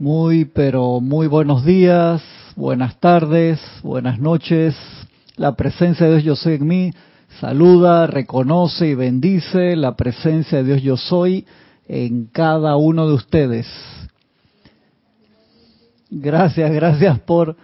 Muy, 0.00 0.44
pero 0.44 1.00
muy 1.00 1.26
buenos 1.26 1.64
días, 1.64 2.22
buenas 2.54 3.00
tardes, 3.00 3.60
buenas 3.82 4.20
noches. 4.20 4.76
La 5.34 5.56
presencia 5.56 6.06
de 6.06 6.12
Dios 6.12 6.24
yo 6.24 6.36
soy 6.36 6.54
en 6.54 6.68
mí 6.68 6.92
saluda, 7.40 8.06
reconoce 8.06 8.86
y 8.86 8.94
bendice 8.94 9.74
la 9.74 9.96
presencia 9.96 10.58
de 10.58 10.64
Dios 10.64 10.82
yo 10.82 10.96
soy 10.96 11.46
en 11.88 12.26
cada 12.26 12.76
uno 12.76 13.08
de 13.08 13.14
ustedes. 13.14 13.66
Gracias, 16.10 16.70
gracias 16.70 17.18
por, 17.18 17.56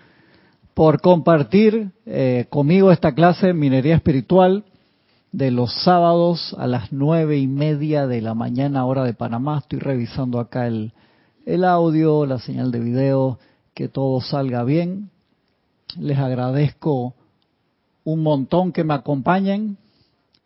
por 0.75 1.01
compartir 1.01 1.93
eh, 2.05 2.47
conmigo 2.51 2.91
esta 2.91 3.15
clase 3.15 3.47
de 3.47 3.55
minería 3.55 3.95
espiritual 3.95 4.65
de 5.31 5.53
los 5.53 5.73
sábados 5.85 6.57
a 6.59 6.67
las 6.67 6.91
nueve 6.91 7.39
y 7.39 7.47
media 7.47 8.09
de 8.09 8.21
la 8.21 8.35
mañana 8.35 8.87
hora 8.87 9.05
de 9.05 9.15
Panamá. 9.15 9.59
Estoy 9.59 9.79
revisando 9.79 10.41
acá 10.41 10.67
el, 10.67 10.93
el 11.45 11.65
audio, 11.65 12.27
la 12.27 12.39
señal 12.39 12.71
de 12.71 12.81
video, 12.81 13.39
que 13.75 13.89
todo 13.89 14.21
salga 14.21 14.65
bien. 14.65 15.11
Les 15.99 16.19
agradezco 16.19 17.15
un 18.05 18.23
montón 18.23 18.73
que 18.73 18.85
me 18.85 18.95
acompañen. 18.95 19.77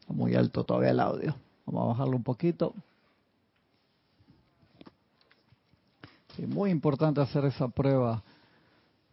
Muy 0.09 0.35
alto 0.35 0.65
todavía 0.65 0.91
el 0.91 1.01
audio. 1.01 1.37
Vamos 1.67 1.85
a 1.85 1.89
bajarlo 1.89 2.17
un 2.17 2.25
poquito. 2.25 2.75
Es 6.37 6.49
muy 6.49 6.71
importante 6.71 7.21
hacer 7.21 7.45
esa 7.45 7.69
prueba, 7.69 8.23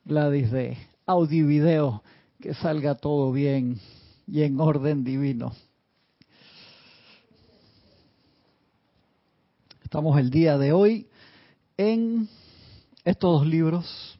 Gladys, 0.05 0.51
de 0.51 0.77
audio 1.07 1.43
y 1.43 1.47
video, 1.47 2.03
que 2.39 2.53
salga 2.53 2.95
todo 2.95 3.31
bien 3.31 3.79
y 4.27 4.43
en 4.43 4.59
orden 4.59 5.03
divino. 5.03 5.53
Estamos 9.83 10.19
el 10.19 10.29
día 10.29 10.57
de 10.57 10.71
hoy 10.71 11.07
en 11.77 12.29
estos 13.03 13.39
dos 13.39 13.47
libros, 13.47 14.19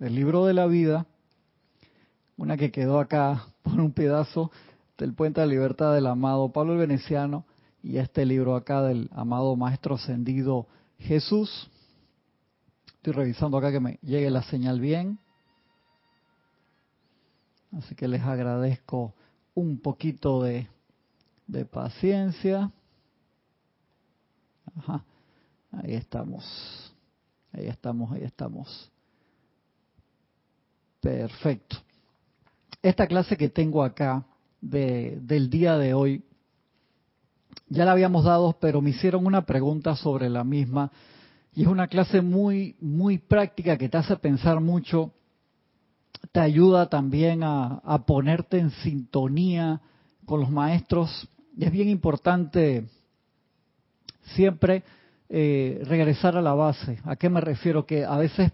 el 0.00 0.14
libro 0.14 0.46
de 0.46 0.54
la 0.54 0.66
vida, 0.66 1.06
una 2.36 2.56
que 2.56 2.70
quedó 2.70 2.98
acá 2.98 3.46
por 3.62 3.80
un 3.80 3.92
pedazo 3.92 4.50
del 4.98 5.14
Puente 5.14 5.40
de 5.40 5.46
Libertad 5.46 5.94
del 5.94 6.06
amado 6.06 6.52
Pablo 6.52 6.72
el 6.72 6.78
Veneciano 6.78 7.44
y 7.82 7.98
este 7.98 8.24
libro 8.24 8.56
acá 8.56 8.82
del 8.82 9.10
amado 9.12 9.54
Maestro 9.56 9.96
Ascendido 9.96 10.66
Jesús. 10.98 11.70
Estoy 12.96 13.12
revisando 13.12 13.58
acá 13.58 13.70
que 13.70 13.80
me 13.80 13.98
llegue 14.02 14.30
la 14.30 14.42
señal 14.42 14.80
bien. 14.80 15.18
Así 17.76 17.94
que 17.94 18.08
les 18.08 18.22
agradezco 18.22 19.14
un 19.54 19.78
poquito 19.78 20.42
de, 20.42 20.68
de 21.46 21.64
paciencia. 21.66 22.72
Ajá. 24.76 25.04
Ahí 25.82 25.94
estamos. 25.94 26.44
Ahí 27.52 27.66
estamos, 27.66 28.12
ahí 28.12 28.22
estamos. 28.22 28.90
Perfecto. 31.00 31.76
Esta 32.82 33.06
clase 33.06 33.36
que 33.36 33.48
tengo 33.48 33.82
acá 33.82 34.26
de, 34.60 35.18
del 35.20 35.50
día 35.50 35.76
de 35.76 35.94
hoy, 35.94 36.24
ya 37.68 37.84
la 37.84 37.92
habíamos 37.92 38.24
dado, 38.24 38.56
pero 38.60 38.80
me 38.80 38.90
hicieron 38.90 39.26
una 39.26 39.44
pregunta 39.44 39.96
sobre 39.96 40.28
la 40.30 40.44
misma. 40.44 40.90
Y 41.54 41.62
es 41.62 41.68
una 41.68 41.88
clase 41.88 42.20
muy, 42.20 42.76
muy 42.80 43.18
práctica 43.18 43.76
que 43.76 43.88
te 43.88 43.98
hace 43.98 44.16
pensar 44.16 44.60
mucho, 44.60 45.12
te 46.32 46.40
ayuda 46.40 46.88
también 46.88 47.42
a, 47.42 47.80
a 47.84 48.04
ponerte 48.04 48.58
en 48.58 48.70
sintonía 48.70 49.80
con 50.24 50.40
los 50.40 50.50
maestros. 50.50 51.28
Y 51.56 51.64
es 51.64 51.72
bien 51.72 51.88
importante 51.88 52.88
siempre 54.34 54.82
eh, 55.28 55.82
regresar 55.84 56.36
a 56.36 56.42
la 56.42 56.54
base. 56.54 56.98
¿A 57.04 57.16
qué 57.16 57.28
me 57.28 57.40
refiero? 57.40 57.86
Que 57.86 58.04
a 58.04 58.16
veces 58.16 58.52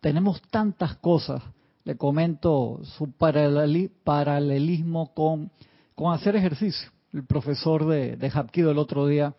tenemos 0.00 0.42
tantas 0.50 0.96
cosas, 0.96 1.42
le 1.84 1.96
comento 1.96 2.80
su 2.82 3.12
paralelismo 3.12 5.14
con, 5.14 5.50
con 5.94 6.12
hacer 6.12 6.36
ejercicio. 6.36 6.90
El 7.12 7.24
profesor 7.24 7.86
de, 7.86 8.16
de 8.16 8.30
Hapkido 8.30 8.70
el 8.70 8.78
otro 8.78 9.06
día 9.06 9.34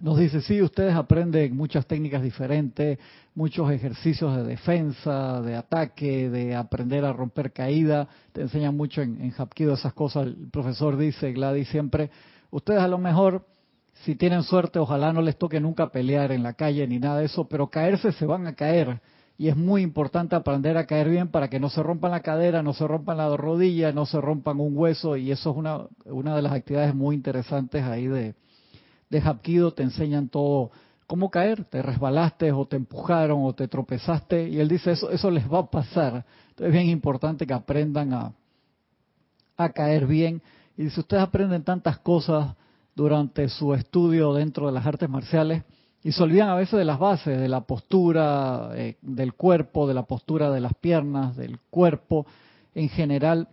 nos 0.00 0.18
dice, 0.18 0.42
sí, 0.42 0.60
ustedes 0.60 0.94
aprenden 0.94 1.56
muchas 1.56 1.86
técnicas 1.86 2.22
diferentes, 2.22 2.98
muchos 3.34 3.70
ejercicios 3.70 4.36
de 4.36 4.44
defensa, 4.44 5.40
de 5.40 5.56
ataque, 5.56 6.28
de 6.28 6.54
aprender 6.54 7.04
a 7.04 7.14
romper 7.14 7.52
caída, 7.52 8.06
te 8.32 8.42
enseñan 8.42 8.76
mucho 8.76 9.00
en, 9.00 9.20
en 9.22 9.70
esas 9.72 9.94
cosas. 9.94 10.26
El 10.26 10.50
profesor 10.50 10.98
dice, 10.98 11.32
Gladys, 11.32 11.68
siempre, 11.68 12.10
ustedes 12.50 12.80
a 12.80 12.88
lo 12.88 12.98
mejor 12.98 13.46
si 14.06 14.14
tienen 14.14 14.44
suerte, 14.44 14.78
ojalá 14.78 15.12
no 15.12 15.20
les 15.20 15.36
toque 15.36 15.58
nunca 15.58 15.88
pelear 15.88 16.30
en 16.30 16.44
la 16.44 16.52
calle 16.52 16.86
ni 16.86 17.00
nada 17.00 17.18
de 17.18 17.24
eso, 17.24 17.48
pero 17.48 17.70
caerse 17.70 18.12
se 18.12 18.24
van 18.24 18.46
a 18.46 18.54
caer. 18.54 19.00
Y 19.36 19.48
es 19.48 19.56
muy 19.56 19.82
importante 19.82 20.36
aprender 20.36 20.76
a 20.76 20.86
caer 20.86 21.08
bien 21.10 21.26
para 21.26 21.48
que 21.48 21.58
no 21.58 21.68
se 21.70 21.82
rompan 21.82 22.12
la 22.12 22.20
cadera, 22.20 22.62
no 22.62 22.72
se 22.72 22.86
rompan 22.86 23.16
la 23.16 23.36
rodilla, 23.36 23.90
no 23.90 24.06
se 24.06 24.20
rompan 24.20 24.60
un 24.60 24.78
hueso. 24.78 25.16
Y 25.16 25.32
eso 25.32 25.50
es 25.50 25.56
una, 25.56 25.86
una 26.04 26.36
de 26.36 26.42
las 26.42 26.52
actividades 26.52 26.94
muy 26.94 27.16
interesantes 27.16 27.82
ahí 27.82 28.06
de, 28.06 28.36
de 29.10 29.20
Hapkido. 29.20 29.72
Te 29.74 29.82
enseñan 29.82 30.28
todo, 30.28 30.70
cómo 31.08 31.28
caer. 31.28 31.64
Te 31.64 31.82
resbalaste 31.82 32.52
o 32.52 32.64
te 32.64 32.76
empujaron 32.76 33.44
o 33.44 33.54
te 33.54 33.66
tropezaste. 33.66 34.48
Y 34.48 34.60
él 34.60 34.68
dice, 34.68 34.92
eso, 34.92 35.10
eso 35.10 35.32
les 35.32 35.52
va 35.52 35.58
a 35.58 35.66
pasar. 35.66 36.24
Entonces 36.50 36.68
es 36.68 36.72
bien 36.72 36.90
importante 36.90 37.44
que 37.44 37.54
aprendan 37.54 38.12
a, 38.12 38.32
a 39.56 39.68
caer 39.70 40.06
bien. 40.06 40.40
Y 40.76 40.84
dice, 40.84 41.00
ustedes 41.00 41.24
aprenden 41.24 41.64
tantas 41.64 41.98
cosas 41.98 42.54
durante 42.96 43.48
su 43.50 43.74
estudio 43.74 44.32
dentro 44.32 44.66
de 44.66 44.72
las 44.72 44.86
artes 44.86 45.08
marciales 45.08 45.62
y 46.02 46.12
se 46.12 46.22
olvidan 46.22 46.48
a 46.48 46.54
veces 46.54 46.78
de 46.78 46.84
las 46.84 46.98
bases, 46.98 47.38
de 47.38 47.48
la 47.48 47.60
postura 47.60 48.70
eh, 48.74 48.96
del 49.02 49.34
cuerpo, 49.34 49.86
de 49.86 49.94
la 49.94 50.04
postura 50.04 50.50
de 50.50 50.60
las 50.60 50.72
piernas, 50.74 51.36
del 51.36 51.58
cuerpo 51.68 52.26
en 52.74 52.88
general, 52.88 53.48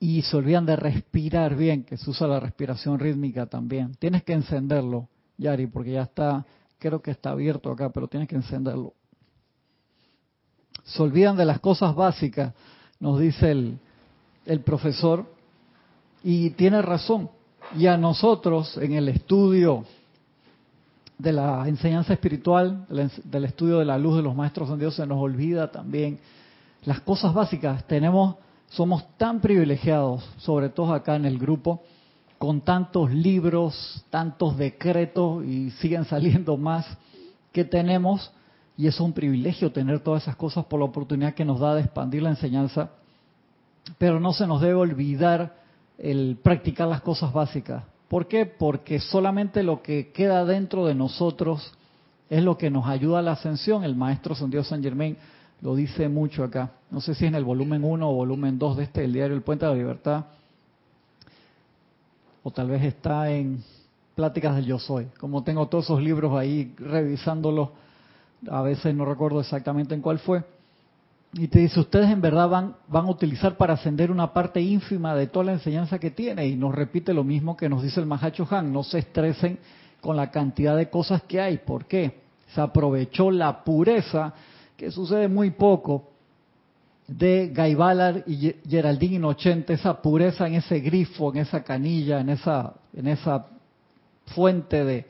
y 0.00 0.22
se 0.22 0.36
olvidan 0.36 0.66
de 0.66 0.76
respirar 0.76 1.54
bien, 1.54 1.84
que 1.84 1.96
se 1.96 2.10
usa 2.10 2.26
la 2.26 2.40
respiración 2.40 2.98
rítmica 2.98 3.46
también. 3.46 3.94
Tienes 3.96 4.22
que 4.24 4.32
encenderlo, 4.32 5.08
Yari, 5.36 5.66
porque 5.66 5.92
ya 5.92 6.02
está, 6.02 6.44
creo 6.78 7.00
que 7.02 7.10
está 7.10 7.30
abierto 7.30 7.70
acá, 7.70 7.90
pero 7.90 8.08
tienes 8.08 8.28
que 8.28 8.36
encenderlo. 8.36 8.94
Se 10.82 11.02
olvidan 11.02 11.36
de 11.36 11.44
las 11.44 11.60
cosas 11.60 11.94
básicas, 11.94 12.54
nos 13.00 13.20
dice 13.20 13.50
el, 13.50 13.78
el 14.46 14.60
profesor, 14.60 15.26
y 16.22 16.50
tiene 16.50 16.80
razón 16.80 17.28
y 17.76 17.86
a 17.86 17.96
nosotros 17.96 18.76
en 18.78 18.92
el 18.92 19.08
estudio 19.08 19.84
de 21.18 21.32
la 21.32 21.66
enseñanza 21.68 22.12
espiritual, 22.12 22.86
del 22.88 23.44
estudio 23.44 23.78
de 23.78 23.84
la 23.84 23.98
luz 23.98 24.16
de 24.16 24.22
los 24.22 24.34
maestros 24.34 24.70
en 24.70 24.78
Dios, 24.78 24.94
se 24.94 25.06
nos 25.06 25.18
olvida 25.18 25.70
también 25.70 26.18
las 26.84 27.00
cosas 27.00 27.32
básicas. 27.34 27.86
Tenemos, 27.86 28.36
somos 28.68 29.04
tan 29.16 29.40
privilegiados, 29.40 30.24
sobre 30.36 30.68
todo 30.68 30.92
acá 30.92 31.16
en 31.16 31.24
el 31.24 31.38
grupo, 31.38 31.82
con 32.38 32.60
tantos 32.60 33.12
libros, 33.12 34.04
tantos 34.10 34.56
decretos 34.56 35.44
y 35.44 35.70
siguen 35.72 36.04
saliendo 36.04 36.56
más 36.56 36.86
que 37.52 37.64
tenemos. 37.64 38.30
Y 38.76 38.88
es 38.88 38.98
un 39.00 39.12
privilegio 39.12 39.72
tener 39.72 40.00
todas 40.00 40.24
esas 40.24 40.36
cosas 40.36 40.64
por 40.64 40.80
la 40.80 40.86
oportunidad 40.86 41.34
que 41.34 41.44
nos 41.44 41.60
da 41.60 41.74
de 41.74 41.82
expandir 41.82 42.22
la 42.22 42.30
enseñanza. 42.30 42.90
Pero 43.98 44.18
no 44.18 44.32
se 44.32 44.46
nos 44.46 44.60
debe 44.60 44.74
olvidar 44.74 45.63
el 45.98 46.38
practicar 46.42 46.88
las 46.88 47.00
cosas 47.00 47.32
básicas. 47.32 47.84
¿Por 48.08 48.26
qué? 48.28 48.46
Porque 48.46 49.00
solamente 49.00 49.62
lo 49.62 49.82
que 49.82 50.12
queda 50.12 50.44
dentro 50.44 50.86
de 50.86 50.94
nosotros 50.94 51.72
es 52.30 52.42
lo 52.42 52.56
que 52.58 52.70
nos 52.70 52.86
ayuda 52.86 53.20
a 53.20 53.22
la 53.22 53.32
ascensión. 53.32 53.84
El 53.84 53.96
maestro 53.96 54.34
San 54.34 54.50
Dios 54.50 54.68
San 54.68 54.82
Germain 54.82 55.16
lo 55.60 55.74
dice 55.74 56.08
mucho 56.08 56.44
acá. 56.44 56.72
No 56.90 57.00
sé 57.00 57.14
si 57.14 57.26
en 57.26 57.34
el 57.34 57.44
volumen 57.44 57.84
1 57.84 58.08
o 58.08 58.14
volumen 58.14 58.58
2 58.58 58.76
de 58.76 58.84
este, 58.84 59.04
el 59.04 59.12
diario 59.12 59.34
El 59.34 59.42
Puente 59.42 59.64
de 59.64 59.72
la 59.72 59.78
Libertad. 59.78 60.24
O 62.42 62.50
tal 62.50 62.68
vez 62.68 62.82
está 62.82 63.30
en 63.30 63.62
Pláticas 64.14 64.54
del 64.56 64.66
Yo 64.66 64.78
Soy. 64.78 65.06
Como 65.18 65.42
tengo 65.42 65.66
todos 65.68 65.84
esos 65.84 66.02
libros 66.02 66.36
ahí 66.36 66.74
revisándolos, 66.78 67.70
a 68.50 68.62
veces 68.62 68.94
no 68.94 69.04
recuerdo 69.04 69.40
exactamente 69.40 69.94
en 69.94 70.02
cuál 70.02 70.18
fue 70.18 70.44
y 71.36 71.48
te 71.48 71.58
dice, 71.58 71.80
ustedes 71.80 72.10
en 72.10 72.20
verdad 72.20 72.48
van, 72.48 72.76
van 72.86 73.06
a 73.06 73.10
utilizar 73.10 73.56
para 73.56 73.74
ascender 73.74 74.10
una 74.12 74.32
parte 74.32 74.60
ínfima 74.60 75.16
de 75.16 75.26
toda 75.26 75.46
la 75.46 75.52
enseñanza 75.52 75.98
que 75.98 76.12
tiene. 76.12 76.46
Y 76.46 76.56
nos 76.56 76.72
repite 76.72 77.12
lo 77.12 77.24
mismo 77.24 77.56
que 77.56 77.68
nos 77.68 77.82
dice 77.82 78.00
el 78.00 78.06
Mahacho 78.06 78.46
Han, 78.50 78.72
no 78.72 78.84
se 78.84 78.98
estresen 78.98 79.58
con 80.00 80.16
la 80.16 80.30
cantidad 80.30 80.76
de 80.76 80.88
cosas 80.88 81.22
que 81.24 81.40
hay. 81.40 81.58
¿Por 81.58 81.86
qué? 81.86 82.20
Se 82.54 82.60
aprovechó 82.60 83.32
la 83.32 83.64
pureza, 83.64 84.32
que 84.76 84.92
sucede 84.92 85.26
muy 85.26 85.50
poco, 85.50 86.10
de 87.08 87.52
Guy 87.54 87.74
Ballard 87.74 88.22
y 88.28 88.54
Geraldine 88.68 89.16
Inocente, 89.16 89.72
esa 89.74 90.00
pureza 90.00 90.46
en 90.46 90.54
ese 90.54 90.78
grifo, 90.80 91.32
en 91.32 91.40
esa 91.40 91.64
canilla, 91.64 92.20
en 92.20 92.28
esa, 92.28 92.74
en 92.94 93.08
esa 93.08 93.46
fuente 94.26 94.84
de, 94.84 95.06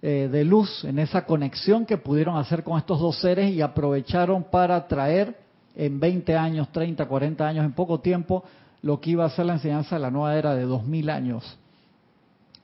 eh, 0.00 0.28
de 0.32 0.44
luz, 0.44 0.84
en 0.84 0.98
esa 0.98 1.26
conexión 1.26 1.84
que 1.84 1.98
pudieron 1.98 2.38
hacer 2.38 2.64
con 2.64 2.78
estos 2.78 2.98
dos 2.98 3.20
seres 3.20 3.52
y 3.52 3.60
aprovecharon 3.60 4.44
para 4.44 4.88
traer 4.88 5.47
en 5.78 5.98
20 5.98 6.36
años, 6.36 6.70
30, 6.72 7.06
40 7.06 7.46
años, 7.46 7.64
en 7.64 7.72
poco 7.72 8.00
tiempo, 8.00 8.44
lo 8.82 9.00
que 9.00 9.10
iba 9.10 9.24
a 9.24 9.30
ser 9.30 9.46
la 9.46 9.54
enseñanza 9.54 9.94
de 9.96 10.02
la 10.02 10.10
nueva 10.10 10.36
era 10.36 10.54
de 10.54 10.64
2000 10.64 11.10
años. 11.10 11.58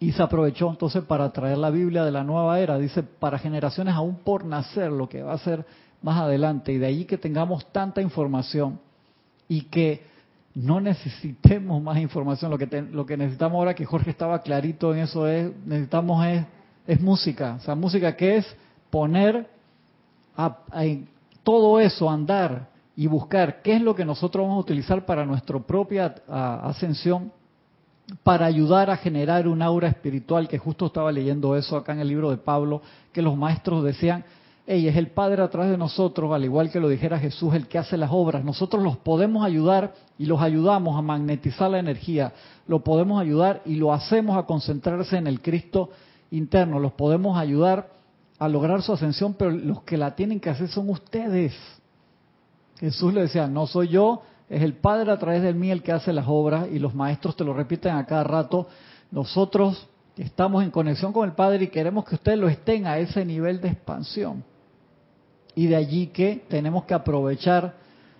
y 0.00 0.12
se 0.12 0.22
aprovechó 0.22 0.68
entonces 0.68 1.02
para 1.04 1.32
traer 1.32 1.56
la 1.56 1.70
Biblia 1.70 2.04
de 2.04 2.10
la 2.10 2.24
nueva 2.24 2.58
era, 2.58 2.76
dice, 2.76 3.02
para 3.02 3.38
generaciones 3.38 3.94
aún 3.94 4.16
por 4.16 4.44
nacer, 4.44 4.92
lo 4.92 5.08
que 5.08 5.22
va 5.22 5.32
a 5.32 5.38
ser 5.38 5.64
más 6.02 6.20
adelante, 6.20 6.72
y 6.72 6.78
de 6.78 6.86
ahí 6.86 7.04
que 7.06 7.16
tengamos 7.16 7.64
tanta 7.72 8.02
información 8.02 8.80
y 9.48 9.62
que 9.62 10.02
no 10.54 10.80
necesitemos 10.80 11.80
más 11.82 11.98
información, 11.98 12.50
lo 12.50 12.58
que, 12.58 12.66
lo 12.82 13.06
que 13.06 13.16
necesitamos 13.16 13.56
ahora, 13.56 13.74
que 13.74 13.86
Jorge 13.86 14.10
estaba 14.10 14.42
clarito 14.42 14.92
en 14.92 15.00
eso, 15.00 15.26
es, 15.26 15.50
necesitamos 15.64 16.26
es, 16.26 16.44
es 16.86 17.00
música, 17.00 17.56
o 17.58 17.60
sea, 17.60 17.74
música 17.74 18.14
que 18.16 18.36
es 18.36 18.56
poner 18.90 19.48
a, 20.36 20.58
todo 21.42 21.80
eso, 21.80 22.10
andar 22.10 22.73
y 22.96 23.06
buscar 23.06 23.62
qué 23.62 23.76
es 23.76 23.82
lo 23.82 23.94
que 23.94 24.04
nosotros 24.04 24.46
vamos 24.46 24.58
a 24.58 24.60
utilizar 24.60 25.04
para 25.04 25.26
nuestra 25.26 25.58
propia 25.58 26.14
ascensión 26.28 27.32
para 28.22 28.46
ayudar 28.46 28.90
a 28.90 28.96
generar 28.96 29.48
un 29.48 29.62
aura 29.62 29.88
espiritual, 29.88 30.48
que 30.48 30.58
justo 30.58 30.86
estaba 30.86 31.10
leyendo 31.10 31.56
eso 31.56 31.76
acá 31.76 31.92
en 31.92 32.00
el 32.00 32.08
libro 32.08 32.30
de 32.30 32.36
Pablo, 32.36 32.82
que 33.12 33.22
los 33.22 33.36
maestros 33.36 33.82
decían, 33.82 34.24
hey, 34.66 34.86
es 34.88 34.96
el 34.96 35.08
Padre 35.08 35.42
atrás 35.42 35.70
de 35.70 35.78
nosotros, 35.78 36.32
al 36.32 36.44
igual 36.44 36.70
que 36.70 36.80
lo 36.80 36.88
dijera 36.88 37.18
Jesús, 37.18 37.54
el 37.54 37.66
que 37.66 37.78
hace 37.78 37.96
las 37.96 38.10
obras. 38.12 38.44
Nosotros 38.44 38.82
los 38.82 38.98
podemos 38.98 39.44
ayudar 39.44 39.94
y 40.18 40.26
los 40.26 40.40
ayudamos 40.40 40.98
a 40.98 41.02
magnetizar 41.02 41.70
la 41.70 41.78
energía, 41.78 42.32
lo 42.66 42.80
podemos 42.80 43.20
ayudar 43.20 43.62
y 43.64 43.76
lo 43.76 43.92
hacemos 43.92 44.36
a 44.36 44.44
concentrarse 44.44 45.16
en 45.16 45.26
el 45.26 45.40
Cristo 45.40 45.90
interno, 46.30 46.78
los 46.78 46.92
podemos 46.92 47.38
ayudar 47.38 47.88
a 48.38 48.48
lograr 48.48 48.82
su 48.82 48.92
ascensión, 48.92 49.34
pero 49.34 49.50
los 49.50 49.82
que 49.82 49.96
la 49.96 50.14
tienen 50.14 50.40
que 50.40 50.50
hacer 50.50 50.68
son 50.68 50.90
ustedes. 50.90 51.54
Jesús 52.78 53.14
le 53.14 53.22
decía, 53.22 53.46
no 53.46 53.66
soy 53.66 53.88
yo, 53.88 54.22
es 54.48 54.62
el 54.62 54.74
Padre 54.74 55.10
a 55.10 55.18
través 55.18 55.42
de 55.42 55.54
mí 55.54 55.70
el 55.70 55.82
que 55.82 55.92
hace 55.92 56.12
las 56.12 56.26
obras 56.28 56.68
y 56.70 56.78
los 56.78 56.94
maestros 56.94 57.36
te 57.36 57.44
lo 57.44 57.54
repiten 57.54 57.96
a 57.96 58.06
cada 58.06 58.24
rato. 58.24 58.66
Nosotros 59.10 59.88
estamos 60.16 60.62
en 60.62 60.70
conexión 60.70 61.12
con 61.12 61.28
el 61.28 61.34
Padre 61.34 61.64
y 61.64 61.68
queremos 61.68 62.04
que 62.04 62.16
ustedes 62.16 62.38
lo 62.38 62.48
estén 62.48 62.86
a 62.86 62.98
ese 62.98 63.24
nivel 63.24 63.60
de 63.60 63.68
expansión. 63.68 64.44
Y 65.54 65.66
de 65.66 65.76
allí 65.76 66.08
que 66.08 66.44
tenemos 66.48 66.84
que 66.84 66.94
aprovechar 66.94 67.74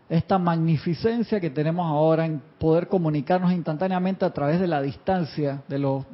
esta 0.08 0.38
magnificencia 0.38 1.40
que 1.40 1.50
tenemos 1.50 1.86
ahora 1.86 2.26
en 2.26 2.40
poder 2.58 2.88
comunicarnos 2.88 3.52
instantáneamente 3.52 4.24
a 4.24 4.32
través 4.32 4.60
de 4.60 4.68
la 4.68 4.80
distancia, 4.80 5.62
de 5.68 5.78
los, 5.78 6.04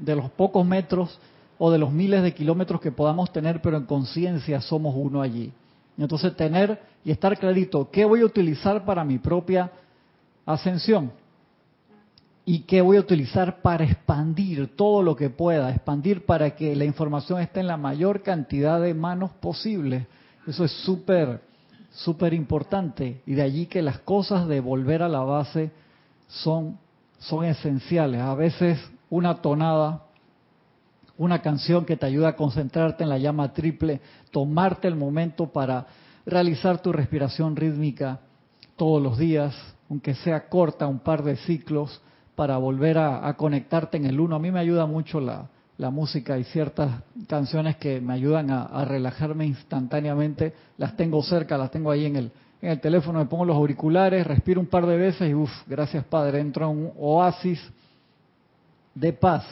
de 0.00 0.16
los 0.16 0.30
pocos 0.30 0.66
metros 0.66 1.18
o 1.58 1.70
de 1.70 1.78
los 1.78 1.92
miles 1.92 2.22
de 2.22 2.34
kilómetros 2.34 2.80
que 2.80 2.92
podamos 2.92 3.32
tener, 3.32 3.62
pero 3.62 3.76
en 3.76 3.86
conciencia 3.86 4.60
somos 4.60 4.94
uno 4.96 5.22
allí. 5.22 5.52
Entonces 5.98 6.34
tener 6.36 6.80
y 7.04 7.10
estar 7.10 7.38
clarito, 7.38 7.90
¿qué 7.90 8.04
voy 8.04 8.20
a 8.20 8.26
utilizar 8.26 8.84
para 8.84 9.04
mi 9.04 9.18
propia 9.18 9.70
ascensión? 10.46 11.12
¿Y 12.44 12.60
qué 12.60 12.80
voy 12.80 12.96
a 12.96 13.00
utilizar 13.00 13.60
para 13.62 13.84
expandir 13.84 14.74
todo 14.76 15.02
lo 15.02 15.14
que 15.14 15.30
pueda? 15.30 15.70
Expandir 15.70 16.26
para 16.26 16.56
que 16.56 16.74
la 16.74 16.84
información 16.84 17.40
esté 17.40 17.60
en 17.60 17.68
la 17.68 17.76
mayor 17.76 18.22
cantidad 18.22 18.80
de 18.80 18.94
manos 18.94 19.30
posible. 19.32 20.08
Eso 20.46 20.64
es 20.64 20.72
súper, 20.84 21.40
súper 21.90 22.34
importante. 22.34 23.22
Y 23.26 23.34
de 23.34 23.42
allí 23.42 23.66
que 23.66 23.80
las 23.80 24.00
cosas 24.00 24.48
de 24.48 24.60
volver 24.60 25.02
a 25.02 25.08
la 25.08 25.20
base 25.20 25.70
son, 26.26 26.78
son 27.18 27.44
esenciales. 27.44 28.20
A 28.20 28.34
veces 28.34 28.80
una 29.08 29.40
tonada 29.40 30.02
una 31.22 31.40
canción 31.40 31.84
que 31.84 31.96
te 31.96 32.04
ayuda 32.04 32.30
a 32.30 32.36
concentrarte 32.36 33.04
en 33.04 33.08
la 33.08 33.16
llama 33.16 33.52
triple, 33.52 34.00
tomarte 34.32 34.88
el 34.88 34.96
momento 34.96 35.46
para 35.46 35.86
realizar 36.26 36.82
tu 36.82 36.92
respiración 36.92 37.54
rítmica 37.54 38.18
todos 38.74 39.00
los 39.00 39.18
días, 39.18 39.54
aunque 39.88 40.14
sea 40.16 40.48
corta, 40.48 40.88
un 40.88 40.98
par 40.98 41.22
de 41.22 41.36
ciclos, 41.36 42.00
para 42.34 42.56
volver 42.56 42.98
a, 42.98 43.32
conectarte 43.34 43.98
en 43.98 44.06
el 44.06 44.18
uno. 44.18 44.34
A 44.34 44.40
mí 44.40 44.50
me 44.50 44.58
ayuda 44.58 44.86
mucho 44.86 45.20
la, 45.20 45.48
música 45.90 46.38
y 46.38 46.44
ciertas 46.44 47.02
canciones 47.28 47.76
que 47.76 48.00
me 48.00 48.14
ayudan 48.14 48.50
a, 48.50 48.84
relajarme 48.84 49.46
instantáneamente. 49.46 50.52
Las 50.76 50.96
tengo 50.96 51.22
cerca, 51.22 51.56
las 51.56 51.70
tengo 51.70 51.92
ahí 51.92 52.06
en 52.06 52.16
el, 52.16 52.32
en 52.60 52.70
el 52.70 52.80
teléfono, 52.80 53.20
me 53.20 53.26
pongo 53.26 53.44
los 53.44 53.56
auriculares, 53.56 54.26
respiro 54.26 54.60
un 54.60 54.66
par 54.66 54.86
de 54.86 54.96
veces 54.96 55.30
y 55.30 55.34
uff, 55.34 55.50
gracias 55.68 56.04
Padre, 56.04 56.40
entro 56.40 56.68
en 56.68 56.78
un 56.78 56.92
oasis 56.98 57.60
de 58.94 59.12
paz 59.12 59.44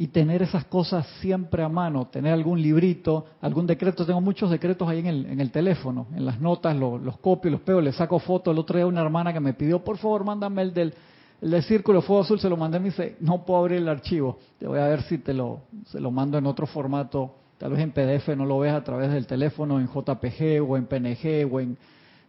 y 0.00 0.06
tener 0.06 0.40
esas 0.40 0.64
cosas 0.64 1.06
siempre 1.20 1.62
a 1.62 1.68
mano, 1.68 2.06
tener 2.06 2.32
algún 2.32 2.62
librito, 2.62 3.26
algún 3.42 3.66
decreto. 3.66 4.06
Tengo 4.06 4.22
muchos 4.22 4.50
decretos 4.50 4.88
ahí 4.88 5.00
en 5.00 5.06
el, 5.06 5.26
en 5.26 5.40
el 5.40 5.50
teléfono, 5.50 6.06
en 6.16 6.24
las 6.24 6.40
notas, 6.40 6.74
los 6.74 7.18
copio, 7.18 7.50
los 7.50 7.60
pego, 7.60 7.82
le 7.82 7.92
saco 7.92 8.18
fotos. 8.18 8.50
El 8.54 8.60
otro 8.60 8.78
día 8.78 8.86
una 8.86 9.02
hermana 9.02 9.30
que 9.30 9.40
me 9.40 9.52
pidió, 9.52 9.84
por 9.84 9.98
favor, 9.98 10.24
mándame 10.24 10.62
el 10.62 10.72
del, 10.72 10.94
el 11.42 11.50
del 11.50 11.62
círculo 11.64 12.00
fuego 12.00 12.22
azul, 12.22 12.40
se 12.40 12.48
lo 12.48 12.56
mandé, 12.56 12.78
me 12.78 12.86
dice, 12.86 13.16
no 13.20 13.44
puedo 13.44 13.60
abrir 13.60 13.76
el 13.76 13.90
archivo. 13.90 14.38
Te 14.58 14.66
voy 14.66 14.78
a 14.78 14.86
ver 14.86 15.02
si 15.02 15.18
te 15.18 15.34
lo, 15.34 15.64
se 15.88 16.00
lo 16.00 16.10
mando 16.10 16.38
en 16.38 16.46
otro 16.46 16.66
formato, 16.66 17.34
tal 17.58 17.72
vez 17.72 17.80
en 17.80 17.92
PDF, 17.92 18.28
no 18.38 18.46
lo 18.46 18.58
ves 18.58 18.72
a 18.72 18.82
través 18.82 19.12
del 19.12 19.26
teléfono, 19.26 19.78
en 19.78 19.86
JPG 19.86 20.66
o 20.66 20.78
en 20.78 20.86
PNG 20.86 21.46
o 21.52 21.60
en, 21.60 21.76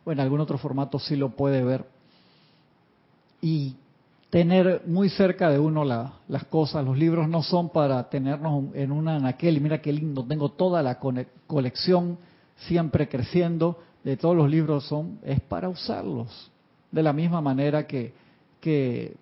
o 0.04 0.12
en 0.12 0.20
algún 0.20 0.42
otro 0.42 0.58
formato 0.58 1.00
sí 1.00 1.16
lo 1.16 1.30
puede 1.30 1.64
ver. 1.64 1.86
Y 3.42 3.78
tener 4.32 4.84
muy 4.88 5.10
cerca 5.10 5.50
de 5.50 5.60
uno 5.60 5.84
las 5.84 6.46
cosas. 6.46 6.84
Los 6.84 6.98
libros 6.98 7.28
no 7.28 7.44
son 7.44 7.70
para 7.70 8.10
tenernos 8.10 8.74
en 8.74 8.92
una 8.92 9.18
anaquel 9.18 9.58
y 9.58 9.60
mira 9.60 9.82
qué 9.82 9.92
lindo, 9.92 10.26
tengo 10.26 10.50
toda 10.50 10.82
la 10.82 10.98
colección 11.46 12.18
siempre 12.56 13.10
creciendo 13.10 13.78
de 14.04 14.18
todos 14.18 14.36
los 14.36 14.50
libros, 14.50 14.86
son 14.86 15.20
es 15.24 15.42
para 15.42 15.68
usarlos. 15.68 16.50
De 16.92 17.04
la 17.04 17.12
misma 17.12 17.42
manera 17.42 17.86
que, 17.86 18.14
que 18.62 19.14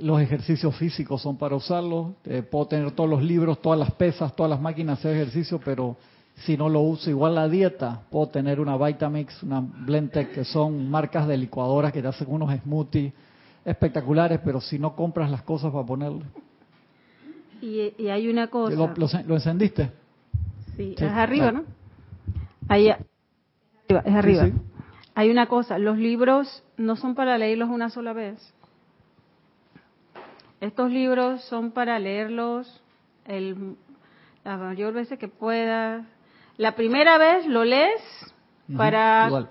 los 0.00 0.20
ejercicios 0.20 0.76
físicos 0.76 1.22
son 1.22 1.38
para 1.38 1.56
usarlos. 1.56 2.12
Eh, 2.24 2.42
puedo 2.42 2.66
tener 2.66 2.92
todos 2.92 3.08
los 3.08 3.22
libros, 3.22 3.60
todas 3.62 3.78
las 3.78 3.92
pesas, 3.92 4.36
todas 4.36 4.50
las 4.50 4.60
máquinas 4.60 5.02
de 5.02 5.12
ejercicio, 5.12 5.60
pero 5.64 5.96
si 6.44 6.58
no 6.58 6.68
lo 6.68 6.80
uso, 6.80 7.08
igual 7.08 7.36
la 7.36 7.48
dieta, 7.48 8.02
puedo 8.10 8.28
tener 8.28 8.60
una 8.60 8.76
Vitamix, 8.76 9.42
una 9.42 9.60
Blendtec, 9.60 10.32
que 10.32 10.44
son 10.44 10.90
marcas 10.90 11.26
de 11.26 11.38
licuadoras 11.38 11.90
que 11.90 12.02
te 12.02 12.08
hacen 12.08 12.26
unos 12.30 12.54
smoothies 12.60 13.12
espectaculares, 13.64 14.40
pero 14.44 14.60
si 14.60 14.78
no 14.78 14.94
compras 14.96 15.30
las 15.30 15.42
cosas 15.42 15.72
para 15.72 15.86
ponerle. 15.86 16.24
Y, 17.60 18.08
hay 18.08 18.28
una 18.28 18.48
cosa. 18.48 18.92
¿Lo, 18.96 19.34
encendiste? 19.34 19.92
Sí, 20.76 20.94
es 20.96 21.02
arriba, 21.02 21.52
¿no? 21.52 21.64
Ahí, 22.68 22.88
es 22.88 24.14
arriba. 24.14 24.50
Hay 25.14 25.30
una 25.30 25.46
cosa, 25.46 25.78
los 25.78 25.98
libros 25.98 26.64
no 26.76 26.96
son 26.96 27.14
para 27.14 27.36
leerlos 27.38 27.68
una 27.68 27.90
sola 27.90 28.12
vez. 28.12 28.52
Estos 30.60 30.90
libros 30.90 31.42
son 31.44 31.72
para 31.72 31.98
leerlos 31.98 32.82
el, 33.26 33.76
la 34.44 34.56
mayor 34.56 34.94
veces 34.94 35.18
que 35.18 35.28
puedas. 35.28 36.04
La 36.56 36.74
primera 36.74 37.18
vez 37.18 37.46
lo 37.46 37.64
lees 37.64 38.00
para 38.76 39.48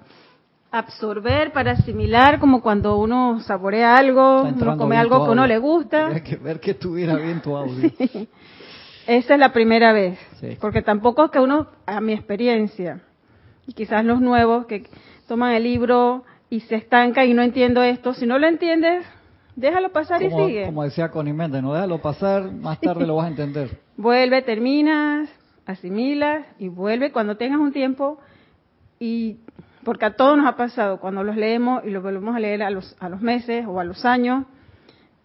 absorber, 0.71 1.51
para 1.51 1.71
asimilar, 1.71 2.39
como 2.39 2.61
cuando 2.61 2.97
uno 2.97 3.41
saborea 3.41 3.97
algo, 3.97 4.43
uno 4.43 4.77
come 4.77 4.97
algo 4.97 5.25
que 5.25 5.31
uno 5.31 5.45
le 5.45 5.57
gusta. 5.57 6.07
Hay 6.07 6.21
que 6.21 6.37
ver 6.37 6.59
que 6.59 6.71
estuviera 6.71 7.15
bien 7.17 7.41
tu 7.41 7.55
audio. 7.55 7.91
Esa 9.07 9.33
es 9.33 9.39
la 9.39 9.51
primera 9.51 9.91
vez, 9.91 10.17
porque 10.61 10.81
tampoco 10.81 11.25
es 11.25 11.31
que 11.31 11.39
uno, 11.39 11.67
a 11.85 11.99
mi 11.99 12.13
experiencia, 12.13 13.01
y 13.67 13.73
quizás 13.73 14.05
los 14.05 14.21
nuevos 14.21 14.65
que 14.67 14.85
toman 15.27 15.53
el 15.53 15.63
libro 15.63 16.23
y 16.49 16.61
se 16.61 16.75
estancan 16.75 17.27
y 17.27 17.33
no 17.33 17.41
entiendo 17.41 17.83
esto, 17.83 18.13
si 18.13 18.25
no 18.25 18.39
lo 18.39 18.47
entiendes, 18.47 19.05
déjalo 19.55 19.91
pasar 19.91 20.21
y 20.21 20.29
sigue. 20.29 20.65
Como 20.65 20.83
decía 20.83 21.09
Connie 21.09 21.33
Méndez, 21.33 21.61
no 21.61 21.73
déjalo 21.73 22.01
pasar, 22.01 22.51
más 22.51 22.79
tarde 22.81 23.05
lo 23.05 23.15
vas 23.15 23.25
a 23.25 23.29
entender. 23.29 23.79
Vuelve, 23.97 24.41
terminas, 24.43 25.29
asimilas 25.65 26.45
y 26.59 26.69
vuelve 26.69 27.11
cuando 27.11 27.37
tengas 27.37 27.59
un 27.59 27.73
tiempo 27.73 28.19
y 28.99 29.39
porque 29.83 30.05
a 30.05 30.15
todos 30.15 30.37
nos 30.37 30.47
ha 30.47 30.55
pasado 30.55 30.99
cuando 30.99 31.23
los 31.23 31.35
leemos 31.35 31.83
y 31.85 31.89
los 31.89 32.03
volvemos 32.03 32.35
a 32.35 32.39
leer 32.39 32.63
a 32.63 32.69
los, 32.69 32.95
a 32.99 33.09
los 33.09 33.21
meses 33.21 33.65
o 33.67 33.79
a 33.79 33.83
los 33.83 34.05
años, 34.05 34.45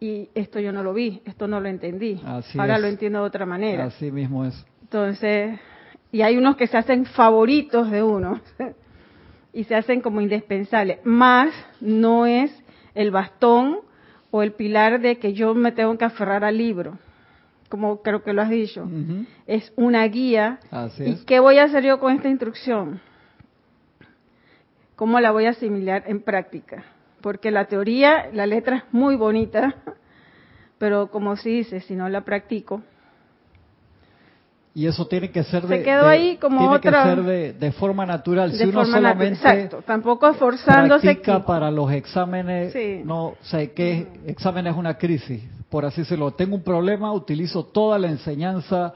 y 0.00 0.28
esto 0.34 0.60
yo 0.60 0.72
no 0.72 0.82
lo 0.82 0.92
vi, 0.92 1.22
esto 1.24 1.48
no 1.48 1.60
lo 1.60 1.68
entendí. 1.68 2.20
Ahora 2.58 2.78
lo 2.78 2.86
entiendo 2.86 3.20
de 3.20 3.24
otra 3.26 3.46
manera. 3.46 3.84
Así 3.84 4.10
mismo 4.10 4.44
es. 4.44 4.66
Entonces, 4.82 5.58
y 6.12 6.22
hay 6.22 6.36
unos 6.36 6.56
que 6.56 6.66
se 6.66 6.76
hacen 6.76 7.06
favoritos 7.06 7.90
de 7.90 8.02
uno 8.02 8.40
y 9.52 9.64
se 9.64 9.74
hacen 9.74 10.00
como 10.00 10.20
indispensables. 10.20 10.98
Más 11.04 11.52
no 11.80 12.26
es 12.26 12.52
el 12.94 13.10
bastón 13.10 13.78
o 14.30 14.42
el 14.42 14.52
pilar 14.52 15.00
de 15.00 15.18
que 15.18 15.32
yo 15.32 15.54
me 15.54 15.72
tengo 15.72 15.96
que 15.96 16.04
aferrar 16.04 16.44
al 16.44 16.58
libro, 16.58 16.98
como 17.68 18.02
creo 18.02 18.22
que 18.22 18.32
lo 18.32 18.42
has 18.42 18.50
dicho. 18.50 18.86
Es 19.46 19.72
una 19.76 20.04
guía. 20.08 20.58
¿Y 20.98 21.24
qué 21.24 21.40
voy 21.40 21.58
a 21.58 21.64
hacer 21.64 21.84
yo 21.84 21.98
con 21.98 22.14
esta 22.14 22.28
instrucción? 22.28 23.00
¿Cómo 24.96 25.20
la 25.20 25.30
voy 25.30 25.44
a 25.44 25.50
asimilar 25.50 26.04
en 26.06 26.22
práctica? 26.22 26.84
Porque 27.20 27.50
la 27.50 27.66
teoría, 27.66 28.30
la 28.32 28.46
letra 28.46 28.78
es 28.78 28.84
muy 28.92 29.14
bonita, 29.16 29.74
pero 30.78 31.10
como 31.10 31.36
se 31.36 31.50
dice, 31.50 31.80
si 31.80 31.94
no 31.94 32.08
la 32.08 32.22
practico. 32.22 32.82
Y 34.74 34.86
eso 34.86 35.06
tiene 35.06 35.30
que 35.30 35.42
ser 35.44 35.66
de, 35.66 35.78
se 35.78 35.82
quedó 35.82 36.06
ahí 36.06 36.36
como 36.36 36.70
otra, 36.70 37.02
que 37.02 37.08
ser 37.08 37.54
de, 37.54 37.72
forma 37.72 38.04
natural. 38.04 38.52
si 38.52 38.64
uno 38.64 38.84
solamente 38.84 39.34
exacto, 39.34 39.82
tampoco 39.86 40.28
esforzándose 40.28 41.14
para 41.46 41.70
los 41.70 41.90
exámenes, 41.92 42.74
no 43.04 43.36
sé 43.40 43.72
qué 43.72 44.06
examen 44.26 44.66
es 44.66 44.76
una 44.76 44.98
crisis. 44.98 45.42
por 45.70 45.86
así 45.86 46.02
decirlo, 46.02 46.30
tengo 46.32 46.56
un 46.56 46.62
problema, 46.62 47.10
utilizo 47.12 47.64
toda 47.64 47.98
la 47.98 48.08
enseñanza 48.08 48.92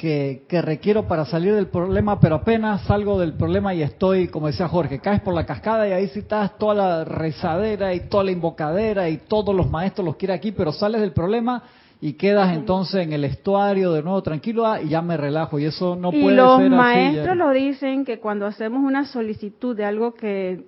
que, 0.00 0.44
que, 0.48 0.62
requiero 0.62 1.06
para 1.06 1.26
salir 1.26 1.54
del 1.54 1.66
problema, 1.66 2.18
pero 2.20 2.36
apenas 2.36 2.80
salgo 2.84 3.20
del 3.20 3.34
problema 3.34 3.74
y 3.74 3.82
estoy, 3.82 4.28
como 4.28 4.46
decía 4.46 4.66
Jorge, 4.66 4.98
caes 4.98 5.20
por 5.20 5.34
la 5.34 5.44
cascada 5.44 5.86
y 5.86 5.92
ahí 5.92 6.08
sí 6.08 6.20
estás 6.20 6.56
toda 6.56 6.74
la 6.74 7.04
rezadera 7.04 7.92
y 7.92 8.08
toda 8.08 8.24
la 8.24 8.30
invocadera 8.30 9.10
y 9.10 9.18
todos 9.18 9.54
los 9.54 9.70
maestros 9.70 10.06
los 10.06 10.16
quiere 10.16 10.32
aquí, 10.32 10.52
pero 10.52 10.72
sales 10.72 11.02
del 11.02 11.12
problema 11.12 11.64
y 12.00 12.14
quedas 12.14 12.54
entonces 12.54 13.04
en 13.04 13.12
el 13.12 13.24
estuario 13.24 13.92
de 13.92 14.02
nuevo 14.02 14.22
tranquilo 14.22 14.66
ah, 14.66 14.80
y 14.80 14.88
ya 14.88 15.02
me 15.02 15.18
relajo 15.18 15.58
y 15.58 15.66
eso 15.66 15.96
no 15.96 16.10
puede 16.10 16.34
ser 16.34 16.40
así. 16.40 16.62
Y 16.64 16.68
los 16.70 16.78
maestros 16.78 17.36
lo 17.36 17.50
dicen 17.50 18.06
que 18.06 18.20
cuando 18.20 18.46
hacemos 18.46 18.82
una 18.82 19.04
solicitud 19.04 19.76
de 19.76 19.84
algo 19.84 20.14
que 20.14 20.64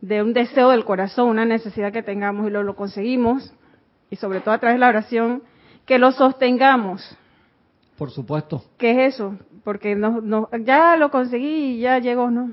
de 0.00 0.22
un 0.24 0.32
deseo 0.32 0.70
del 0.70 0.84
corazón, 0.84 1.28
una 1.28 1.44
necesidad 1.44 1.92
que 1.92 2.02
tengamos 2.02 2.48
y 2.48 2.50
lo, 2.50 2.64
lo 2.64 2.74
conseguimos 2.74 3.54
y 4.10 4.16
sobre 4.16 4.40
todo 4.40 4.54
a 4.54 4.58
través 4.58 4.74
de 4.74 4.80
la 4.80 4.88
oración 4.88 5.44
que 5.86 6.00
lo 6.00 6.10
sostengamos. 6.10 7.16
Por 7.96 8.10
supuesto. 8.10 8.64
¿Qué 8.78 9.06
es 9.06 9.14
eso? 9.14 9.36
Porque 9.62 9.94
no, 9.94 10.20
no, 10.20 10.48
ya 10.64 10.96
lo 10.96 11.10
conseguí 11.10 11.76
y 11.76 11.80
ya 11.80 11.98
llegó, 11.98 12.30
¿no? 12.30 12.52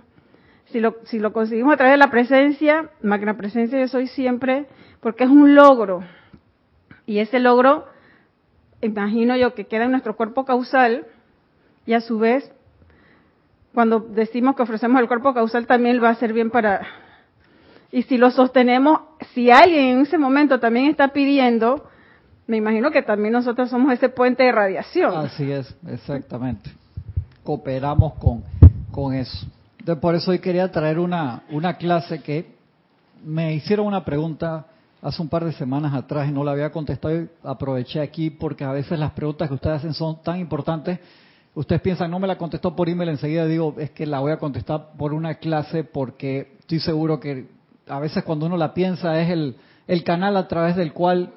Si 0.65 0.79
lo, 0.79 0.95
si 1.03 1.19
lo 1.19 1.33
conseguimos 1.33 1.73
a 1.73 1.77
través 1.77 1.93
de 1.93 1.97
la 1.97 2.11
presencia, 2.11 2.89
magna 3.01 3.35
presencia 3.35 3.79
yo 3.79 3.87
soy 3.87 4.07
siempre, 4.07 4.67
porque 5.01 5.25
es 5.25 5.29
un 5.29 5.55
logro 5.55 6.03
y 7.05 7.19
ese 7.19 7.39
logro, 7.39 7.85
imagino 8.81 9.35
yo, 9.35 9.53
que 9.53 9.65
queda 9.65 9.85
en 9.85 9.91
nuestro 9.91 10.15
cuerpo 10.15 10.45
causal 10.45 11.07
y 11.85 11.93
a 11.93 11.99
su 12.01 12.19
vez, 12.19 12.49
cuando 13.73 13.99
decimos 13.99 14.55
que 14.55 14.63
ofrecemos 14.63 15.01
el 15.01 15.07
cuerpo 15.07 15.33
causal, 15.33 15.67
también 15.67 16.01
va 16.01 16.09
a 16.09 16.15
ser 16.15 16.33
bien 16.33 16.51
para... 16.51 16.87
Y 17.91 18.03
si 18.03 18.17
lo 18.17 18.31
sostenemos, 18.31 19.01
si 19.33 19.51
alguien 19.51 19.97
en 19.97 19.99
ese 20.01 20.17
momento 20.17 20.61
también 20.61 20.85
está 20.85 21.09
pidiendo, 21.09 21.89
me 22.47 22.57
imagino 22.57 22.91
que 22.91 23.01
también 23.01 23.33
nosotros 23.33 23.69
somos 23.69 23.93
ese 23.93 24.09
puente 24.09 24.43
de 24.43 24.51
radiación. 24.51 25.15
Así 25.15 25.51
es, 25.51 25.73
exactamente. 25.87 26.69
Cooperamos 27.43 28.13
con, 28.15 28.43
con 28.91 29.13
eso. 29.13 29.47
Entonces, 29.79 30.01
por 30.01 30.15
eso 30.15 30.31
hoy 30.31 30.39
quería 30.39 30.71
traer 30.71 30.99
una, 30.99 31.43
una 31.49 31.77
clase 31.77 32.21
que 32.21 32.45
me 33.23 33.53
hicieron 33.53 33.87
una 33.87 34.03
pregunta 34.03 34.65
hace 35.01 35.21
un 35.21 35.29
par 35.29 35.43
de 35.43 35.51
semanas 35.53 35.93
atrás 35.93 36.29
y 36.29 36.31
no 36.31 36.43
la 36.43 36.51
había 36.51 36.71
contestado 36.71 37.21
y 37.21 37.29
aproveché 37.43 37.99
aquí 38.01 38.29
porque 38.29 38.63
a 38.63 38.71
veces 38.71 38.99
las 38.99 39.11
preguntas 39.11 39.47
que 39.47 39.55
ustedes 39.55 39.77
hacen 39.77 39.93
son 39.93 40.21
tan 40.21 40.39
importantes. 40.39 40.99
Ustedes 41.53 41.81
piensan, 41.81 42.11
no 42.11 42.19
me 42.19 42.27
la 42.27 42.37
contestó 42.37 42.75
por 42.75 42.87
email, 42.87 43.09
enseguida 43.09 43.45
digo, 43.45 43.75
es 43.77 43.89
que 43.91 44.05
la 44.05 44.19
voy 44.19 44.31
a 44.31 44.37
contestar 44.37 44.91
por 44.97 45.13
una 45.13 45.35
clase 45.35 45.83
porque 45.83 46.53
estoy 46.59 46.79
seguro 46.79 47.19
que 47.19 47.47
a 47.87 47.99
veces 47.99 48.23
cuando 48.23 48.45
uno 48.45 48.55
la 48.55 48.73
piensa 48.73 49.19
es 49.19 49.29
el, 49.29 49.55
el 49.87 50.03
canal 50.03 50.37
a 50.37 50.47
través 50.47 50.75
del 50.75 50.93
cual 50.93 51.33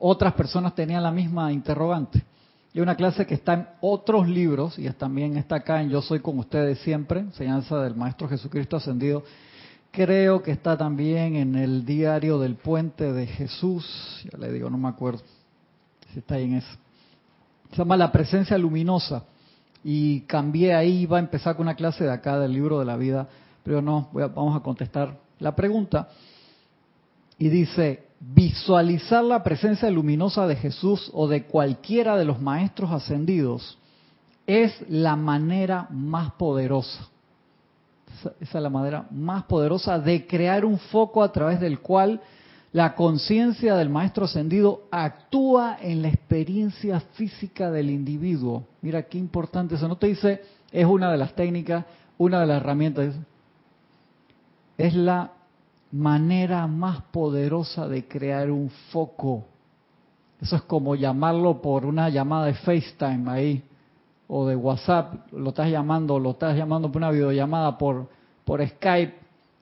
otras 0.00 0.32
personas 0.32 0.74
tenían 0.74 1.02
la 1.04 1.12
misma 1.12 1.52
interrogante. 1.52 2.24
Y 2.72 2.80
una 2.80 2.96
clase 2.96 3.26
que 3.26 3.34
está 3.34 3.54
en 3.54 3.66
otros 3.80 4.28
libros 4.28 4.78
y 4.78 4.88
también 4.90 5.36
está 5.36 5.56
acá 5.56 5.80
en 5.80 5.90
Yo 5.90 6.02
Soy 6.02 6.20
con 6.20 6.38
ustedes 6.38 6.78
siempre, 6.80 7.20
enseñanza 7.20 7.78
del 7.82 7.94
Maestro 7.94 8.28
Jesucristo 8.28 8.76
Ascendido 8.76 9.24
Creo 9.92 10.40
que 10.42 10.52
está 10.52 10.76
también 10.76 11.34
en 11.34 11.56
el 11.56 11.84
diario 11.84 12.38
del 12.38 12.54
puente 12.54 13.12
de 13.12 13.26
Jesús, 13.26 14.24
ya 14.30 14.38
le 14.38 14.52
digo, 14.52 14.70
no 14.70 14.78
me 14.78 14.88
acuerdo 14.88 15.20
si 16.12 16.20
está 16.20 16.36
ahí 16.36 16.44
en 16.44 16.54
eso. 16.54 16.78
Se 17.70 17.76
llama 17.76 17.96
La 17.96 18.12
presencia 18.12 18.56
luminosa 18.56 19.24
y 19.82 20.20
cambié 20.22 20.74
ahí, 20.74 21.02
iba 21.02 21.16
a 21.16 21.20
empezar 21.20 21.56
con 21.56 21.66
una 21.66 21.74
clase 21.74 22.04
de 22.04 22.12
acá 22.12 22.38
del 22.38 22.52
libro 22.52 22.78
de 22.78 22.84
la 22.84 22.96
vida, 22.96 23.28
pero 23.64 23.82
no, 23.82 24.10
vamos 24.12 24.56
a 24.56 24.62
contestar 24.62 25.18
la 25.40 25.56
pregunta. 25.56 26.08
Y 27.36 27.48
dice, 27.48 28.09
visualizar 28.20 29.24
la 29.24 29.42
presencia 29.42 29.90
luminosa 29.90 30.46
de 30.46 30.56
Jesús 30.56 31.10
o 31.14 31.26
de 31.26 31.44
cualquiera 31.44 32.16
de 32.16 32.26
los 32.26 32.40
maestros 32.40 32.90
ascendidos 32.90 33.78
es 34.46 34.84
la 34.88 35.16
manera 35.16 35.88
más 35.90 36.32
poderosa 36.32 37.08
esa 38.40 38.58
es 38.58 38.62
la 38.62 38.70
manera 38.70 39.06
más 39.10 39.44
poderosa 39.44 39.98
de 39.98 40.26
crear 40.26 40.64
un 40.64 40.78
foco 40.78 41.22
a 41.22 41.32
través 41.32 41.60
del 41.60 41.80
cual 41.80 42.20
la 42.72 42.94
conciencia 42.94 43.74
del 43.74 43.88
maestro 43.88 44.26
ascendido 44.26 44.82
actúa 44.90 45.78
en 45.80 46.02
la 46.02 46.08
experiencia 46.08 47.00
física 47.00 47.70
del 47.70 47.90
individuo. 47.90 48.64
Mira 48.80 49.02
qué 49.02 49.18
importante 49.18 49.74
eso. 49.74 49.88
No 49.88 49.96
te 49.96 50.08
dice, 50.08 50.42
es 50.70 50.86
una 50.86 51.10
de 51.10 51.18
las 51.18 51.34
técnicas, 51.34 51.84
una 52.16 52.40
de 52.40 52.46
las 52.46 52.58
herramientas. 52.58 53.14
Es 54.78 54.94
la 54.94 55.32
manera 55.92 56.66
más 56.66 57.02
poderosa 57.10 57.88
de 57.88 58.06
crear 58.06 58.50
un 58.50 58.70
foco. 58.92 59.44
Eso 60.40 60.56
es 60.56 60.62
como 60.62 60.94
llamarlo 60.94 61.60
por 61.60 61.84
una 61.84 62.08
llamada 62.08 62.46
de 62.46 62.54
FaceTime 62.54 63.30
ahí 63.30 63.64
o 64.28 64.46
de 64.46 64.54
WhatsApp, 64.54 65.32
lo 65.32 65.48
estás 65.48 65.68
llamando, 65.70 66.18
lo 66.18 66.30
estás 66.30 66.56
llamando 66.56 66.90
por 66.90 66.98
una 66.98 67.10
videollamada 67.10 67.76
por, 67.76 68.08
por 68.44 68.64
Skype 68.66 69.14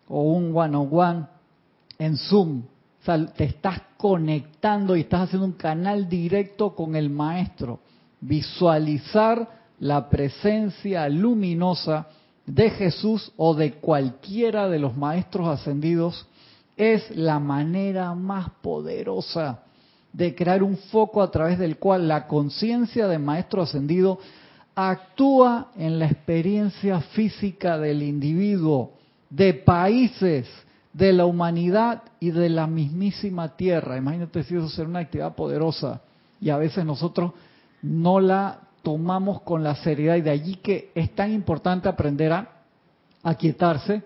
o 0.09 0.23
un 0.23 0.55
one-on-one 0.55 1.25
en 1.99 2.17
Zoom. 2.17 2.63
O 3.01 3.05
sea, 3.05 3.27
te 3.27 3.45
estás 3.45 3.81
conectando 3.97 4.95
y 4.95 5.01
estás 5.01 5.23
haciendo 5.23 5.47
un 5.47 5.53
canal 5.53 6.09
directo 6.09 6.75
con 6.75 6.97
el 6.97 7.09
maestro. 7.09 7.81
Visualizar 8.21 9.49
la 9.81 10.09
presencia 10.09 11.09
luminosa 11.09 12.07
de 12.49 12.71
Jesús 12.71 13.31
o 13.37 13.55
de 13.55 13.75
cualquiera 13.75 14.69
de 14.69 14.79
los 14.79 14.97
maestros 14.97 15.49
ascendidos 15.49 16.27
es 16.77 17.15
la 17.15 17.39
manera 17.39 18.15
más 18.15 18.51
poderosa 18.63 19.61
de 20.13 20.35
crear 20.35 20.63
un 20.63 20.77
foco 20.77 21.23
a 21.23 21.31
través 21.31 21.59
del 21.59 21.77
cual 21.77 22.09
la 22.09 22.27
conciencia 22.27 23.07
del 23.07 23.21
maestro 23.21 23.63
ascendido 23.63 24.19
actúa 24.75 25.73
en 25.77 25.99
la 25.99 26.07
experiencia 26.07 27.01
física 27.01 27.77
del 27.79 28.03
individuo, 28.03 28.95
de 29.29 29.53
países, 29.53 30.49
de 30.93 31.13
la 31.13 31.27
humanidad 31.27 32.03
y 32.19 32.31
de 32.31 32.49
la 32.49 32.67
mismísima 32.67 33.57
tierra. 33.57 33.99
Imagínate 33.99 34.43
si 34.45 34.57
eso 34.57 34.69
será 34.71 34.89
una 34.89 35.01
actividad 35.01 35.35
poderosa 35.35 36.01
y 36.41 36.49
a 36.49 36.57
veces 36.57 36.85
nosotros 36.85 37.33
no 37.83 38.21
la 38.21 38.68
tomamos 38.89 39.43
con 39.43 39.63
la 39.63 39.75
seriedad 39.75 40.17
y 40.17 40.23
de 40.23 40.31
allí 40.31 40.55
que 40.55 40.93
es 40.95 41.15
tan 41.15 41.31
importante 41.31 41.91
aprender 41.91 42.33
a 42.33 42.49
aquietarse, 43.23 44.03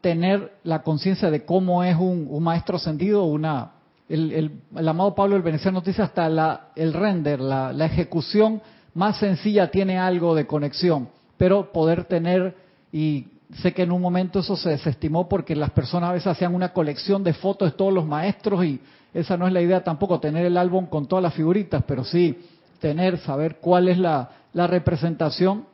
tener 0.00 0.54
la 0.64 0.82
conciencia 0.82 1.30
de 1.30 1.44
cómo 1.44 1.84
es 1.84 1.94
un, 1.96 2.42
maestro 2.42 2.78
ascendido, 2.78 3.22
una, 3.22 3.70
el, 4.08 4.50
amado 4.74 5.14
Pablo 5.14 5.36
el 5.36 5.42
Veneciano 5.42 5.80
dice 5.80 6.02
hasta 6.02 6.28
la, 6.28 6.70
el 6.74 6.92
render, 6.92 7.38
la, 7.38 7.72
la 7.72 7.86
ejecución 7.86 8.60
más 8.94 9.16
sencilla 9.18 9.70
tiene 9.70 9.96
algo 9.96 10.34
de 10.34 10.48
conexión, 10.48 11.08
pero 11.36 11.70
poder 11.70 12.06
tener, 12.06 12.56
y 12.90 13.28
sé 13.62 13.72
que 13.72 13.82
en 13.82 13.92
un 13.92 14.02
momento 14.02 14.40
eso 14.40 14.56
se 14.56 14.70
desestimó 14.70 15.28
porque 15.28 15.54
las 15.54 15.70
personas 15.70 16.10
a 16.10 16.14
veces 16.14 16.26
hacían 16.26 16.56
una 16.56 16.72
colección 16.72 17.22
de 17.22 17.32
fotos 17.32 17.70
de 17.70 17.78
todos 17.78 17.92
los 17.92 18.06
maestros 18.06 18.64
y 18.64 18.80
esa 19.14 19.36
no 19.36 19.46
es 19.46 19.52
la 19.52 19.62
idea 19.62 19.84
tampoco, 19.84 20.18
tener 20.18 20.46
el 20.46 20.56
álbum 20.56 20.86
con 20.86 21.06
todas 21.06 21.22
las 21.22 21.34
figuritas, 21.34 21.84
pero 21.86 22.02
sí 22.02 22.36
tener, 22.80 23.18
saber 23.18 23.58
cuál 23.60 23.88
es 23.88 23.98
la, 23.98 24.30
la 24.52 24.66
representación 24.66 25.66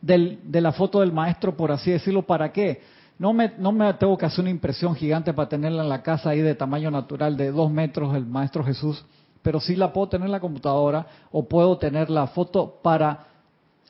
del, 0.00 0.40
de 0.44 0.60
la 0.60 0.72
foto 0.72 1.00
del 1.00 1.12
maestro, 1.12 1.56
por 1.56 1.70
así 1.70 1.90
decirlo, 1.90 2.22
¿para 2.22 2.52
qué? 2.52 2.82
No 3.18 3.32
me, 3.32 3.52
no 3.58 3.70
me 3.70 3.92
tengo 3.94 4.18
que 4.18 4.26
hacer 4.26 4.40
una 4.40 4.50
impresión 4.50 4.94
gigante 4.96 5.32
para 5.32 5.48
tenerla 5.48 5.82
en 5.82 5.88
la 5.88 6.02
casa 6.02 6.30
ahí 6.30 6.40
de 6.40 6.54
tamaño 6.54 6.90
natural 6.90 7.36
de 7.36 7.52
dos 7.52 7.70
metros 7.70 8.14
el 8.16 8.26
maestro 8.26 8.64
Jesús, 8.64 9.04
pero 9.42 9.60
sí 9.60 9.76
la 9.76 9.92
puedo 9.92 10.08
tener 10.08 10.26
en 10.26 10.32
la 10.32 10.40
computadora 10.40 11.06
o 11.30 11.46
puedo 11.48 11.78
tener 11.78 12.10
la 12.10 12.26
foto 12.26 12.80
para 12.82 13.26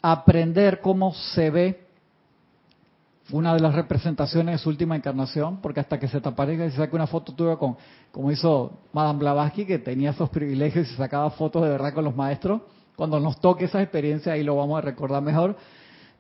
aprender 0.03 0.81
cómo 0.81 1.15
se 1.15 1.51
ve 1.51 1.84
una 3.31 3.55
de 3.55 3.61
las 3.61 3.75
representaciones 3.75 4.55
de 4.55 4.59
su 4.59 4.69
última 4.69 4.97
encarnación, 4.97 5.61
porque 5.63 5.81
hasta 5.81 5.99
que 5.99 6.09
se 6.09 6.21
te 6.21 6.29
aparezca 6.29 6.67
y 6.67 6.71
se 6.71 6.77
saque 6.77 6.95
una 6.95 7.07
foto 7.07 7.33
tuya 7.33 7.57
con, 7.57 7.77
como 8.13 8.31
hizo 8.31 8.81
Madame 8.93 9.21
Blavatsky, 9.21 9.65
que 9.65 9.79
tenía 9.79 10.11
esos 10.11 10.29
privilegios 10.29 10.91
y 10.91 10.95
sacaba 10.95 11.31
fotos 11.31 11.63
de 11.63 11.71
verdad 11.71 11.95
con 11.95 12.05
los 12.05 12.15
maestros, 12.15 12.61
cuando 12.97 13.19
nos 13.19 13.41
toque 13.41 13.65
esa 13.65 13.83
experiencia, 13.83 14.35
ahí 14.35 14.45
lo 14.45 14.57
vamos 14.57 14.79
a 14.79 14.83
recordar 14.83 15.23
mejor, 15.23 15.57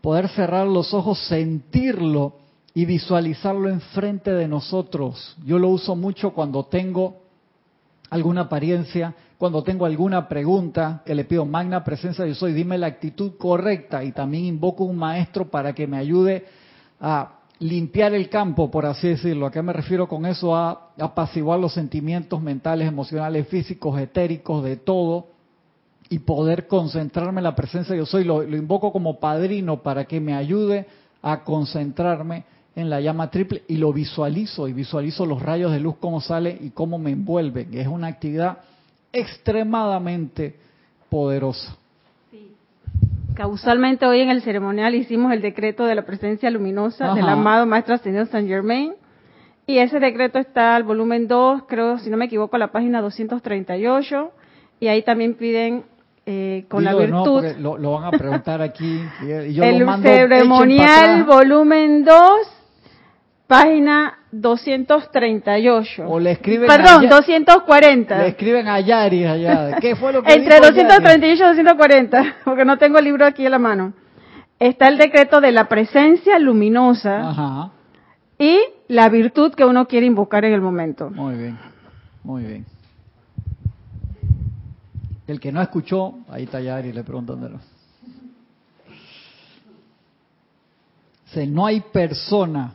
poder 0.00 0.28
cerrar 0.30 0.66
los 0.66 0.92
ojos, 0.94 1.18
sentirlo 1.28 2.36
y 2.74 2.86
visualizarlo 2.86 3.68
enfrente 3.68 4.32
de 4.32 4.48
nosotros. 4.48 5.36
Yo 5.44 5.58
lo 5.58 5.68
uso 5.68 5.94
mucho 5.94 6.32
cuando 6.32 6.64
tengo 6.64 7.18
alguna 8.10 8.42
apariencia, 8.42 9.14
cuando 9.38 9.62
tengo 9.62 9.86
alguna 9.86 10.28
pregunta, 10.28 11.02
que 11.04 11.14
le 11.14 11.24
pido 11.24 11.44
magna 11.44 11.84
presencia 11.84 12.26
yo 12.26 12.34
soy, 12.34 12.52
dime 12.52 12.78
la 12.78 12.86
actitud 12.86 13.36
correcta. 13.36 14.02
Y 14.02 14.12
también 14.12 14.44
invoco 14.44 14.84
un 14.84 14.96
maestro 14.96 15.50
para 15.50 15.72
que 15.72 15.86
me 15.86 15.98
ayude 15.98 16.44
a 17.06 17.40
limpiar 17.58 18.14
el 18.14 18.30
campo, 18.30 18.70
por 18.70 18.86
así 18.86 19.08
decirlo. 19.08 19.44
¿A 19.44 19.50
qué 19.50 19.60
me 19.60 19.74
refiero 19.74 20.08
con 20.08 20.24
eso? 20.24 20.56
A 20.56 20.92
apaciguar 20.98 21.60
los 21.60 21.74
sentimientos 21.74 22.40
mentales, 22.40 22.88
emocionales, 22.88 23.46
físicos, 23.48 24.00
etéricos, 24.00 24.64
de 24.64 24.78
todo, 24.78 25.26
y 26.08 26.20
poder 26.20 26.66
concentrarme 26.66 27.40
en 27.40 27.44
la 27.44 27.54
presencia 27.54 27.94
yo 27.94 28.06
soy. 28.06 28.24
Lo, 28.24 28.42
lo 28.42 28.56
invoco 28.56 28.90
como 28.90 29.20
padrino 29.20 29.82
para 29.82 30.06
que 30.06 30.18
me 30.18 30.34
ayude 30.34 30.86
a 31.20 31.44
concentrarme 31.44 32.44
en 32.74 32.88
la 32.88 33.02
llama 33.02 33.30
triple 33.30 33.64
y 33.68 33.76
lo 33.76 33.92
visualizo 33.92 34.66
y 34.66 34.72
visualizo 34.72 35.26
los 35.26 35.42
rayos 35.42 35.72
de 35.72 35.80
luz 35.80 35.96
cómo 36.00 36.22
salen 36.22 36.58
y 36.62 36.70
cómo 36.70 36.98
me 36.98 37.10
envuelven. 37.10 37.74
Es 37.74 37.86
una 37.86 38.06
actividad 38.06 38.58
extremadamente 39.12 40.56
poderosa. 41.10 41.76
Causalmente 43.34 44.06
hoy 44.06 44.20
en 44.20 44.30
el 44.30 44.42
ceremonial 44.42 44.94
hicimos 44.94 45.32
el 45.32 45.42
decreto 45.42 45.84
de 45.84 45.96
la 45.96 46.02
presencia 46.02 46.50
luminosa 46.50 47.14
del 47.14 47.28
amado 47.28 47.66
Maestro 47.66 47.96
Ascendido 47.96 48.26
San 48.26 48.46
Germain. 48.46 48.94
Y 49.66 49.78
ese 49.78 49.98
decreto 49.98 50.38
está 50.38 50.76
al 50.76 50.84
volumen 50.84 51.26
2, 51.26 51.62
creo, 51.66 51.98
si 51.98 52.10
no 52.10 52.16
me 52.16 52.26
equivoco, 52.26 52.54
a 52.56 52.58
la 52.60 52.70
página 52.70 53.00
238. 53.00 54.30
Y 54.78 54.86
ahí 54.86 55.02
también 55.02 55.34
piden 55.34 55.84
eh, 56.26 56.66
con 56.68 56.84
la 56.84 56.94
virtud. 56.94 57.44
lo, 57.58 57.76
lo, 57.76 57.92
van 57.92 58.04
a 58.04 58.10
preguntar 58.12 58.62
aquí. 58.62 59.02
Y 59.22 59.54
yo 59.54 59.64
el 59.64 59.84
ceremonial 60.02 61.24
volumen 61.24 62.04
2, 62.04 62.16
página 63.48 64.18
238. 64.40 66.08
O 66.08 66.18
le 66.18 66.32
escriben 66.32 66.66
Perdón, 66.66 67.08
240. 67.08 68.18
Le 68.18 68.28
escriben 68.28 68.68
a 68.68 68.80
Yari 68.80 69.24
allá. 69.24 69.76
¿Qué 69.80 69.94
fue 69.96 70.12
lo 70.12 70.22
que 70.22 70.32
Entre 70.32 70.58
238 70.58 71.34
y 71.34 71.38
240, 71.38 72.36
porque 72.44 72.64
no 72.64 72.78
tengo 72.78 72.98
el 72.98 73.04
libro 73.04 73.26
aquí 73.26 73.44
en 73.44 73.52
la 73.52 73.58
mano. 73.58 73.92
Está 74.58 74.88
el 74.88 74.98
decreto 74.98 75.40
de 75.40 75.52
la 75.52 75.68
presencia 75.68 76.38
luminosa 76.38 77.70
y 78.38 78.58
la 78.88 79.08
virtud 79.08 79.52
que 79.54 79.64
uno 79.64 79.86
quiere 79.86 80.06
invocar 80.06 80.44
en 80.44 80.52
el 80.52 80.60
momento. 80.60 81.10
Muy 81.10 81.34
bien, 81.34 81.58
muy 82.22 82.44
bien. 82.44 82.66
El 85.26 85.40
que 85.40 85.50
no 85.50 85.60
escuchó, 85.60 86.18
ahí 86.28 86.44
está 86.44 86.60
Yari, 86.60 86.92
le 86.92 87.02
preguntan 87.02 87.40
no 91.48 91.66
hay 91.66 91.80
persona 91.80 92.74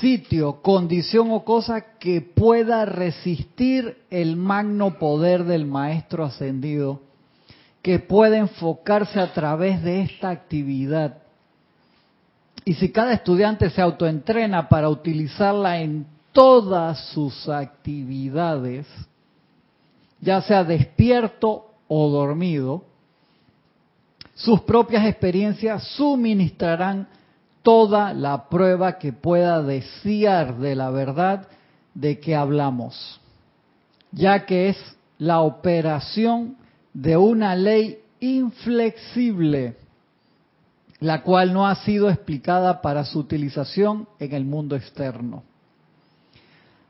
sitio, 0.00 0.62
condición 0.62 1.30
o 1.30 1.44
cosa 1.44 1.98
que 1.98 2.20
pueda 2.20 2.84
resistir 2.84 3.98
el 4.10 4.36
magno 4.36 4.98
poder 4.98 5.44
del 5.44 5.66
Maestro 5.66 6.24
ascendido, 6.24 7.00
que 7.82 7.98
pueda 7.98 8.38
enfocarse 8.38 9.20
a 9.20 9.32
través 9.32 9.82
de 9.82 10.02
esta 10.02 10.30
actividad. 10.30 11.18
Y 12.64 12.74
si 12.74 12.90
cada 12.90 13.12
estudiante 13.12 13.70
se 13.70 13.80
autoentrena 13.80 14.68
para 14.68 14.88
utilizarla 14.88 15.80
en 15.80 16.06
todas 16.32 16.98
sus 17.08 17.48
actividades, 17.48 18.86
ya 20.20 20.40
sea 20.42 20.62
despierto 20.62 21.66
o 21.88 22.08
dormido, 22.08 22.84
sus 24.34 24.60
propias 24.62 25.06
experiencias 25.06 25.84
suministrarán 25.96 27.08
toda 27.62 28.12
la 28.12 28.48
prueba 28.48 28.98
que 28.98 29.12
pueda 29.12 29.62
desear 29.62 30.58
de 30.58 30.74
la 30.74 30.90
verdad 30.90 31.48
de 31.94 32.18
que 32.18 32.34
hablamos, 32.34 33.20
ya 34.10 34.44
que 34.46 34.70
es 34.70 34.96
la 35.18 35.40
operación 35.40 36.56
de 36.92 37.16
una 37.16 37.54
ley 37.54 37.98
inflexible, 38.20 39.76
la 41.00 41.22
cual 41.22 41.52
no 41.52 41.66
ha 41.66 41.74
sido 41.76 42.10
explicada 42.10 42.80
para 42.80 43.04
su 43.04 43.18
utilización 43.18 44.08
en 44.18 44.32
el 44.32 44.44
mundo 44.44 44.76
externo. 44.76 45.42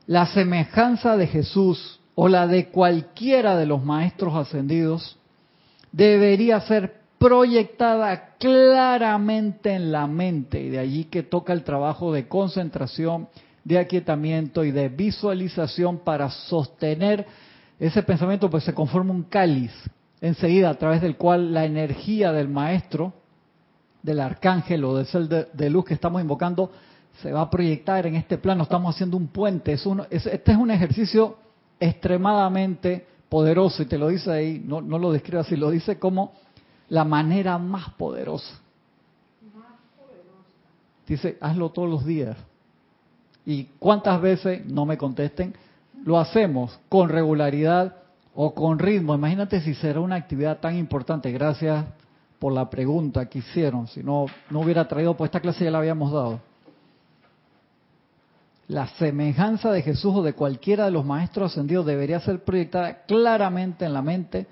La 0.05 0.27
semejanza 0.27 1.15
de 1.17 1.27
Jesús 1.27 1.99
o 2.15 2.27
la 2.27 2.45
de 2.47 2.69
cualquiera 2.69 3.55
de 3.55 3.65
los 3.65 3.83
maestros 3.83 4.35
ascendidos 4.35 5.17
debería 5.91 6.59
ser 6.61 7.02
proyectada 7.23 8.35
claramente 8.37 9.73
en 9.73 9.93
la 9.93 10.07
mente, 10.07 10.61
y 10.61 10.69
de 10.69 10.79
allí 10.79 11.05
que 11.05 11.23
toca 11.23 11.53
el 11.53 11.63
trabajo 11.63 12.11
de 12.11 12.27
concentración, 12.27 13.29
de 13.63 13.79
aquietamiento 13.79 14.65
y 14.65 14.71
de 14.71 14.89
visualización 14.89 15.99
para 15.99 16.29
sostener 16.29 17.25
ese 17.79 18.03
pensamiento, 18.03 18.49
pues 18.49 18.65
se 18.65 18.73
conforma 18.73 19.13
un 19.13 19.23
cáliz 19.23 19.71
enseguida 20.19 20.69
a 20.69 20.73
través 20.73 21.01
del 21.01 21.15
cual 21.15 21.53
la 21.53 21.63
energía 21.63 22.33
del 22.33 22.49
maestro, 22.49 23.13
del 24.01 24.19
arcángel 24.19 24.83
o 24.83 24.97
del 24.97 25.05
ser 25.05 25.29
de, 25.29 25.69
luz 25.69 25.85
que 25.85 25.93
estamos 25.93 26.21
invocando, 26.21 26.71
se 27.21 27.31
va 27.31 27.43
a 27.43 27.49
proyectar 27.49 28.05
en 28.05 28.15
este 28.15 28.37
plano. 28.37 28.63
Estamos 28.63 28.93
haciendo 28.93 29.15
un 29.15 29.27
puente. 29.27 29.71
Es 29.71 29.85
este 30.09 30.51
es 30.51 30.57
un 30.57 30.71
ejercicio 30.71 31.37
extremadamente 31.79 33.07
poderoso 33.29 33.81
y 33.81 33.85
te 33.85 33.97
lo 33.97 34.09
dice 34.09 34.29
ahí, 34.29 34.61
no, 34.65 34.81
no 34.81 34.99
lo 34.99 35.13
describe 35.13 35.39
así, 35.39 35.55
lo 35.55 35.69
dice 35.69 35.97
como 35.97 36.33
la 36.93 37.03
manera 37.03 37.57
más 37.57 37.89
poderosa. 37.95 38.53
Dice, 41.07 41.39
hazlo 41.41 41.71
todos 41.71 41.89
los 41.89 42.05
días. 42.05 42.37
¿Y 43.47 43.63
cuántas 43.79 44.21
veces, 44.21 44.63
no 44.67 44.85
me 44.85 44.95
contesten, 44.95 45.55
lo 46.05 46.19
hacemos 46.19 46.79
con 46.89 47.09
regularidad 47.09 47.95
o 48.35 48.53
con 48.53 48.77
ritmo? 48.77 49.15
Imagínate 49.15 49.59
si 49.61 49.73
será 49.73 50.01
una 50.01 50.17
actividad 50.17 50.59
tan 50.59 50.77
importante. 50.77 51.31
Gracias 51.31 51.83
por 52.37 52.53
la 52.53 52.69
pregunta 52.69 53.27
que 53.27 53.39
hicieron. 53.39 53.87
Si 53.87 54.03
no, 54.03 54.27
no 54.51 54.59
hubiera 54.59 54.87
traído, 54.87 55.17
pues 55.17 55.29
esta 55.29 55.39
clase 55.39 55.63
ya 55.63 55.71
la 55.71 55.79
habíamos 55.79 56.11
dado. 56.11 56.41
La 58.67 58.85
semejanza 58.99 59.71
de 59.71 59.81
Jesús 59.81 60.13
o 60.17 60.21
de 60.21 60.33
cualquiera 60.33 60.85
de 60.85 60.91
los 60.91 61.03
maestros 61.03 61.53
ascendidos 61.53 61.87
debería 61.87 62.19
ser 62.19 62.43
proyectada 62.43 63.01
claramente 63.07 63.83
en 63.83 63.93
la 63.93 64.03
mente 64.03 64.45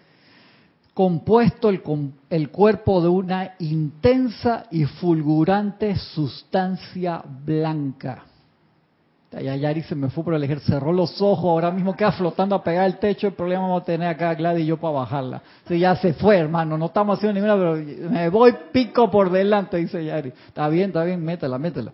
compuesto 0.93 1.69
el, 1.69 1.81
el, 2.29 2.49
cuerpo 2.49 3.01
de 3.01 3.07
una 3.07 3.55
intensa 3.59 4.65
y 4.71 4.85
fulgurante 4.85 5.95
sustancia 5.95 7.23
blanca. 7.25 8.25
Ya 9.31 9.55
Yari 9.55 9.81
se 9.83 9.95
me 9.95 10.09
fue 10.09 10.25
por 10.25 10.33
elegir, 10.33 10.59
cerró 10.59 10.91
los 10.91 11.21
ojos, 11.21 11.45
ahora 11.45 11.71
mismo 11.71 11.95
queda 11.95 12.11
flotando 12.11 12.53
a 12.53 12.61
pegar 12.61 12.85
el 12.85 12.99
techo, 12.99 13.27
el 13.27 13.33
problema 13.33 13.61
vamos 13.61 13.83
a 13.83 13.85
tener 13.85 14.09
acá 14.09 14.35
Gladys 14.35 14.65
y 14.65 14.67
yo 14.67 14.75
para 14.75 14.93
bajarla. 14.93 15.41
Ya 15.69 15.95
se 15.95 16.13
fue, 16.13 16.37
hermano, 16.37 16.77
no 16.77 16.87
estamos 16.87 17.17
haciendo 17.17 17.39
ninguna, 17.39 17.55
pero 17.55 18.11
me 18.11 18.27
voy 18.27 18.53
pico 18.73 19.09
por 19.09 19.31
delante, 19.31 19.77
dice 19.77 20.03
Yari. 20.03 20.33
Está 20.47 20.67
bien, 20.67 20.89
está 20.89 21.05
bien, 21.05 21.23
métela, 21.23 21.57
métela 21.57 21.93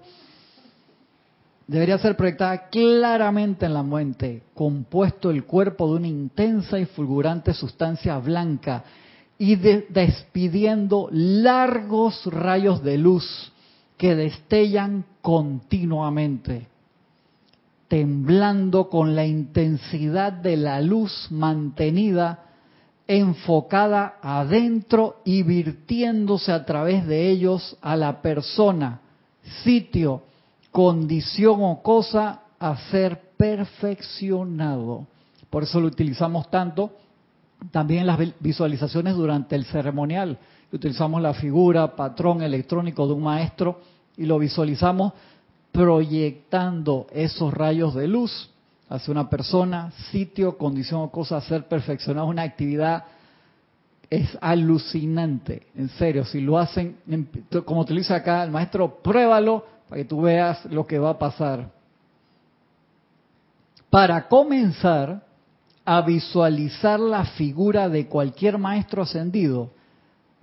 debería 1.68 1.98
ser 1.98 2.16
proyectada 2.16 2.70
claramente 2.70 3.66
en 3.66 3.74
la 3.74 3.84
mente, 3.84 4.44
compuesto 4.54 5.30
el 5.30 5.44
cuerpo 5.44 5.88
de 5.88 5.98
una 5.98 6.08
intensa 6.08 6.80
y 6.80 6.86
fulgurante 6.86 7.54
sustancia 7.54 8.18
blanca 8.18 8.84
y 9.38 9.56
despidiendo 9.56 11.10
largos 11.12 12.26
rayos 12.26 12.82
de 12.84 12.98
luz 12.98 13.52
que 13.98 14.16
destellan 14.16 15.06
continuamente, 15.22 16.68
temblando 17.88 18.90
con 18.90 19.16
la 19.16 19.26
intensidad 19.26 20.32
de 20.32 20.58
la 20.58 20.82
luz 20.82 21.28
mantenida 21.30 22.44
enfocada 23.08 24.18
adentro 24.22 25.22
y 25.24 25.44
virtiéndose 25.44 26.52
a 26.52 26.66
través 26.66 27.08
de 27.08 27.30
ellos 27.30 27.78
a 27.82 27.96
la 27.96 28.22
persona, 28.22 29.00
sitio, 29.64 30.24
condición 30.78 31.64
o 31.64 31.82
cosa 31.82 32.42
a 32.60 32.78
ser 32.92 33.34
perfeccionado. 33.36 35.08
Por 35.50 35.64
eso 35.64 35.82
lo 35.82 35.88
utilizamos 35.88 36.52
tanto 36.52 36.92
también 37.72 38.02
en 38.02 38.06
las 38.06 38.20
visualizaciones 38.40 39.16
durante 39.16 39.56
el 39.56 39.66
ceremonial. 39.66 40.38
Utilizamos 40.72 41.20
la 41.20 41.34
figura, 41.34 41.96
patrón 41.96 42.44
electrónico 42.44 43.08
de 43.08 43.14
un 43.14 43.24
maestro 43.24 43.80
y 44.18 44.28
lo 44.28 44.38
visualizamos 44.38 45.14
proyectando 45.72 47.08
esos 47.12 47.52
rayos 47.52 47.96
de 47.96 48.08
luz 48.08 48.52
hacia 48.88 49.12
una 49.12 49.32
persona, 49.32 49.92
sitio, 50.12 50.60
condición 50.60 51.02
o 51.02 51.10
cosa 51.10 51.38
a 51.38 51.42
ser 51.42 51.68
perfeccionado. 51.68 52.28
Una 52.28 52.44
actividad 52.44 53.06
es 54.12 54.38
alucinante, 54.42 55.66
en 55.76 55.90
serio. 55.90 56.24
Si 56.24 56.40
lo 56.40 56.60
hacen, 56.60 56.98
como 57.66 57.82
utiliza 57.82 58.18
acá 58.18 58.44
el 58.44 58.52
maestro, 58.52 59.00
pruébalo 59.02 59.77
para 59.90 60.02
que 60.02 60.08
tú 60.08 60.22
veas 60.22 60.66
lo 60.66 60.86
que 60.86 61.00
va 61.00 61.12
a 61.12 61.20
pasar. 61.20 61.72
Para 63.90 64.28
comenzar 64.28 65.24
a 65.86 66.02
visualizar 66.02 67.00
la 67.00 67.24
figura 67.24 67.88
de 67.88 68.08
cualquier 68.08 68.58
maestro 68.58 69.04
ascendido, 69.04 69.72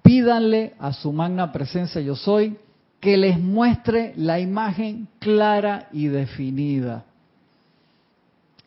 pídanle 0.03 0.75
a 0.79 0.93
su 0.93 1.13
magna 1.13 1.53
presencia 1.53 2.01
yo 2.01 2.17
soy 2.17 2.57
que 3.01 3.17
les 3.17 3.39
muestre 3.39 4.15
la 4.17 4.41
imagen 4.41 5.09
clara 5.19 5.89
y 5.93 6.07
definida 6.07 7.05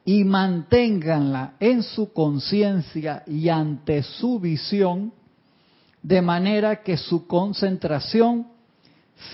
y 0.08 0.24
manténganla 0.24 1.56
en 1.60 1.84
su 1.84 2.14
conciencia 2.14 3.24
y 3.28 3.50
ante 3.50 4.04
su 4.04 4.40
visión 4.40 5.12
de 6.02 6.22
manera 6.22 6.82
que 6.82 6.96
su 6.96 7.28
concentración 7.28 8.48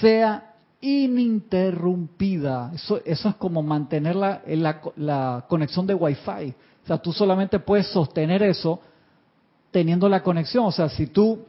sea 0.01 0.52
ininterrumpida. 0.83 2.71
Eso, 2.75 2.99
eso 3.05 3.29
es 3.29 3.35
como 3.35 3.63
mantener 3.63 4.17
la, 4.17 4.41
la, 4.97 5.45
conexión 5.47 5.87
de 5.87 5.93
Wi-Fi. 5.93 6.53
O 6.83 6.87
sea, 6.87 6.97
tú 6.97 7.13
solamente 7.13 7.59
puedes 7.59 7.87
sostener 7.87 8.43
eso 8.43 8.81
teniendo 9.71 10.09
la 10.09 10.21
conexión. 10.21 10.65
O 10.65 10.71
sea, 10.71 10.89
si 10.89 11.07
tú 11.07 11.45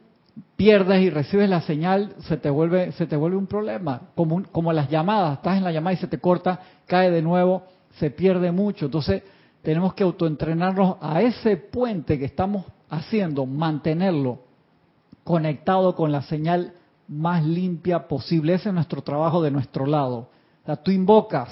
pierdes 0.55 1.03
y 1.03 1.11
recibes 1.11 1.51
la 1.51 1.63
señal, 1.63 2.15
se 2.21 2.37
te 2.37 2.49
vuelve, 2.49 2.93
se 2.93 3.07
te 3.07 3.17
vuelve 3.17 3.37
un 3.37 3.49
problema. 3.49 4.03
Como, 4.15 4.45
como 4.53 4.73
las 4.73 4.89
llamadas, 4.89 5.39
estás 5.39 5.59
en 5.59 5.65
la 5.65 5.73
llamada 5.73 5.95
y 5.95 5.99
se 5.99 6.07
te 6.07 6.21
corta, 6.21 6.61
cae 6.87 7.11
de 7.11 7.21
nuevo, 7.21 7.65
se 7.99 8.11
pierde 8.11 8.53
mucho. 8.53 8.85
Entonces, 8.85 9.25
tenemos 9.63 9.95
que 9.95 10.05
autoentrenarnos 10.05 10.99
a 11.01 11.23
ese 11.23 11.57
puente 11.57 12.21
que 12.21 12.27
estamos 12.27 12.67
haciendo, 12.89 13.47
mantenerlo 13.47 14.39
conectado 15.25 15.97
con 15.97 16.13
la 16.13 16.23
señal 16.23 16.75
más 17.09 17.45
limpia 17.45 18.07
posible. 18.09 18.55
Ese 18.55 18.69
es 18.69 18.75
nuestro 18.75 19.03
trabajo 19.03 19.43
de 19.43 19.51
nuestro 19.51 19.87
lado. 19.87 20.29
O 20.63 20.67
sea, 20.67 20.77
tú 20.77 20.91
invocas, 20.91 21.49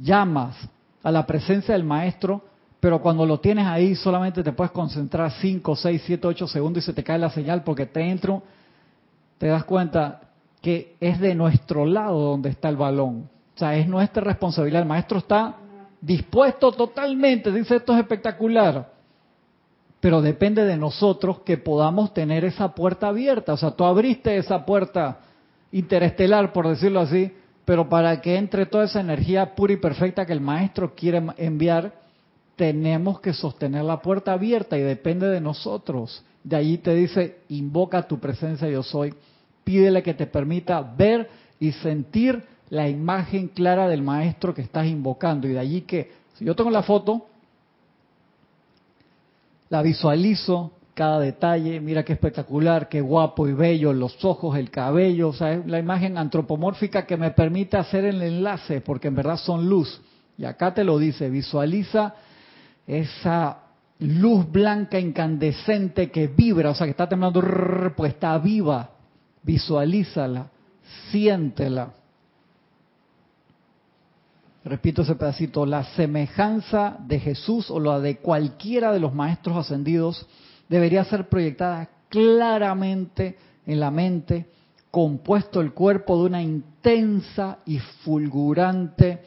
llamas 0.00 0.56
a 1.02 1.10
la 1.10 1.26
presencia 1.26 1.74
del 1.74 1.84
maestro, 1.84 2.42
pero 2.80 3.00
cuando 3.00 3.26
lo 3.26 3.40
tienes 3.40 3.66
ahí 3.66 3.94
solamente 3.94 4.42
te 4.42 4.52
puedes 4.52 4.70
concentrar 4.72 5.32
5, 5.32 5.76
6, 5.76 6.02
7, 6.04 6.26
8 6.26 6.46
segundos 6.48 6.84
y 6.84 6.86
se 6.86 6.92
te 6.92 7.02
cae 7.02 7.18
la 7.18 7.30
señal 7.30 7.64
porque 7.64 7.86
te 7.86 8.00
entro, 8.02 8.42
te 9.38 9.46
das 9.46 9.64
cuenta 9.64 10.20
que 10.60 10.96
es 11.00 11.18
de 11.20 11.34
nuestro 11.34 11.86
lado 11.86 12.18
donde 12.20 12.50
está 12.50 12.68
el 12.68 12.76
balón. 12.76 13.28
O 13.54 13.58
sea, 13.58 13.76
es 13.76 13.88
nuestra 13.88 14.22
responsabilidad. 14.22 14.82
El 14.82 14.88
maestro 14.88 15.18
está 15.18 15.56
dispuesto 16.00 16.70
totalmente, 16.72 17.50
dice 17.50 17.76
esto 17.76 17.94
es 17.94 18.00
espectacular. 18.00 18.97
Pero 20.00 20.22
depende 20.22 20.64
de 20.64 20.76
nosotros 20.76 21.40
que 21.40 21.56
podamos 21.56 22.14
tener 22.14 22.44
esa 22.44 22.74
puerta 22.74 23.08
abierta. 23.08 23.52
O 23.52 23.56
sea, 23.56 23.72
tú 23.72 23.84
abriste 23.84 24.36
esa 24.36 24.64
puerta 24.64 25.20
interestelar, 25.72 26.52
por 26.52 26.68
decirlo 26.68 27.00
así, 27.00 27.32
pero 27.64 27.88
para 27.88 28.20
que 28.20 28.36
entre 28.36 28.66
toda 28.66 28.84
esa 28.84 29.00
energía 29.00 29.54
pura 29.54 29.72
y 29.72 29.76
perfecta 29.76 30.24
que 30.24 30.32
el 30.32 30.40
maestro 30.40 30.94
quiere 30.94 31.22
enviar, 31.36 31.92
tenemos 32.56 33.20
que 33.20 33.32
sostener 33.32 33.84
la 33.84 34.00
puerta 34.00 34.32
abierta 34.32 34.78
y 34.78 34.82
depende 34.82 35.28
de 35.28 35.40
nosotros. 35.40 36.24
De 36.42 36.56
allí 36.56 36.78
te 36.78 36.94
dice, 36.94 37.40
invoca 37.48 38.08
tu 38.08 38.18
presencia 38.18 38.68
yo 38.68 38.82
soy, 38.82 39.14
pídele 39.64 40.02
que 40.02 40.14
te 40.14 40.26
permita 40.26 40.80
ver 40.80 41.28
y 41.60 41.72
sentir 41.72 42.42
la 42.70 42.88
imagen 42.88 43.48
clara 43.48 43.86
del 43.86 44.02
maestro 44.02 44.54
que 44.54 44.62
estás 44.62 44.86
invocando. 44.86 45.46
Y 45.46 45.52
de 45.52 45.58
allí 45.58 45.82
que, 45.82 46.10
si 46.34 46.44
yo 46.44 46.56
tengo 46.56 46.70
la 46.70 46.82
foto, 46.82 47.26
la 49.68 49.82
visualizo, 49.82 50.72
cada 50.94 51.20
detalle, 51.20 51.80
mira 51.80 52.04
qué 52.04 52.14
espectacular, 52.14 52.88
qué 52.88 53.00
guapo 53.00 53.46
y 53.46 53.52
bello, 53.52 53.92
los 53.92 54.24
ojos, 54.24 54.58
el 54.58 54.70
cabello, 54.70 55.28
o 55.28 55.32
sea, 55.32 55.52
es 55.52 55.66
la 55.66 55.78
imagen 55.78 56.18
antropomórfica 56.18 57.06
que 57.06 57.16
me 57.16 57.30
permite 57.30 57.76
hacer 57.76 58.04
el 58.04 58.20
enlace, 58.20 58.80
porque 58.80 59.08
en 59.08 59.14
verdad 59.14 59.36
son 59.36 59.68
luz. 59.68 60.00
Y 60.36 60.44
acá 60.44 60.74
te 60.74 60.82
lo 60.82 60.98
dice, 60.98 61.30
visualiza 61.30 62.14
esa 62.86 63.58
luz 64.00 64.50
blanca 64.50 64.98
incandescente 64.98 66.10
que 66.10 66.26
vibra, 66.26 66.70
o 66.70 66.74
sea, 66.74 66.86
que 66.86 66.92
está 66.92 67.08
temblando, 67.08 67.42
pues 67.96 68.14
está 68.14 68.36
viva, 68.38 68.90
visualízala, 69.42 70.48
siéntela. 71.10 71.90
Repito 74.68 75.00
ese 75.00 75.14
pedacito, 75.14 75.64
la 75.64 75.82
semejanza 75.82 76.98
de 77.06 77.18
Jesús 77.18 77.70
o 77.70 77.80
la 77.80 78.00
de 78.00 78.18
cualquiera 78.18 78.92
de 78.92 79.00
los 79.00 79.14
maestros 79.14 79.56
ascendidos 79.56 80.26
debería 80.68 81.04
ser 81.04 81.30
proyectada 81.30 81.88
claramente 82.10 83.38
en 83.64 83.80
la 83.80 83.90
mente, 83.90 84.46
compuesto 84.90 85.62
el 85.62 85.72
cuerpo 85.72 86.18
de 86.18 86.26
una 86.26 86.42
intensa 86.42 87.60
y 87.64 87.78
fulgurante 87.78 89.22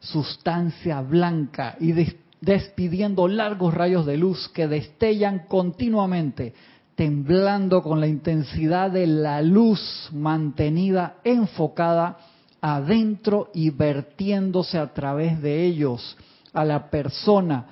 sustancia 0.00 1.00
blanca 1.00 1.76
y 1.78 1.94
despidiendo 2.40 3.28
largos 3.28 3.72
rayos 3.72 4.04
de 4.04 4.16
luz 4.16 4.48
que 4.48 4.66
destellan 4.66 5.46
continuamente, 5.46 6.54
temblando 6.96 7.82
con 7.82 8.00
la 8.00 8.08
intensidad 8.08 8.90
de 8.90 9.06
la 9.06 9.42
luz 9.42 10.10
mantenida 10.12 11.18
enfocada 11.22 12.18
adentro 12.60 13.50
y 13.54 13.70
vertiéndose 13.70 14.78
a 14.78 14.92
través 14.92 15.40
de 15.40 15.64
ellos 15.64 16.16
a 16.52 16.64
la 16.64 16.90
persona, 16.90 17.66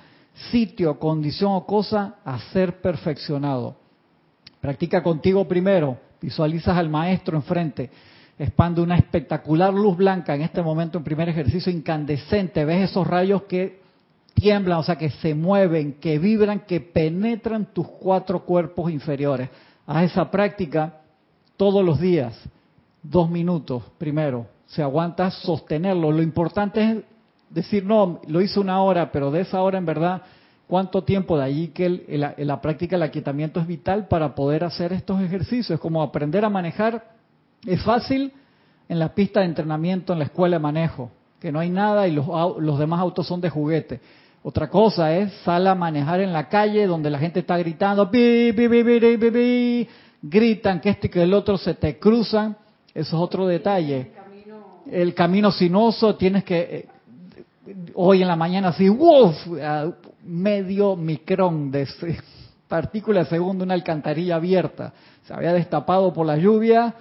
sitio, 0.51 0.97
condición 0.99 1.51
o 1.53 1.65
cosa 1.65 2.15
a 2.23 2.39
ser 2.51 2.81
perfeccionado. 2.81 3.75
Practica 4.61 5.03
contigo 5.03 5.47
primero, 5.47 5.97
visualizas 6.21 6.77
al 6.77 6.89
maestro 6.89 7.37
enfrente, 7.37 7.89
expande 8.37 8.81
una 8.81 8.97
espectacular 8.97 9.73
luz 9.73 9.97
blanca 9.97 10.33
en 10.35 10.41
este 10.41 10.61
momento, 10.61 10.97
en 10.97 11.03
primer 11.03 11.29
ejercicio 11.29 11.71
incandescente, 11.71 12.65
ves 12.65 12.89
esos 12.89 13.05
rayos 13.05 13.43
que 13.43 13.79
tiemblan, 14.33 14.79
o 14.79 14.83
sea, 14.83 14.97
que 14.97 15.09
se 15.09 15.33
mueven, 15.35 15.93
que 15.93 16.17
vibran, 16.17 16.61
que 16.61 16.79
penetran 16.79 17.73
tus 17.73 17.87
cuatro 17.87 18.45
cuerpos 18.45 18.91
inferiores. 18.91 19.49
Haz 19.85 20.11
esa 20.11 20.31
práctica 20.31 21.01
todos 21.57 21.83
los 21.83 21.99
días, 21.99 22.39
dos 23.03 23.29
minutos 23.29 23.83
primero, 23.97 24.47
se 24.69 24.83
aguanta 24.83 25.31
sostenerlo. 25.31 26.11
Lo 26.11 26.21
importante 26.21 26.91
es 26.91 26.97
decir, 27.49 27.83
no, 27.83 28.21
lo 28.27 28.41
hice 28.41 28.59
una 28.59 28.81
hora, 28.81 29.11
pero 29.11 29.31
de 29.31 29.41
esa 29.41 29.61
hora 29.61 29.77
en 29.77 29.85
verdad, 29.85 30.21
¿cuánto 30.67 31.03
tiempo? 31.03 31.37
De 31.37 31.43
allí 31.43 31.67
que 31.69 31.89
la 32.37 32.61
práctica 32.61 32.95
del 32.95 33.03
aquietamiento 33.03 33.59
es 33.59 33.67
vital 33.67 34.07
para 34.07 34.35
poder 34.35 34.63
hacer 34.63 34.93
estos 34.93 35.21
ejercicios. 35.21 35.71
Es 35.71 35.79
como 35.79 36.01
aprender 36.01 36.45
a 36.45 36.49
manejar, 36.49 37.03
es 37.65 37.81
fácil 37.81 38.31
en 38.87 38.99
la 38.99 39.13
pista 39.13 39.41
de 39.41 39.47
entrenamiento, 39.47 40.13
en 40.13 40.19
la 40.19 40.25
escuela 40.25 40.57
de 40.57 40.63
manejo, 40.63 41.11
que 41.39 41.51
no 41.51 41.59
hay 41.59 41.69
nada 41.69 42.07
y 42.07 42.11
los, 42.11 42.27
los 42.59 42.79
demás 42.79 42.99
autos 42.99 43.27
son 43.27 43.41
de 43.41 43.49
juguete. 43.49 43.99
Otra 44.43 44.69
cosa 44.69 45.15
es 45.15 45.33
sal 45.43 45.67
a 45.67 45.75
manejar 45.75 46.21
en 46.21 46.31
la 46.31 46.47
calle 46.47 46.87
donde 46.87 47.09
la 47.09 47.19
gente 47.19 47.41
está 47.41 47.57
gritando, 47.57 48.09
pi, 48.09 48.53
pi, 48.53 48.67
pi, 48.69 49.87
gritan 50.21 50.79
que 50.79 50.89
este 50.89 51.07
y 51.07 51.09
que 51.09 51.23
el 51.23 51.33
otro 51.33 51.57
se 51.57 51.73
te 51.73 51.97
cruzan. 51.97 52.55
Eso 52.93 53.15
es 53.17 53.21
otro 53.21 53.47
detalle. 53.47 54.18
El 54.91 55.13
camino 55.13 55.51
sinuoso, 55.51 56.15
tienes 56.15 56.43
que, 56.43 56.59
eh, 56.59 56.85
hoy 57.95 58.21
en 58.21 58.27
la 58.27 58.35
mañana 58.35 58.69
así, 58.69 58.89
¡wow! 58.89 59.33
medio 60.23 60.95
micrón 60.95 61.71
de 61.71 61.87
partícula 62.67 63.21
de 63.21 63.25
segundo, 63.25 63.63
una 63.63 63.73
alcantarilla 63.73 64.35
abierta. 64.35 64.93
Se 65.25 65.33
había 65.33 65.53
destapado 65.53 66.13
por 66.13 66.25
la 66.25 66.37
lluvia, 66.37 66.93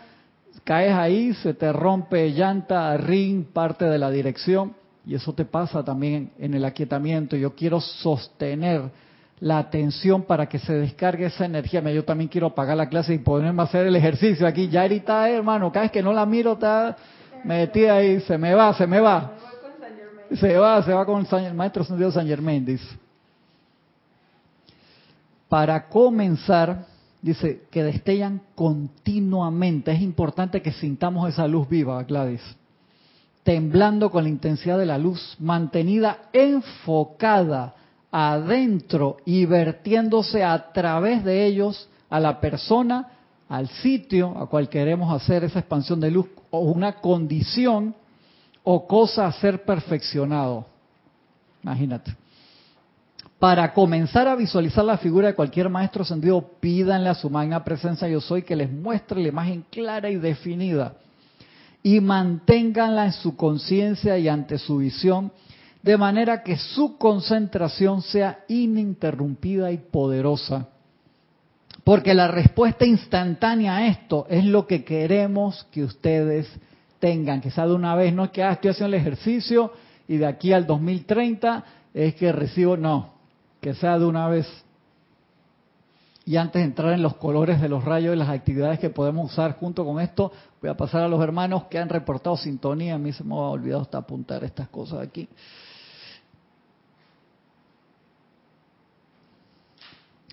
caes 0.64 0.94
ahí, 0.94 1.35
se 1.35 1.55
te 1.55 1.72
rompe 1.72 2.31
llanta, 2.31 2.96
ring, 2.96 3.44
parte 3.44 3.85
de 3.85 3.98
la 3.98 4.11
dirección 4.11 4.74
y 5.07 5.14
eso 5.14 5.33
te 5.33 5.44
pasa 5.44 5.85
también 5.85 6.33
en 6.38 6.55
el 6.55 6.64
aquietamiento. 6.64 7.37
Yo 7.37 7.55
quiero 7.55 7.81
sostener 7.81 8.83
la 9.40 9.59
atención 9.59 10.22
para 10.22 10.48
que 10.48 10.59
se 10.59 10.74
descargue 10.74 11.27
esa 11.27 11.46
energía. 11.46 11.81
Yo 11.92 12.05
también 12.05 12.29
quiero 12.29 12.55
pagar 12.55 12.77
la 12.77 12.88
clase 12.88 13.14
y 13.14 13.18
ponerme 13.18 13.62
a 13.62 13.64
hacer 13.66 13.87
el 13.87 13.96
ejercicio 13.96 14.46
aquí. 14.46 14.68
Ya 14.68 14.83
ahorita, 14.83 15.31
hermano, 15.31 15.70
cada 15.72 15.85
vez 15.85 15.92
que 15.92 16.03
no 16.03 16.12
la 16.12 16.27
miro 16.27 16.55
está 16.55 16.96
metida 17.44 17.96
ahí, 17.96 18.20
se 18.20 18.38
me 18.38 18.55
va, 18.55 18.74
se 18.74 18.87
me 18.87 19.01
va. 19.01 19.33
Se 20.35 20.57
va, 20.57 20.83
se 20.83 20.92
va 20.92 21.07
con 21.07 21.27
el 21.31 21.55
maestro 21.55 21.85
Santiago 21.85 22.12
San 22.12 22.27
Germain, 22.27 22.64
dice. 22.64 22.98
Para 25.48 25.88
comenzar, 25.88 26.85
dice 27.22 27.62
que 27.70 27.83
destellan 27.83 28.42
continuamente. 28.55 29.92
Es 29.92 30.03
importante 30.03 30.61
que 30.61 30.72
sintamos 30.72 31.29
esa 31.29 31.46
luz 31.46 31.68
viva, 31.68 32.03
Gladys 32.03 32.42
temblando 33.48 34.11
con 34.11 34.24
la 34.24 34.29
intensidad 34.29 34.77
de 34.77 34.85
la 34.85 34.98
luz, 34.98 35.35
mantenida 35.38 36.18
enfocada 36.35 37.74
adentro 38.11 39.16
y 39.24 39.46
vertiéndose 39.46 40.44
a 40.44 40.70
través 40.70 41.24
de 41.24 41.46
ellos 41.46 41.88
a 42.11 42.20
la 42.20 42.40
persona, 42.40 43.09
al 43.48 43.68
sitio 43.68 44.37
a 44.38 44.51
cual 44.51 44.68
queremos 44.68 45.11
hacer 45.14 45.44
esa 45.44 45.61
expansión 45.61 45.98
de 45.98 46.11
luz 46.11 46.27
o 46.50 46.61
una 46.61 47.00
condición 47.00 47.94
o 48.62 48.87
cosa 48.87 49.26
a 49.26 49.32
ser 49.32 49.64
perfeccionado. 49.64 50.66
Imagínate. 51.62 52.14
Para 53.38 53.72
comenzar 53.72 54.26
a 54.26 54.34
visualizar 54.34 54.84
la 54.84 54.98
figura 54.98 55.28
de 55.28 55.34
cualquier 55.34 55.68
maestro 55.68 56.02
ascendido, 56.02 56.40
pídanle 56.61 57.08
a 57.08 57.14
su 57.14 57.30
magna 57.30 57.62
presencia 57.62 58.08
yo 58.08 58.20
soy 58.20 58.42
que 58.42 58.56
les 58.56 58.70
muestre 58.70 59.22
la 59.22 59.28
imagen 59.28 59.64
clara 59.70 60.11
y 60.11 60.16
definida 60.16 60.94
y 61.82 62.00
manténganla 62.00 63.06
en 63.06 63.12
su 63.12 63.37
conciencia 63.37 64.18
y 64.18 64.28
ante 64.28 64.58
su 64.58 64.78
visión, 64.78 65.30
de 65.82 65.96
manera 65.96 66.42
que 66.42 66.56
su 66.56 66.98
concentración 66.98 68.02
sea 68.02 68.40
ininterrumpida 68.48 69.70
y 69.70 69.78
poderosa. 69.78 70.68
Porque 71.88 72.12
la 72.12 72.29
respuesta 72.29 72.85
instantánea 72.85 73.79
a 73.79 73.87
esto 73.87 74.27
es 74.29 74.44
lo 74.44 74.66
que 74.66 74.85
queremos 74.85 75.66
que 75.72 75.83
ustedes 75.83 76.46
tengan, 76.98 77.40
que 77.40 77.51
sea 77.51 77.66
de 77.66 77.72
una 77.72 77.94
vez, 77.94 78.12
no 78.12 78.24
es 78.24 78.31
que 78.31 78.42
ah, 78.42 78.53
estoy 78.53 78.72
haciendo 78.72 78.94
el 78.94 79.01
ejercicio 79.01 79.72
y 80.07 80.18
de 80.18 80.27
aquí 80.27 80.53
al 80.53 80.66
2030 80.66 81.64
es 81.94 82.14
que 82.16 82.31
recibo, 82.31 82.77
no, 82.77 83.14
que 83.62 83.72
sea 83.72 83.98
de 83.98 84.05
una 84.05 84.29
vez. 84.29 84.46
Y 86.27 86.37
antes 86.37 86.61
de 86.61 86.66
entrar 86.66 86.92
en 86.92 87.01
los 87.01 87.16
colores 87.16 87.59
de 87.59 87.70
los 87.70 87.83
rayos 87.83 88.14
y 88.14 88.18
las 88.18 88.29
actividades 88.29 88.79
que 88.79 88.90
podemos 88.90 89.33
usar 89.33 89.55
junto 89.55 89.83
con 89.83 89.98
esto, 89.98 90.31
voy 90.61 90.68
a 90.68 90.77
pasar 90.77 91.05
a 91.05 91.09
los 91.09 91.22
hermanos 91.22 91.68
que 91.70 91.79
han 91.79 91.88
reportado 91.88 92.37
sintonía. 92.37 92.96
A 92.96 92.98
mí 92.98 93.14
se 93.14 93.24
me 93.24 93.35
ha 93.35 93.38
olvidado 93.38 93.81
hasta 93.81 93.96
apuntar 93.96 94.44
estas 94.44 94.68
cosas 94.68 95.01
aquí. 95.01 95.27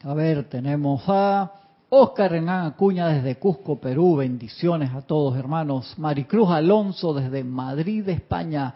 A 0.07 0.13
ver, 0.13 0.43
tenemos 0.43 1.01
a 1.07 1.51
Oscar 1.89 2.29
Renán 2.29 2.67
Acuña 2.67 3.07
desde 3.07 3.37
Cusco, 3.37 3.79
Perú. 3.79 4.17
Bendiciones 4.17 4.91
a 4.93 5.01
todos, 5.01 5.35
hermanos. 5.35 5.95
Maricruz 5.97 6.51
Alonso 6.51 7.11
desde 7.11 7.43
Madrid, 7.43 8.07
España. 8.09 8.75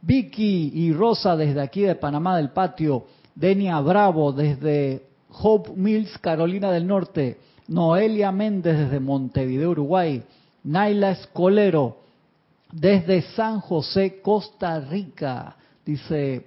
Vicky 0.00 0.72
y 0.74 0.94
Rosa 0.94 1.36
desde 1.36 1.60
aquí 1.60 1.82
de 1.82 1.94
Panamá 1.94 2.38
del 2.38 2.52
Patio. 2.52 3.04
Denia 3.34 3.78
Bravo 3.80 4.32
desde 4.32 5.02
Hope 5.42 5.72
Mills, 5.76 6.16
Carolina 6.16 6.70
del 6.70 6.86
Norte. 6.86 7.38
Noelia 7.68 8.32
Méndez 8.32 8.78
desde 8.78 8.98
Montevideo, 8.98 9.72
Uruguay. 9.72 10.22
Naila 10.64 11.10
Escolero 11.10 11.98
desde 12.72 13.20
San 13.20 13.60
José, 13.60 14.22
Costa 14.22 14.80
Rica. 14.80 15.54
Dice 15.84 16.46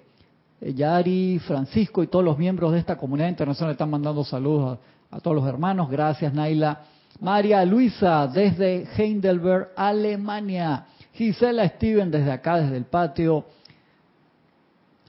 Yari, 0.61 1.39
Francisco 1.39 2.01
y 2.03 2.07
todos 2.07 2.23
los 2.23 2.37
miembros 2.37 2.71
de 2.71 2.79
esta 2.79 2.97
comunidad 2.97 3.29
internacional 3.29 3.73
están 3.73 3.89
mandando 3.89 4.23
saludos 4.23 4.79
a, 5.11 5.19
todos 5.19 5.35
los 5.35 5.47
hermanos. 5.47 5.89
Gracias, 5.89 6.33
Naila. 6.33 6.81
María 7.19 7.63
Luisa 7.63 8.27
desde 8.27 8.87
Heidelberg, 8.97 9.69
Alemania. 9.75 10.85
Gisela 11.13 11.67
Steven 11.69 12.11
desde 12.11 12.31
acá, 12.31 12.57
desde 12.59 12.77
el 12.77 12.85
patio. 12.85 13.45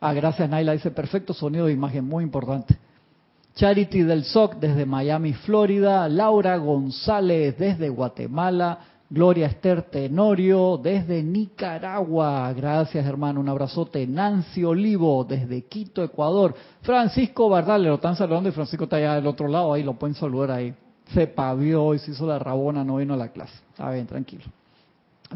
Ah, 0.01 0.13
gracias, 0.13 0.49
Naila. 0.49 0.73
Dice 0.73 0.91
perfecto 0.91 1.35
sonido 1.35 1.67
de 1.67 1.73
imagen, 1.73 2.05
muy 2.05 2.23
importante. 2.23 2.79
Charity 3.57 4.03
del 4.03 4.25
SOC 4.25 4.57
desde 4.57 4.85
Miami, 4.85 5.33
Florida. 5.33 6.09
Laura 6.09 6.57
González 6.59 7.57
desde 7.59 7.89
Guatemala. 7.89 8.79
Gloria 9.09 9.47
Esther 9.47 9.83
Tenorio 9.83 10.81
desde 10.83 11.23
Nicaragua. 11.23 12.53
Gracias, 12.53 13.07
hermano. 13.07 13.41
Un 13.41 13.49
abrazote. 13.49 14.05
Nancy 14.07 14.65
Olivo 14.65 15.25
desde 15.25 15.63
Quito, 15.63 16.03
Ecuador. 16.03 16.55
Francisco 16.83 17.49
Bardal, 17.49 17.83
le 17.83 17.89
lo 17.89 17.95
están 17.97 18.17
saludando 18.17 18.49
y 18.49 18.53
Francisco 18.53 18.85
está 18.85 18.97
allá 18.97 19.15
del 19.15 19.29
otro 19.29 19.47
lado. 19.47 19.73
Ahí 19.73 19.85
lo 19.85 19.95
pueden 19.95 20.15
saludar 20.15 20.51
ahí. 20.51 20.75
Se 21.15 21.29
pavió 21.29 21.95
y 21.95 22.01
se 22.01 22.11
hizo 22.11 22.27
la 22.27 22.41
rabona, 22.41 22.83
no 22.83 22.97
vino 22.97 23.15
a 23.15 23.17
la 23.17 23.29
clase. 23.29 23.55
Está 23.71 23.91
bien, 23.93 24.07
tranquilo. 24.07 24.45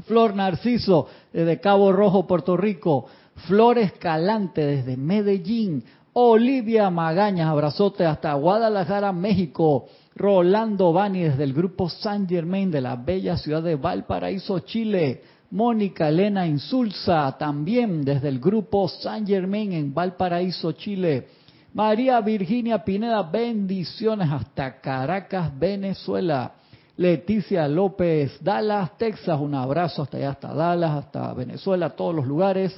Flor 0.05 0.35
Narciso 0.35 1.07
desde 1.33 1.61
Cabo 1.61 1.93
Rojo, 1.93 2.27
Puerto 2.27 2.57
Rico. 2.57 3.07
Flor 3.47 3.79
Escalante 3.79 4.67
desde 4.67 4.97
Medellín. 4.97 5.85
Olivia 6.13 6.91
Magañas, 6.91 7.49
abrazote 7.49 8.05
hasta 8.05 8.35
Guadalajara, 8.35 9.13
México. 9.13 9.87
Rolando 10.15 10.93
Bani 10.93 11.23
desde 11.23 11.45
el 11.45 11.53
grupo 11.53 11.89
San 11.89 12.29
Germain 12.29 12.71
de 12.71 12.81
la 12.81 12.97
bella 12.97 13.37
ciudad 13.37 13.63
de 13.63 13.77
Valparaíso, 13.77 14.61
Chile. 14.61 15.23
Mónica 15.53 16.09
Elena 16.09 16.47
Insulza, 16.47 17.37
también 17.37 18.05
desde 18.05 18.29
el 18.29 18.39
grupo 18.39 18.87
San 18.89 19.27
Germain 19.27 19.73
en 19.73 19.93
Valparaíso, 19.93 20.73
Chile. 20.73 21.27
María 21.75 22.21
Virginia 22.21 22.85
Pineda, 22.85 23.23
bendiciones 23.23 24.31
hasta 24.31 24.81
Caracas, 24.81 25.59
Venezuela. 25.59 26.55
Leticia 26.97 27.67
López, 27.67 28.39
Dallas, 28.43 28.97
Texas, 28.99 29.41
un 29.41 29.55
abrazo 29.55 30.03
hasta 30.03 30.19
allá, 30.19 30.31
hasta 30.31 30.53
Dallas, 30.53 31.05
hasta 31.05 31.33
Venezuela, 31.33 31.91
todos 31.91 32.15
los 32.15 32.27
lugares. 32.27 32.77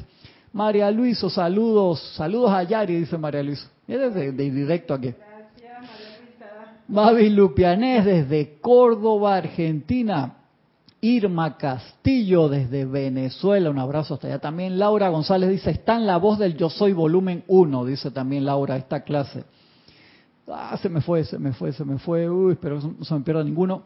María 0.53 0.90
Luiso, 0.90 1.29
saludos, 1.29 2.01
saludos 2.14 2.53
a 2.53 2.62
Yari, 2.62 3.01
dice 3.01 3.18
María 3.18 3.42
Luiso. 3.42 3.66
Es 3.88 4.14
de, 4.14 4.33
directo 4.33 4.95
aquí. 4.95 5.12
Mavi 6.93 7.31
Lupianés 7.31 8.05
desde 8.05 8.61
Córdoba, 8.61 9.37
Argentina. 9.37 10.37
Irma 11.01 11.57
Castillo 11.57 12.49
desde 12.49 12.85
Venezuela, 12.85 13.71
un 13.71 13.79
abrazo 13.79 14.15
hasta 14.15 14.29
allá 14.29 14.39
también. 14.39 14.79
Laura 14.79 15.09
González 15.09 15.51
dice, 15.51 15.71
está 15.71 15.97
en 15.97 16.07
la 16.07 16.19
voz 16.19 16.39
del 16.39 16.57
Yo 16.57 16.71
Soy 16.71 16.93
volumen 16.93 17.43
1, 17.49 17.85
dice 17.87 18.13
también 18.13 18.45
Laura, 18.45 18.77
esta 18.77 19.03
clase. 19.03 19.43
Ah, 20.47 20.77
se 20.81 20.89
me 20.89 21.01
fue, 21.01 21.25
se 21.25 21.39
me 21.39 21.53
fue, 21.55 21.73
se 21.73 21.85
me 21.85 21.99
fue, 21.99 22.31
uy, 22.31 22.57
pero 22.61 22.79
no 22.81 23.05
se 23.05 23.15
me 23.15 23.21
pierda 23.23 23.43
ninguno. 23.43 23.83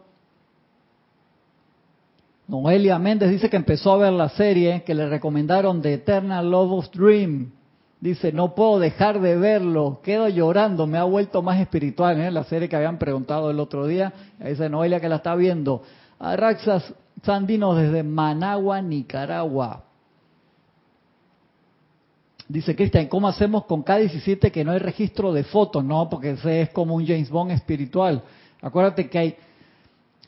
Noelia 2.49 2.99
Méndez 2.99 3.31
dice 3.31 3.49
que 3.49 3.57
empezó 3.57 3.93
a 3.93 3.99
ver 3.99 4.13
la 4.13 4.29
serie 4.31 4.83
que 4.83 4.95
le 4.95 5.09
recomendaron 5.09 5.81
de 5.81 5.95
Eternal 5.95 6.51
Love 6.51 6.73
of 6.73 6.91
Dream. 6.91 7.53
Dice, 8.01 8.31
no 8.31 8.55
puedo 8.55 8.79
dejar 8.79 9.21
de 9.21 9.37
verlo, 9.37 10.01
quedo 10.03 10.29
llorando, 10.29 10.87
me 10.87 10.99
ha 10.99 11.05
vuelto 11.05 11.41
más 11.41 11.59
espiritual, 11.61 12.21
¿eh? 12.21 12.31
la 12.31 12.45
serie 12.45 12.69
que 12.69 12.77
habían 12.77 12.99
preguntado 12.99 13.51
el 13.51 13.59
otro 13.59 13.87
día. 13.87 14.13
Dice 14.39 14.69
Noelia 14.69 15.01
que 15.01 15.09
la 15.09 15.17
está 15.17 15.35
viendo. 15.35 15.83
Araxas 16.19 16.95
Sandino 17.23 17.75
desde 17.75 18.03
Managua, 18.03 18.83
Nicaragua. 18.83 19.85
Dice 22.49 22.77
Cristian, 22.77 23.09
¿cómo 23.09 23.27
hacemos 23.27 23.65
con 23.65 23.85
K17 23.85 24.53
que 24.53 24.65
no 24.65 24.73
hay 24.73 24.79
registro 24.79 25.33
de 25.33 25.43
fotos? 25.43 25.83
No, 25.83 26.09
porque 26.09 26.31
ese 26.31 26.63
es 26.63 26.71
como 26.71 26.95
un 26.95 27.07
James 27.07 27.31
Bond 27.31 27.51
espiritual. 27.51 28.23
Acuérdate 28.61 29.09
que 29.09 29.19
hay 29.19 29.37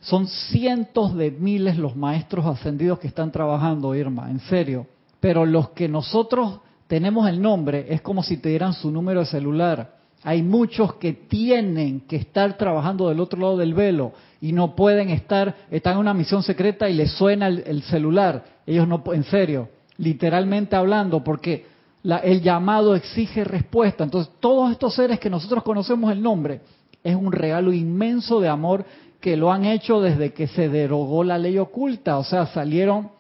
son 0.00 0.26
cientos 0.28 1.14
de 1.16 1.31
miles 1.31 1.76
los 1.76 1.96
maestros 1.96 2.46
ascendidos 2.46 2.98
que 2.98 3.09
están 3.09 3.33
trabajando, 3.33 3.94
Irma, 3.94 4.31
en 4.31 4.40
serio. 4.40 4.87
Pero 5.20 5.44
los 5.44 5.70
que 5.70 5.88
nosotros 5.88 6.61
tenemos 6.88 7.29
el 7.29 7.40
nombre 7.40 7.87
es 7.90 8.01
como 8.01 8.22
si 8.22 8.38
te 8.38 8.48
dieran 8.48 8.72
su 8.72 8.90
número 8.90 9.20
de 9.20 9.27
celular. 9.27 9.98
Hay 10.24 10.42
muchos 10.42 10.94
que 10.94 11.12
tienen 11.12 12.01
que 12.01 12.16
estar 12.16 12.57
trabajando 12.57 13.09
del 13.09 13.20
otro 13.20 13.40
lado 13.40 13.57
del 13.57 13.74
velo 13.74 14.12
y 14.40 14.53
no 14.53 14.74
pueden 14.74 15.11
estar, 15.11 15.55
están 15.70 15.92
en 15.94 15.98
una 16.01 16.14
misión 16.14 16.42
secreta 16.42 16.88
y 16.88 16.94
les 16.94 17.12
suena 17.12 17.46
el, 17.46 17.83
celular. 17.83 18.42
Ellos 18.66 18.88
no, 18.88 19.03
en 19.12 19.22
serio, 19.24 19.68
literalmente 19.98 20.74
hablando, 20.74 21.22
porque 21.22 21.66
el 22.03 22.42
llamado 22.42 22.96
exige 22.96 23.44
respuesta. 23.44 24.03
Entonces, 24.03 24.33
todos 24.40 24.72
estos 24.72 24.94
seres 24.94 25.20
que 25.20 25.31
nosotros 25.31 25.62
conocemos 25.62 26.11
el 26.11 26.22
nombre, 26.22 26.62
es 27.05 27.14
un 27.14 27.31
regalo 27.31 27.72
inmenso 27.72 28.40
de 28.40 28.48
amor 28.48 28.85
que 29.20 29.37
lo 29.37 29.53
han 29.53 29.64
hecho 29.64 30.01
desde 30.01 30.33
que 30.33 30.46
se 30.48 30.68
derogó 30.68 31.22
la 31.22 31.38
ley 31.38 31.59
oculta, 31.59 32.18
o 32.18 32.24
sea, 32.24 32.46
salieron 32.46 33.11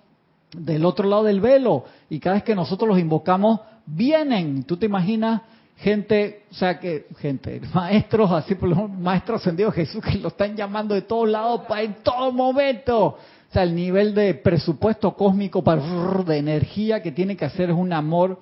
del 0.52 0.84
otro 0.84 1.08
lado 1.08 1.24
del 1.24 1.40
velo 1.40 1.84
y 2.08 2.18
cada 2.18 2.36
vez 2.36 2.44
que 2.44 2.54
nosotros 2.54 2.88
los 2.88 2.98
invocamos, 2.98 3.60
vienen. 3.86 4.64
¿Tú 4.64 4.76
te 4.76 4.86
imaginas 4.86 5.42
gente, 5.76 6.44
o 6.50 6.54
sea, 6.54 6.78
que 6.78 7.06
gente, 7.18 7.60
maestros, 7.74 8.30
así 8.32 8.54
por 8.54 8.68
los 8.68 8.90
maestros 8.90 9.40
ascendidos 9.40 9.74
Jesús 9.74 10.02
que 10.02 10.18
lo 10.18 10.28
están 10.28 10.56
llamando 10.56 10.94
de 10.94 11.02
todos 11.02 11.28
lados, 11.28 11.62
para 11.68 11.82
en 11.82 11.94
todo 12.02 12.32
momento? 12.32 12.98
O 13.06 13.52
sea, 13.52 13.62
el 13.62 13.74
nivel 13.74 14.14
de 14.14 14.34
presupuesto 14.34 15.14
cósmico 15.14 15.62
para, 15.62 15.82
de 16.24 16.36
energía 16.36 17.02
que 17.02 17.12
tiene 17.12 17.36
que 17.36 17.46
hacer 17.46 17.70
es 17.70 17.76
un 17.76 17.92
amor 17.92 18.40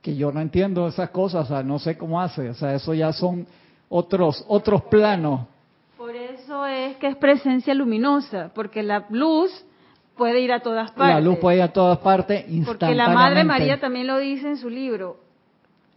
que 0.00 0.16
yo 0.16 0.32
no 0.32 0.40
entiendo 0.40 0.88
esas 0.88 1.10
cosas, 1.10 1.46
o 1.46 1.48
sea, 1.48 1.62
no 1.62 1.78
sé 1.78 1.98
cómo 1.98 2.20
hace, 2.20 2.48
o 2.48 2.54
sea, 2.54 2.74
eso 2.74 2.94
ya 2.94 3.12
son 3.12 3.46
otros 3.88 4.44
otros 4.48 4.82
planos 4.84 5.40
es 6.66 6.96
que 6.96 7.08
es 7.08 7.16
presencia 7.16 7.74
luminosa, 7.74 8.50
porque 8.54 8.82
la 8.82 9.06
luz 9.10 9.50
puede 10.20 10.40
ir 10.40 10.52
a 10.52 10.60
todas 10.60 10.90
partes. 10.90 11.14
La 11.14 11.20
luz 11.22 11.38
puede 11.38 11.56
ir 11.56 11.62
a 11.62 11.72
todas 11.72 11.96
partes 11.96 12.44
Porque 12.66 12.94
la 12.94 13.08
Madre 13.08 13.42
María 13.42 13.80
también 13.80 14.06
lo 14.06 14.18
dice 14.18 14.48
en 14.48 14.58
su 14.58 14.68
libro. 14.68 15.16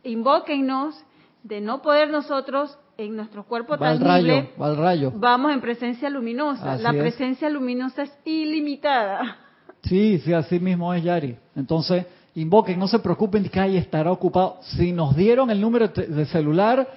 Invóquennos 0.06 0.96
de 1.44 1.60
no 1.60 1.82
poder 1.82 2.10
nosotros 2.10 2.78
en 2.98 3.18
nuestro 3.18 3.44
cuerpo 3.44 3.78
tangible. 3.78 4.52
rayo. 4.58 5.12
Vamos 5.14 5.52
en 5.52 5.60
presencia 5.60 6.10
luminosa. 6.10 6.78
la 6.78 6.94
presencia 6.94 7.50
luminosa 7.50 8.04
es 8.04 8.14
ilimitada. 8.24 9.40
Sí, 9.84 10.18
sí, 10.20 10.32
así 10.32 10.62
mismo 10.62 10.94
es 10.94 11.04
Yari. 11.04 11.36
Entonces, 11.58 12.06
invoquen, 12.36 12.80
no 12.80 12.88
se 12.88 13.00
preocupen 13.00 13.44
que 13.50 13.60
ahí 13.60 13.76
estará 13.76 14.14
ocupado. 14.14 14.60
Si 14.62 14.94
nos 14.94 15.14
dieron 15.14 15.52
el 15.52 15.60
número 15.60 15.90
de 15.90 16.26
celular, 16.28 16.88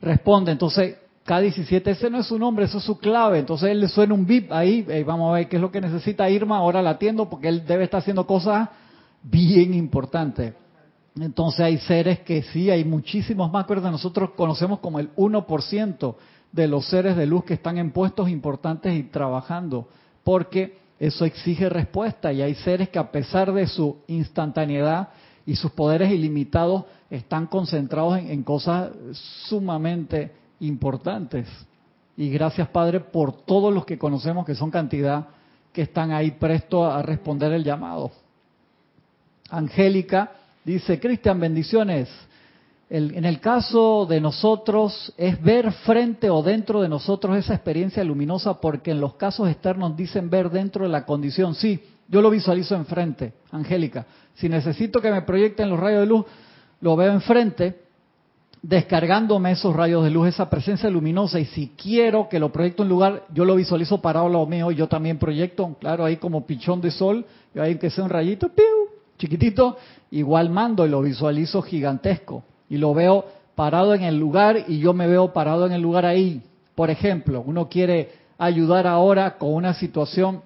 responde. 0.00 0.52
Entonces, 0.52 0.98
K17, 1.26 1.86
ese 1.86 2.10
no 2.10 2.18
es 2.18 2.26
su 2.26 2.38
nombre, 2.38 2.64
eso 2.64 2.78
es 2.78 2.84
su 2.84 2.98
clave. 2.98 3.38
Entonces 3.38 3.70
él 3.70 3.80
le 3.80 3.88
suena 3.88 4.14
un 4.14 4.26
bip 4.26 4.50
ahí, 4.52 4.82
vamos 5.06 5.30
a 5.30 5.34
ver 5.34 5.48
qué 5.48 5.56
es 5.56 5.62
lo 5.62 5.70
que 5.70 5.80
necesita 5.80 6.28
Irma, 6.28 6.58
ahora 6.58 6.82
la 6.82 6.90
atiendo 6.90 7.28
porque 7.28 7.48
él 7.48 7.64
debe 7.66 7.84
estar 7.84 8.00
haciendo 8.00 8.26
cosas 8.26 8.68
bien 9.22 9.74
importantes. 9.74 10.54
Entonces 11.20 11.60
hay 11.60 11.78
seres 11.78 12.20
que 12.20 12.42
sí, 12.42 12.70
hay 12.70 12.84
muchísimos 12.84 13.52
más, 13.52 13.66
pero 13.66 13.80
nosotros 13.82 14.30
conocemos 14.30 14.80
como 14.80 14.98
el 14.98 15.14
1% 15.14 16.14
de 16.50 16.68
los 16.68 16.86
seres 16.86 17.16
de 17.16 17.26
luz 17.26 17.44
que 17.44 17.54
están 17.54 17.78
en 17.78 17.92
puestos 17.92 18.28
importantes 18.28 18.94
y 18.94 19.04
trabajando, 19.04 19.88
porque 20.24 20.78
eso 20.98 21.24
exige 21.24 21.68
respuesta 21.68 22.32
y 22.32 22.42
hay 22.42 22.54
seres 22.54 22.88
que 22.88 22.98
a 22.98 23.10
pesar 23.10 23.52
de 23.52 23.66
su 23.66 23.98
instantaneidad 24.06 25.10
y 25.44 25.56
sus 25.56 25.72
poderes 25.72 26.10
ilimitados 26.12 26.84
están 27.10 27.46
concentrados 27.46 28.18
en, 28.18 28.30
en 28.30 28.42
cosas 28.42 28.90
sumamente 29.48 30.41
importantes. 30.62 31.48
Y 32.16 32.30
gracias, 32.30 32.68
Padre, 32.68 33.00
por 33.00 33.44
todos 33.44 33.72
los 33.72 33.84
que 33.84 33.98
conocemos, 33.98 34.46
que 34.46 34.54
son 34.54 34.70
cantidad, 34.70 35.26
que 35.72 35.82
están 35.82 36.12
ahí 36.12 36.32
presto 36.32 36.84
a 36.84 37.02
responder 37.02 37.52
el 37.52 37.64
llamado. 37.64 38.10
Angélica 39.50 40.32
dice, 40.64 41.00
Cristian, 41.00 41.40
bendiciones. 41.40 42.08
en 42.90 43.24
el 43.24 43.40
caso 43.40 44.06
de 44.06 44.20
nosotros 44.20 45.14
es 45.16 45.40
ver 45.42 45.72
frente 45.72 46.28
o 46.28 46.42
dentro 46.42 46.82
de 46.82 46.90
nosotros 46.90 47.38
esa 47.38 47.54
experiencia 47.54 48.04
luminosa, 48.04 48.60
porque 48.60 48.90
en 48.90 49.00
los 49.00 49.14
casos 49.14 49.48
externos 49.48 49.96
dicen 49.96 50.28
ver 50.28 50.50
dentro 50.50 50.84
de 50.84 50.90
la 50.90 51.06
condición. 51.06 51.54
Sí, 51.54 51.82
yo 52.08 52.20
lo 52.20 52.28
visualizo 52.28 52.74
enfrente, 52.74 53.32
Angélica. 53.50 54.04
Si 54.34 54.48
necesito 54.48 55.00
que 55.00 55.10
me 55.10 55.22
proyecten 55.22 55.70
los 55.70 55.80
rayos 55.80 56.00
de 56.00 56.06
luz, 56.06 56.26
lo 56.82 56.96
veo 56.96 57.12
enfrente, 57.12 57.80
descargándome 58.62 59.52
esos 59.52 59.74
rayos 59.74 60.04
de 60.04 60.10
luz, 60.10 60.28
esa 60.28 60.48
presencia 60.48 60.88
luminosa, 60.88 61.40
y 61.40 61.46
si 61.46 61.72
quiero 61.76 62.28
que 62.28 62.38
lo 62.38 62.52
proyecto 62.52 62.84
en 62.84 62.88
lugar, 62.88 63.24
yo 63.34 63.44
lo 63.44 63.56
visualizo 63.56 64.00
parado 64.00 64.28
lo 64.28 64.46
mío, 64.46 64.70
yo 64.70 64.88
también 64.88 65.18
proyecto, 65.18 65.76
claro, 65.80 66.04
ahí 66.04 66.16
como 66.16 66.46
pichón 66.46 66.80
de 66.80 66.92
sol, 66.92 67.26
y 67.54 67.58
ahí 67.58 67.76
que 67.76 67.90
sea 67.90 68.04
un 68.04 68.10
rayito, 68.10 68.48
¡piu! 68.48 68.64
chiquitito, 69.18 69.76
igual 70.10 70.50
mando 70.50 70.86
y 70.86 70.88
lo 70.88 71.02
visualizo 71.02 71.60
gigantesco, 71.62 72.44
y 72.68 72.78
lo 72.78 72.94
veo 72.94 73.24
parado 73.54 73.94
en 73.94 74.02
el 74.02 74.18
lugar 74.18 74.64
y 74.68 74.78
yo 74.78 74.92
me 74.92 75.06
veo 75.06 75.32
parado 75.32 75.66
en 75.66 75.72
el 75.72 75.82
lugar 75.82 76.06
ahí. 76.06 76.42
Por 76.74 76.90
ejemplo, 76.90 77.42
uno 77.46 77.68
quiere 77.68 78.10
ayudar 78.38 78.86
ahora 78.86 79.36
con 79.36 79.52
una 79.54 79.74
situación 79.74 80.42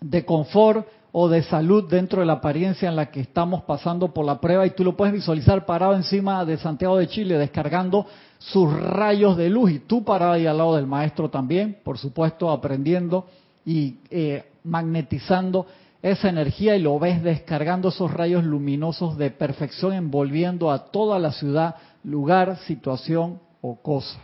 de 0.00 0.24
confort 0.24 0.86
o 1.12 1.28
de 1.28 1.42
salud 1.42 1.88
dentro 1.88 2.20
de 2.20 2.26
la 2.26 2.34
apariencia 2.34 2.88
en 2.88 2.96
la 2.96 3.10
que 3.10 3.20
estamos 3.20 3.62
pasando 3.62 4.12
por 4.14 4.24
la 4.24 4.40
prueba 4.40 4.66
y 4.66 4.70
tú 4.70 4.84
lo 4.84 4.96
puedes 4.96 5.12
visualizar 5.14 5.66
parado 5.66 5.94
encima 5.94 6.44
de 6.44 6.56
Santiago 6.56 6.96
de 6.96 7.08
Chile 7.08 7.36
descargando 7.36 8.06
sus 8.38 8.72
rayos 8.72 9.36
de 9.36 9.50
luz 9.50 9.72
y 9.72 9.78
tú 9.80 10.04
parado 10.04 10.32
ahí 10.32 10.46
al 10.46 10.58
lado 10.58 10.76
del 10.76 10.86
maestro 10.86 11.28
también, 11.28 11.78
por 11.82 11.98
supuesto 11.98 12.50
aprendiendo 12.50 13.26
y 13.64 13.96
eh, 14.10 14.44
magnetizando 14.64 15.66
esa 16.02 16.28
energía 16.28 16.76
y 16.76 16.82
lo 16.82 16.98
ves 16.98 17.22
descargando 17.22 17.88
esos 17.88 18.10
rayos 18.12 18.44
luminosos 18.44 19.18
de 19.18 19.30
perfección 19.30 19.92
envolviendo 19.92 20.70
a 20.70 20.86
toda 20.86 21.18
la 21.18 21.32
ciudad, 21.32 21.76
lugar, 22.04 22.56
situación 22.66 23.40
o 23.60 23.76
cosa. 23.76 24.18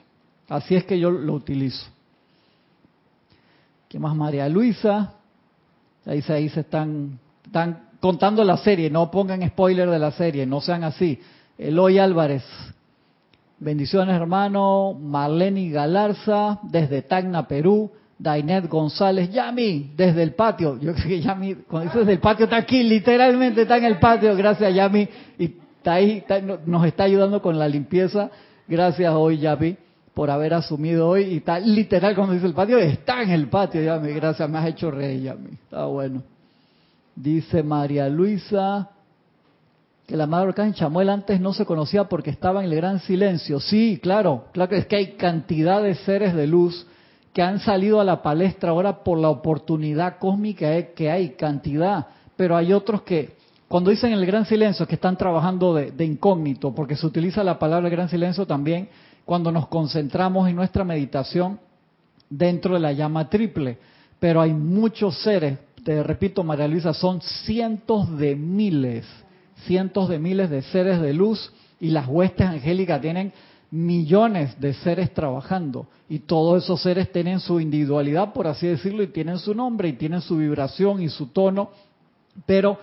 Así 0.49 0.75
es 0.75 0.85
que 0.85 0.99
yo 0.99 1.11
lo 1.11 1.35
utilizo. 1.35 1.87
¿Qué 3.89 3.99
más 3.99 4.17
María 4.17 4.49
Luisa? 4.49 5.15
Ahí 6.07 6.23
se, 6.23 6.33
ahí 6.33 6.49
se 6.49 6.61
están, 6.61 7.19
están 7.45 7.89
contando 8.01 8.45
la 8.45 8.57
serie, 8.57 8.89
no 8.91 9.11
pongan 9.11 9.47
spoiler 9.49 9.91
de 9.91 9.99
la 9.99 10.13
serie, 10.13 10.47
no 10.47 10.61
sean 10.61 10.85
así. 10.85 11.19
Eloy 11.59 11.99
Álvarez, 11.99 12.45
bendiciones 13.59 14.15
hermano, 14.15 14.95
Marlene 14.95 15.71
Galarza, 15.71 16.61
desde 16.63 17.03
Tacna, 17.03 17.49
Perú, 17.49 17.91
Dainet 18.19 18.69
González, 18.69 19.31
Yami, 19.31 19.93
desde 19.97 20.23
el 20.23 20.35
patio, 20.35 20.79
yo 20.79 20.95
creo 20.95 21.09
que 21.09 21.21
Yami, 21.21 21.55
cuando 21.69 21.89
dice 21.89 21.99
desde 22.01 22.13
el 22.13 22.21
patio 22.21 22.45
está 22.45 22.57
aquí, 22.57 22.83
literalmente 22.83 23.63
está 23.63 23.79
en 23.79 23.85
el 23.85 23.99
patio, 23.99 24.35
gracias 24.37 24.75
Yami, 24.75 25.09
y 25.39 25.45
está 25.79 25.95
ahí, 25.95 26.25
nos 26.67 26.87
está 26.87 27.05
ayudando 27.05 27.43
con 27.43 27.59
la 27.59 27.69
limpieza, 27.69 28.31
gracias 28.69 29.13
hoy 29.13 29.39
Yami 29.39 29.77
por 30.17 30.31
haber 30.31 30.55
asumido 30.55 31.11
hoy 31.11 31.25
y 31.25 31.37
está 31.37 31.61
literal 31.61 32.15
cuando 32.15 32.33
dice 32.33 32.47
el 32.47 32.55
patio, 32.55 32.79
está 32.79 33.21
en 33.21 33.33
el 33.33 33.49
patio, 33.49 33.83
ya 33.83 33.99
mi 33.99 34.13
gracias, 34.13 34.49
me 34.49 34.57
has 34.57 34.69
hecho 34.69 34.91
reír, 34.91 35.25
ya 35.25 35.37
está 35.63 35.85
bueno. 35.85 36.23
Dice 37.15 37.63
María 37.63 38.09
Luisa 38.09 38.89
que 40.07 40.17
la 40.17 40.27
madre 40.27 40.55
en 40.57 40.73
Chamuel 40.73 41.11
antes 41.11 41.39
no 41.39 41.53
se 41.53 41.67
conocía 41.67 42.05
porque 42.05 42.31
estaba 42.31 42.65
en 42.65 42.71
el 42.71 42.77
gran 42.77 43.01
silencio. 43.01 43.61
Sí, 43.61 44.01
claro, 44.03 44.47
claro 44.53 44.71
que 44.71 44.79
es 44.79 44.87
que 44.87 44.97
hay 44.97 45.07
cantidad 45.17 45.83
de 45.83 45.95
seres 45.97 46.35
de 46.35 46.47
luz 46.47 46.87
que 47.35 47.43
han 47.43 47.61
salido 47.61 48.01
a 48.01 48.05
la 48.05 48.23
palestra 48.23 48.71
ahora 48.71 49.05
por 49.05 49.19
la 49.19 49.29
oportunidad 49.29 50.17
cósmica 50.19 50.83
que 50.95 51.11
hay, 51.11 51.35
cantidad, 51.35 52.07
pero 52.39 52.57
hay 52.57 52.73
otros 52.73 53.03
que 53.03 53.37
cuando 53.69 53.91
dicen 53.91 54.15
el 54.15 54.25
gran 54.25 54.47
silencio 54.47 54.87
que 54.87 54.95
están 54.95 55.19
trabajando 55.19 55.75
de, 55.75 55.91
de 55.91 56.07
incógnito, 56.07 56.75
porque 56.75 56.97
se 56.97 57.05
utiliza 57.05 57.45
la 57.45 57.59
palabra 57.59 57.91
gran 57.91 58.09
silencio 58.09 58.47
también 58.47 58.89
cuando 59.27 59.51
nos 59.51 59.67
concentramos 59.67 60.49
en 60.49 60.55
nuestra 60.55 60.85
meditación 60.85 61.59
dentro 62.31 62.75
de 62.75 62.81
la 62.81 62.93
llama 62.93 63.29
triple. 63.29 63.77
Pero 64.21 64.41
hay 64.41 64.55
muchos 64.55 65.19
seres, 65.19 65.59
te 65.85 66.03
repito 66.03 66.43
María 66.45 66.69
Luisa, 66.69 66.95
son 66.95 67.21
cientos 67.21 68.17
de 68.19 68.37
miles, 68.37 69.05
cientos 69.67 70.09
de 70.09 70.21
miles 70.21 70.49
de 70.49 70.63
seres 70.63 71.03
de 71.03 71.13
luz 71.13 71.53
y 71.81 71.91
las 71.91 72.07
huestes 72.07 72.47
angélicas 72.47 73.01
tienen 73.01 73.33
millones 73.73 74.59
de 74.61 74.73
seres 74.75 75.13
trabajando 75.13 75.89
y 76.09 76.21
todos 76.21 76.63
esos 76.63 76.81
seres 76.81 77.11
tienen 77.11 77.41
su 77.41 77.59
individualidad, 77.59 78.33
por 78.33 78.47
así 78.47 78.69
decirlo, 78.69 79.03
y 79.03 79.09
tienen 79.09 79.39
su 79.39 79.55
nombre 79.55 79.89
y 79.89 79.95
tienen 79.95 80.21
su 80.21 80.37
vibración 80.37 81.03
y 81.03 81.09
su 81.09 81.27
tono, 81.27 81.71
pero 82.47 82.79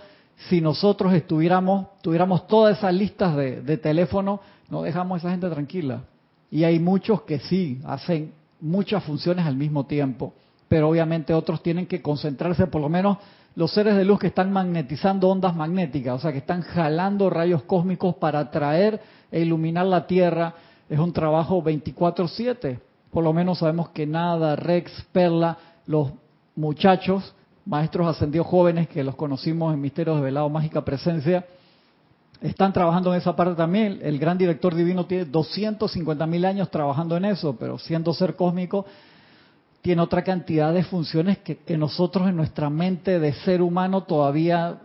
si 0.50 0.60
nosotros 0.60 1.14
estuviéramos, 1.14 1.88
tuviéramos 2.02 2.48
todas 2.48 2.78
esas 2.78 2.94
listas 2.94 3.38
de, 3.38 3.62
de 3.62 3.78
teléfono, 3.78 4.42
no 4.70 4.82
dejamos 4.82 5.16
a 5.16 5.20
esa 5.20 5.32
gente 5.32 5.50
tranquila. 5.50 6.04
Y 6.54 6.66
hay 6.66 6.78
muchos 6.78 7.24
que 7.24 7.40
sí 7.40 7.82
hacen 7.84 8.32
muchas 8.62 9.04
funciones 9.04 9.48
al 9.48 9.56
mismo 9.56 9.88
tiempo, 9.88 10.36
pero 10.68 10.88
obviamente 10.88 11.34
otros 11.34 11.64
tienen 11.64 11.88
que 11.88 12.00
concentrarse, 12.00 12.68
por 12.68 12.80
lo 12.80 12.90
menos 12.90 13.18
los 13.56 13.74
seres 13.74 13.96
de 13.96 14.06
luz 14.06 14.20
que 14.20 14.28
están 14.28 14.54
magnetizando 14.54 15.30
ondas 15.30 15.56
magnéticas, 15.56 16.14
o 16.14 16.20
sea, 16.20 16.32
que 16.32 16.38
están 16.38 16.62
jalando 16.62 17.32
rayos 17.32 17.64
cósmicos 17.64 18.18
para 18.18 18.38
atraer 18.38 19.02
e 19.32 19.42
iluminar 19.42 19.88
la 19.88 20.06
Tierra, 20.06 20.54
es 20.88 21.00
un 21.00 21.12
trabajo 21.12 21.60
24/7. 21.64 22.80
Por 23.10 23.24
lo 23.24 23.34
menos 23.34 23.58
sabemos 23.58 23.90
que 23.90 24.06
nada, 24.06 24.56
Rex, 24.56 25.08
Perla, 25.12 25.58
los 25.88 26.12
muchachos, 26.56 27.34
maestros 27.66 28.06
ascendidos 28.06 28.46
jóvenes 28.46 28.88
que 28.90 29.04
los 29.04 29.16
conocimos 29.16 29.74
en 29.74 29.82
Misterios 29.82 30.18
de 30.18 30.22
Velado 30.22 30.50
Mágica 30.50 30.86
Presencia, 30.86 31.48
están 32.44 32.74
trabajando 32.74 33.14
en 33.14 33.22
esa 33.22 33.36
parte 33.36 33.56
también. 33.56 34.00
El 34.02 34.20
gran 34.20 34.38
director 34.38 34.76
divino 34.76 35.06
tiene 35.06 35.26
250 35.26 36.28
mil 36.28 36.44
años 36.44 36.70
trabajando 36.70 37.16
en 37.16 37.26
eso, 37.26 37.56
pero 37.56 37.80
siendo 37.80 38.14
ser 38.14 38.36
cósmico, 38.36 38.86
tiene 39.82 40.02
otra 40.02 40.24
cantidad 40.24 40.74
de 40.74 40.84
funciones 40.84 41.38
que, 41.40 41.58
nosotros 41.78 42.28
en 42.28 42.36
nuestra 42.36 42.70
mente 42.70 43.20
de 43.20 43.34
ser 43.34 43.62
humano 43.62 44.04
todavía, 44.04 44.78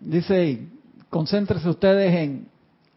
dice, 0.00 0.68
concéntrese 1.08 1.68
ustedes 1.68 2.12
en, 2.14 2.48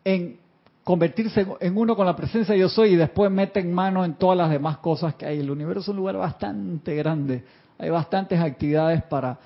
en 0.03 0.37
convertirse 0.83 1.45
en 1.59 1.77
uno 1.77 1.95
con 1.95 2.07
la 2.07 2.15
presencia 2.15 2.55
de 2.55 2.61
yo 2.61 2.69
soy 2.69 2.93
y 2.93 2.95
después 2.95 3.29
meten 3.29 3.71
mano 3.71 4.03
en 4.03 4.15
todas 4.15 4.37
las 4.37 4.49
demás 4.49 4.77
cosas 4.77 5.13
que 5.15 5.27
hay. 5.27 5.39
El 5.39 5.51
universo 5.51 5.81
es 5.81 5.87
un 5.89 5.97
lugar 5.97 6.17
bastante 6.17 6.95
grande, 6.95 7.43
hay 7.77 7.91
bastantes 7.91 8.39
actividades 8.39 9.03
para 9.03 9.37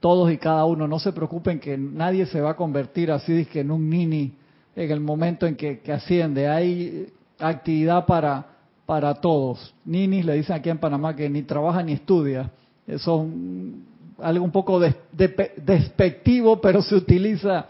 todos 0.00 0.30
y 0.32 0.38
cada 0.38 0.64
uno. 0.64 0.86
No 0.86 0.98
se 0.98 1.12
preocupen 1.12 1.60
que 1.60 1.76
nadie 1.76 2.26
se 2.26 2.40
va 2.40 2.50
a 2.50 2.56
convertir 2.56 3.10
así 3.10 3.44
que 3.46 3.60
en 3.60 3.70
un 3.70 3.88
nini 3.88 4.32
en 4.84 4.90
el 4.92 5.00
momento 5.00 5.46
en 5.46 5.56
que, 5.56 5.80
asciende. 5.92 6.48
Hay 6.48 7.12
actividad 7.38 8.06
para, 8.06 8.46
para 8.86 9.14
todos. 9.14 9.74
Ninis 9.84 10.24
le 10.24 10.34
dicen 10.34 10.56
aquí 10.56 10.70
en 10.70 10.78
Panamá 10.78 11.16
que 11.16 11.28
ni 11.28 11.42
trabaja 11.42 11.82
ni 11.82 11.92
estudia. 11.92 12.50
Eso 12.86 13.26
es 13.26 14.24
algo 14.24 14.44
un 14.44 14.52
poco 14.52 14.80
despectivo, 14.80 16.60
pero 16.60 16.80
se 16.82 16.94
utiliza 16.94 17.66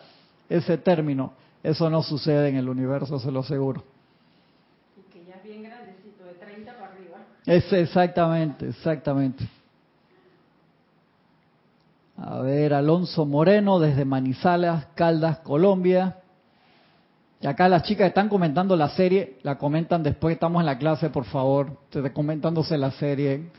ese 0.48 0.76
término. 0.78 1.32
Eso 1.62 1.88
no 1.90 2.02
sucede 2.02 2.50
en 2.50 2.56
el 2.56 2.68
universo, 2.68 3.18
se 3.18 3.30
lo 3.30 3.40
aseguro. 3.40 3.82
Y 4.96 5.12
que 5.12 5.24
ya 5.24 5.36
es 5.36 5.42
bien 5.42 5.62
grandecito, 5.62 6.24
de 6.24 6.34
30 6.34 6.72
para 6.74 6.92
arriba. 6.92 7.18
Es 7.46 7.72
exactamente, 7.72 8.68
exactamente. 8.68 9.48
A 12.20 12.40
ver, 12.40 12.74
Alonso 12.74 13.24
Moreno 13.24 13.78
desde 13.78 14.04
Manizales, 14.04 14.86
Caldas, 14.96 15.38
Colombia. 15.38 16.16
Y 17.40 17.46
acá 17.46 17.68
las 17.68 17.84
chicas 17.84 18.08
están 18.08 18.28
comentando 18.28 18.74
la 18.74 18.88
serie, 18.88 19.38
la 19.42 19.56
comentan 19.56 20.02
después, 20.02 20.34
estamos 20.34 20.60
en 20.60 20.66
la 20.66 20.78
clase, 20.78 21.10
por 21.10 21.24
favor, 21.24 21.78
comentándose 22.12 22.76
la 22.76 22.90
serie. 22.90 23.50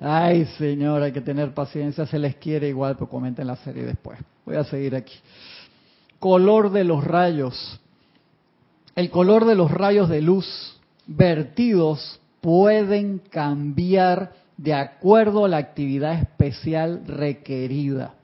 Ay, 0.00 0.46
señor, 0.56 1.02
hay 1.02 1.12
que 1.12 1.20
tener 1.20 1.52
paciencia, 1.52 2.06
se 2.06 2.18
les 2.18 2.36
quiere 2.36 2.68
igual, 2.68 2.94
pero 2.94 3.10
comenten 3.10 3.46
la 3.46 3.56
serie 3.56 3.84
después. 3.84 4.18
Voy 4.46 4.56
a 4.56 4.64
seguir 4.64 4.96
aquí. 4.96 5.18
Color 6.18 6.70
de 6.70 6.84
los 6.84 7.04
rayos. 7.04 7.80
El 8.94 9.10
color 9.10 9.44
de 9.44 9.54
los 9.54 9.70
rayos 9.70 10.08
de 10.08 10.22
luz 10.22 10.80
vertidos 11.06 12.18
pueden 12.40 13.18
cambiar 13.18 14.32
de 14.56 14.74
acuerdo 14.74 15.44
a 15.44 15.48
la 15.48 15.58
actividad 15.58 16.14
especial 16.14 17.02
requerida. 17.06 18.14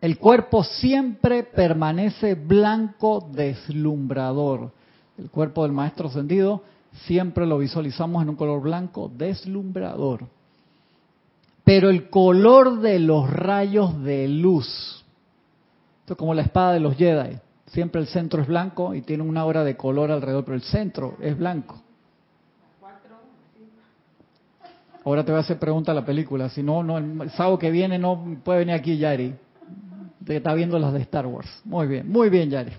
El 0.00 0.18
cuerpo 0.18 0.64
siempre 0.64 1.42
permanece 1.42 2.34
blanco 2.34 3.28
deslumbrador. 3.32 4.72
El 5.18 5.30
cuerpo 5.30 5.64
del 5.64 5.72
maestro 5.72 6.08
ascendido 6.08 6.62
siempre 7.06 7.46
lo 7.46 7.58
visualizamos 7.58 8.22
en 8.22 8.30
un 8.30 8.36
color 8.36 8.62
blanco 8.62 9.10
deslumbrador. 9.14 10.26
Pero 11.64 11.90
el 11.90 12.08
color 12.08 12.80
de 12.80 12.98
los 12.98 13.30
rayos 13.30 14.02
de 14.02 14.26
luz, 14.26 15.04
esto 16.00 16.14
es 16.14 16.18
como 16.18 16.34
la 16.34 16.42
espada 16.42 16.72
de 16.72 16.80
los 16.80 16.96
Jedi, 16.96 17.36
siempre 17.66 18.00
el 18.00 18.06
centro 18.06 18.40
es 18.40 18.48
blanco 18.48 18.94
y 18.94 19.02
tiene 19.02 19.22
una 19.22 19.44
hora 19.44 19.62
de 19.62 19.76
color 19.76 20.10
alrededor, 20.10 20.44
pero 20.44 20.56
el 20.56 20.62
centro 20.62 21.16
es 21.20 21.36
blanco. 21.36 21.80
Ahora 25.04 25.24
te 25.24 25.32
voy 25.32 25.38
a 25.38 25.42
hacer 25.42 25.58
pregunta 25.58 25.92
a 25.92 25.94
la 25.94 26.04
película. 26.04 26.48
Si 26.48 26.62
no, 26.62 26.82
no, 26.82 26.98
el 26.98 27.30
sábado 27.30 27.58
que 27.58 27.70
viene 27.70 27.98
no 27.98 28.38
puede 28.44 28.60
venir 28.60 28.74
aquí 28.74 28.98
Yari. 28.98 29.34
Que 30.26 30.36
está 30.36 30.54
viendo 30.54 30.78
las 30.78 30.92
de 30.92 31.00
Star 31.00 31.26
Wars. 31.26 31.48
Muy 31.64 31.86
bien, 31.86 32.08
muy 32.08 32.28
bien, 32.28 32.50
Yari. 32.50 32.72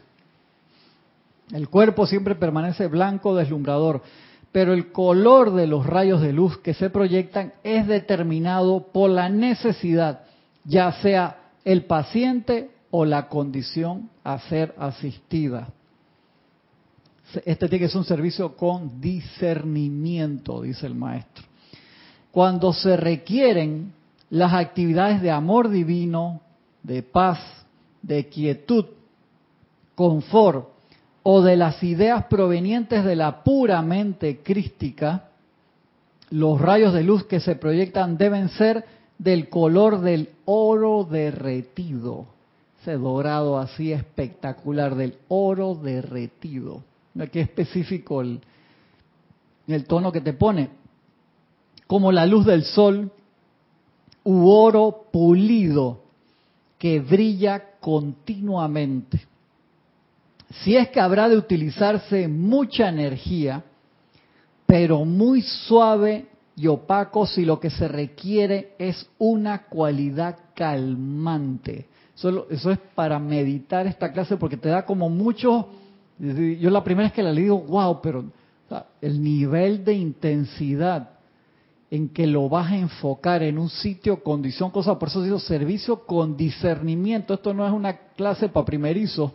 El 1.52 1.68
cuerpo 1.68 2.06
siempre 2.06 2.36
permanece 2.36 2.88
blanco, 2.88 3.36
deslumbrador, 3.36 4.02
pero 4.52 4.74
el 4.74 4.92
color 4.92 5.54
de 5.54 5.68
los 5.68 5.86
rayos 5.86 6.22
de 6.22 6.32
luz 6.32 6.58
que 6.60 6.74
se 6.74 6.90
proyectan 6.90 7.54
es 7.64 7.88
determinado 7.88 8.88
por 8.94 9.10
la 9.10 9.28
necesidad, 9.28 10.22
ya 10.64 10.92
sea 11.02 11.38
el 11.66 11.86
paciente 11.86 12.70
o 12.90 13.06
la 13.06 13.28
condición 13.28 14.10
a 14.24 14.40
ser 14.40 14.74
asistida. 14.78 15.70
Este 17.46 17.68
tiene 17.68 17.86
que 17.86 17.90
ser 17.90 18.00
un 18.00 18.06
servicio 18.06 18.56
con 18.56 19.00
discernimiento, 19.02 20.62
dice 20.62 20.86
el 20.86 20.96
maestro. 20.96 21.51
Cuando 22.32 22.74
se 22.74 22.96
requieren 22.96 23.94
las 24.30 24.54
actividades 24.54 25.22
de 25.22 25.32
amor 25.32 25.70
divino, 25.70 26.42
de 26.84 27.04
paz, 27.04 27.40
de 28.02 28.28
quietud, 28.28 28.86
confort 29.96 30.70
o 31.24 31.42
de 31.42 31.56
las 31.56 31.84
ideas 31.84 32.26
provenientes 32.26 33.04
de 33.04 33.16
la 33.16 33.44
pura 33.44 33.82
mente 33.82 34.40
crística, 34.42 35.30
los 36.30 36.60
rayos 36.60 36.94
de 36.94 37.04
luz 37.04 37.26
que 37.26 37.40
se 37.40 37.56
proyectan 37.56 38.18
deben 38.18 38.50
ser 38.50 38.86
del 39.18 39.50
color 39.50 40.00
del 40.00 40.30
oro 40.46 41.04
derretido. 41.04 42.26
Ese 42.82 42.94
dorado 42.94 43.60
así 43.60 43.92
espectacular, 43.92 44.96
del 44.96 45.18
oro 45.28 45.76
derretido. 45.76 46.84
Qué 47.32 47.42
específico 47.42 48.22
el, 48.22 48.42
el 49.68 49.86
tono 49.86 50.12
que 50.12 50.22
te 50.22 50.34
pone. 50.34 50.81
Como 51.92 52.14
la 52.14 52.26
luz 52.26 52.46
del 52.46 52.64
sol 52.64 53.12
u 54.24 54.48
oro 54.48 55.08
pulido 55.12 56.00
que 56.78 57.02
brilla 57.02 57.72
continuamente. 57.82 59.20
Si 60.64 60.78
es 60.78 60.88
que 60.88 61.02
habrá 61.02 61.28
de 61.28 61.36
utilizarse 61.36 62.30
mucha 62.30 62.88
energía, 62.88 63.66
pero 64.66 65.04
muy 65.04 65.42
suave 65.42 66.28
y 66.56 66.68
opaco 66.68 67.26
si 67.26 67.44
lo 67.44 67.60
que 67.60 67.70
se 67.70 67.90
requiere 67.90 68.74
es 68.80 69.10
una 69.18 69.64
cualidad 69.64 70.38
calmante. 70.56 71.88
Eso, 72.16 72.48
eso 72.50 72.72
es 72.72 72.80
para 72.96 73.20
meditar 73.20 73.86
esta 73.86 74.14
clase 74.14 74.38
porque 74.38 74.56
te 74.56 74.70
da 74.70 74.86
como 74.86 75.10
mucho... 75.10 75.68
Yo 76.18 76.70
la 76.70 76.86
primera 76.86 77.10
vez 77.10 77.14
que 77.14 77.22
la 77.22 77.34
le 77.34 77.42
digo, 77.42 77.60
wow, 77.60 78.00
pero 78.02 78.24
el 79.02 79.22
nivel 79.22 79.84
de 79.84 79.96
intensidad 79.96 81.21
en 81.92 82.10
que 82.10 82.26
lo 82.26 82.50
vas 82.50 82.72
a 82.72 82.78
enfocar 82.78 83.44
en 83.44 83.60
un 83.60 83.70
sitio, 83.70 84.24
condición, 84.24 84.72
cosa, 84.72 84.98
por 84.98 85.10
eso 85.10 85.22
digo 85.22 85.38
servicio 85.38 86.06
con 86.06 86.36
discernimiento. 86.36 87.36
Esto 87.36 87.54
no 87.54 87.68
es 87.68 87.74
una 87.74 87.98
clase 88.16 88.50
para 88.50 88.66
primerizos. 88.66 89.32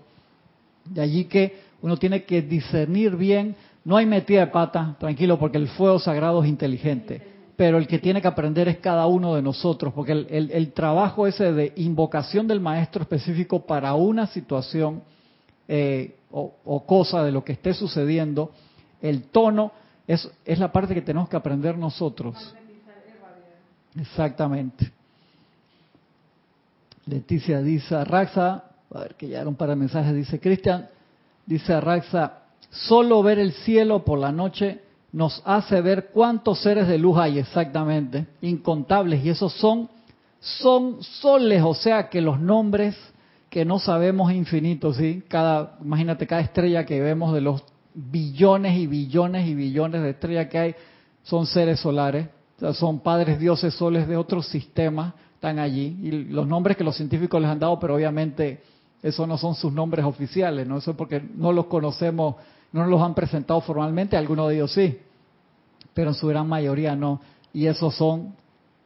De 0.86 1.02
allí 1.02 1.26
que 1.26 1.60
uno 1.82 1.96
tiene 1.96 2.24
que 2.24 2.42
discernir 2.42 3.14
bien 3.14 3.54
no 3.86 3.96
hay 3.96 4.04
metida 4.04 4.40
de 4.40 4.46
pata, 4.48 4.96
tranquilo, 4.98 5.38
porque 5.38 5.58
el 5.58 5.68
fuego 5.68 6.00
sagrado 6.00 6.42
es 6.42 6.48
inteligente. 6.48 7.22
Pero 7.54 7.78
el 7.78 7.86
que 7.86 8.00
tiene 8.00 8.20
que 8.20 8.26
aprender 8.26 8.66
es 8.66 8.78
cada 8.78 9.06
uno 9.06 9.36
de 9.36 9.42
nosotros, 9.42 9.94
porque 9.94 10.10
el, 10.10 10.72
trabajo 10.72 11.24
ese 11.28 11.52
de 11.52 11.72
invocación 11.76 12.48
del 12.48 12.58
maestro 12.58 13.02
específico 13.02 13.64
para 13.64 13.94
una 13.94 14.26
situación 14.26 15.02
eh, 15.68 16.16
o, 16.32 16.84
cosa 16.84 17.22
de 17.22 17.30
lo 17.30 17.44
que 17.44 17.52
esté 17.52 17.74
sucediendo, 17.74 18.50
el 19.00 19.22
tono 19.22 19.70
es, 20.06 20.30
la 20.58 20.70
parte 20.72 20.94
que 20.94 21.02
tenemos 21.02 21.28
que 21.28 21.36
aprender 21.36 21.76
nosotros. 21.76 22.54
Exactamente. 23.98 24.92
Leticia 27.06 27.62
dice, 27.62 28.04
Raxa, 28.04 28.64
a 28.92 29.00
ver 29.00 29.14
que 29.14 29.28
ya 29.28 29.40
era 29.40 29.48
un 29.48 29.54
par 29.54 29.68
de 29.70 29.76
mensajes, 29.76 30.14
dice 30.14 30.40
Cristian, 30.40 30.88
dice 31.46 31.80
Raxa, 31.80 32.42
Solo 32.70 33.22
ver 33.22 33.38
el 33.38 33.52
cielo 33.52 34.04
por 34.04 34.18
la 34.18 34.32
noche 34.32 34.80
nos 35.12 35.40
hace 35.46 35.80
ver 35.80 36.10
cuántos 36.12 36.60
seres 36.60 36.88
de 36.88 36.98
luz 36.98 37.16
hay 37.16 37.38
exactamente, 37.38 38.26
incontables, 38.42 39.24
y 39.24 39.30
esos 39.30 39.52
son, 39.54 39.88
son 40.40 41.02
soles, 41.02 41.62
o 41.62 41.74
sea 41.74 42.10
que 42.10 42.20
los 42.20 42.38
nombres 42.38 42.96
que 43.48 43.64
no 43.64 43.78
sabemos 43.78 44.32
infinitos, 44.32 44.96
¿sí? 44.96 45.22
Cada, 45.28 45.78
imagínate, 45.82 46.26
cada 46.26 46.42
estrella 46.42 46.84
que 46.84 47.00
vemos 47.00 47.32
de 47.32 47.40
los 47.40 47.62
billones 47.96 48.76
y 48.76 48.86
billones 48.86 49.48
y 49.48 49.54
billones 49.54 50.02
de 50.02 50.10
estrellas 50.10 50.46
que 50.48 50.58
hay, 50.58 50.74
son 51.22 51.46
seres 51.46 51.80
solares, 51.80 52.28
son 52.74 53.00
padres 53.00 53.40
dioses 53.40 53.74
soles 53.74 54.06
de 54.06 54.16
otros 54.16 54.46
sistemas, 54.46 55.14
están 55.34 55.58
allí, 55.58 55.98
y 56.02 56.10
los 56.24 56.46
nombres 56.46 56.76
que 56.76 56.84
los 56.84 56.96
científicos 56.96 57.40
les 57.40 57.50
han 57.50 57.58
dado, 57.58 57.78
pero 57.80 57.94
obviamente 57.96 58.62
esos 59.02 59.26
no 59.26 59.36
son 59.36 59.54
sus 59.54 59.72
nombres 59.72 60.04
oficiales, 60.04 60.66
¿no? 60.66 60.78
Eso 60.78 60.92
es 60.92 60.96
porque 60.96 61.20
no 61.20 61.52
los 61.52 61.66
conocemos 61.66 62.36
no 62.72 62.86
los 62.86 63.00
han 63.00 63.14
presentado 63.14 63.60
formalmente, 63.60 64.16
algunos 64.16 64.48
de 64.48 64.56
ellos 64.56 64.72
sí, 64.72 64.98
pero 65.94 66.10
en 66.10 66.14
su 66.14 66.26
gran 66.26 66.48
mayoría 66.48 66.94
no. 66.94 67.20
Y 67.52 67.66
esos 67.66 67.94
son 67.94 68.34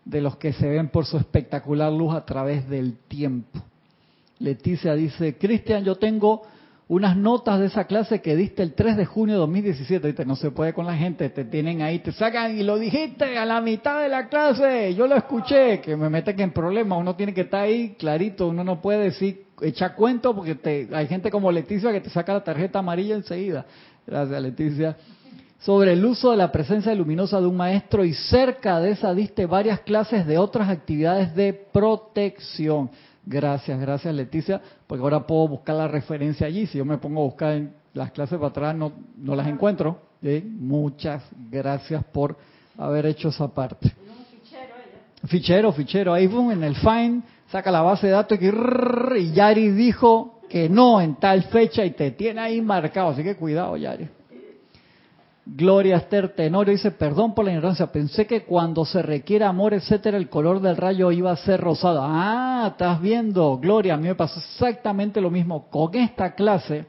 de 0.05 0.21
los 0.21 0.37
que 0.37 0.53
se 0.53 0.69
ven 0.69 0.89
por 0.89 1.07
su 1.07 1.17
espectacular 1.17 1.93
luz 1.93 2.15
a 2.15 2.25
través 2.25 2.69
del 2.69 2.99
tiempo. 3.09 3.61
Leticia 4.39 4.95
dice, 4.95 5.37
Cristian, 5.37 5.85
yo 5.85 5.97
tengo 5.97 6.43
unas 6.91 7.17
notas 7.17 7.61
de 7.61 7.67
esa 7.67 7.85
clase 7.85 8.21
que 8.21 8.35
diste 8.35 8.65
el 8.65 8.75
3 8.75 8.97
de 8.97 9.07
junio 9.07 9.37
de 9.37 9.39
2017. 9.39 10.25
no 10.25 10.35
se 10.35 10.51
puede 10.51 10.73
con 10.73 10.87
la 10.87 10.97
gente, 10.97 11.29
te 11.29 11.45
tienen 11.45 11.83
ahí, 11.83 12.01
te 12.01 12.11
sacan 12.11 12.59
y 12.59 12.65
lo 12.65 12.81
dijiste 12.81 13.39
a 13.39 13.47
la 13.47 13.61
mitad 13.61 14.01
de 14.01 14.09
la 14.09 14.29
clase. 14.29 14.93
Yo 14.97 15.07
lo 15.07 15.15
escuché, 15.15 15.81
que 15.81 15.97
me 15.97 16.11
meten 16.11 16.41
en 16.41 16.51
problemas. 16.51 16.99
Uno 16.99 17.15
tiene 17.15 17.33
que 17.33 17.43
estar 17.43 17.61
ahí 17.61 17.95
clarito, 17.97 18.49
uno 18.49 18.65
no 18.65 18.83
puede 18.83 19.05
decir 19.05 19.45
echa 19.63 19.95
cuento 19.95 20.35
porque 20.35 20.57
te, 20.57 20.89
hay 20.93 21.07
gente 21.07 21.31
como 21.31 21.53
Leticia 21.53 21.93
que 21.93 22.01
te 22.01 22.11
saca 22.11 22.33
la 22.33 22.43
tarjeta 22.43 22.81
amarilla 22.81 23.15
enseguida. 23.15 23.67
Gracias, 24.05 24.43
Leticia. 24.43 24.97
Sobre 25.61 25.93
el 25.93 26.05
uso 26.05 26.33
de 26.33 26.39
la 26.39 26.51
presencia 26.51 26.93
luminosa 26.93 27.41
de 27.41 27.47
un 27.47 27.57
maestro 27.57 28.05
y 28.05 28.15
cerca 28.15 28.81
de 28.81 28.91
esa 28.91 29.15
diste 29.15 29.47
varias 29.47 29.79
clases 29.81 30.27
de 30.27 30.39
otras 30.39 30.69
actividades 30.69 31.37
de 31.37 31.53
protección. 31.53 32.91
Gracias, 33.25 33.79
gracias 33.79 34.15
Leticia, 34.15 34.61
porque 34.87 35.03
ahora 35.03 35.27
puedo 35.27 35.49
buscar 35.49 35.77
la 35.77 35.89
referencia 35.89 36.47
allí. 36.47 36.67
Si 36.67 36.79
yo 36.79 36.85
me 36.85 36.99
pongo 36.99 37.21
a 37.23 37.25
buscar 37.25 37.53
en 37.53 37.75
las 37.95 38.11
clases 38.13 38.39
para 38.39 38.49
atrás, 38.49 38.75
no, 38.75 38.93
no 39.17 39.35
las 39.35 39.47
encuentro. 39.47 40.01
Muchas 40.23 41.23
gracias 41.51 42.05
por 42.05 42.37
haber 42.77 43.07
hecho 43.07 43.29
esa 43.29 43.49
parte. 43.49 43.93
Fichero, 45.27 45.73
fichero. 45.73 46.15
Ahí 46.15 46.27
boom, 46.27 46.53
en 46.53 46.65
el 46.65 46.75
Find 46.77 47.23
saca 47.51 47.71
la 47.71 47.83
base 47.83 48.07
de 48.07 48.13
datos 48.15 48.39
y, 48.41 48.47
y 49.19 49.33
Yari 49.33 49.71
dijo 49.71 50.41
que 50.49 50.69
no 50.69 51.01
en 51.01 51.17
tal 51.17 51.45
fecha 51.45 51.85
y 51.85 51.91
te 51.91 52.13
tiene 52.13 52.41
ahí 52.41 52.61
marcado. 52.61 53.11
Así 53.11 53.23
que 53.23 53.37
cuidado, 53.37 53.77
Yari. 53.77 54.09
Gloria 55.53 55.97
Esther 55.97 56.29
Tenorio 56.29 56.73
dice, 56.73 56.93
perdón 56.93 57.35
por 57.35 57.45
la 57.45 57.51
ignorancia, 57.51 57.91
pensé 57.91 58.25
que 58.25 58.45
cuando 58.45 58.85
se 58.85 59.03
requiere 59.03 59.45
amor, 59.45 59.75
etcétera, 59.75 60.17
el 60.17 60.29
color 60.29 60.61
del 60.61 60.77
rayo 60.77 61.11
iba 61.11 61.33
a 61.33 61.37
ser 61.37 61.61
rosado. 61.61 62.01
Ah, 62.05 62.69
estás 62.71 63.01
viendo, 63.01 63.59
Gloria, 63.59 63.95
a 63.95 63.97
mí 63.97 64.07
me 64.07 64.15
pasó 64.15 64.39
exactamente 64.39 65.21
lo 65.21 65.29
mismo 65.29 65.69
con 65.69 65.93
esta 65.97 66.37
clase 66.37 66.87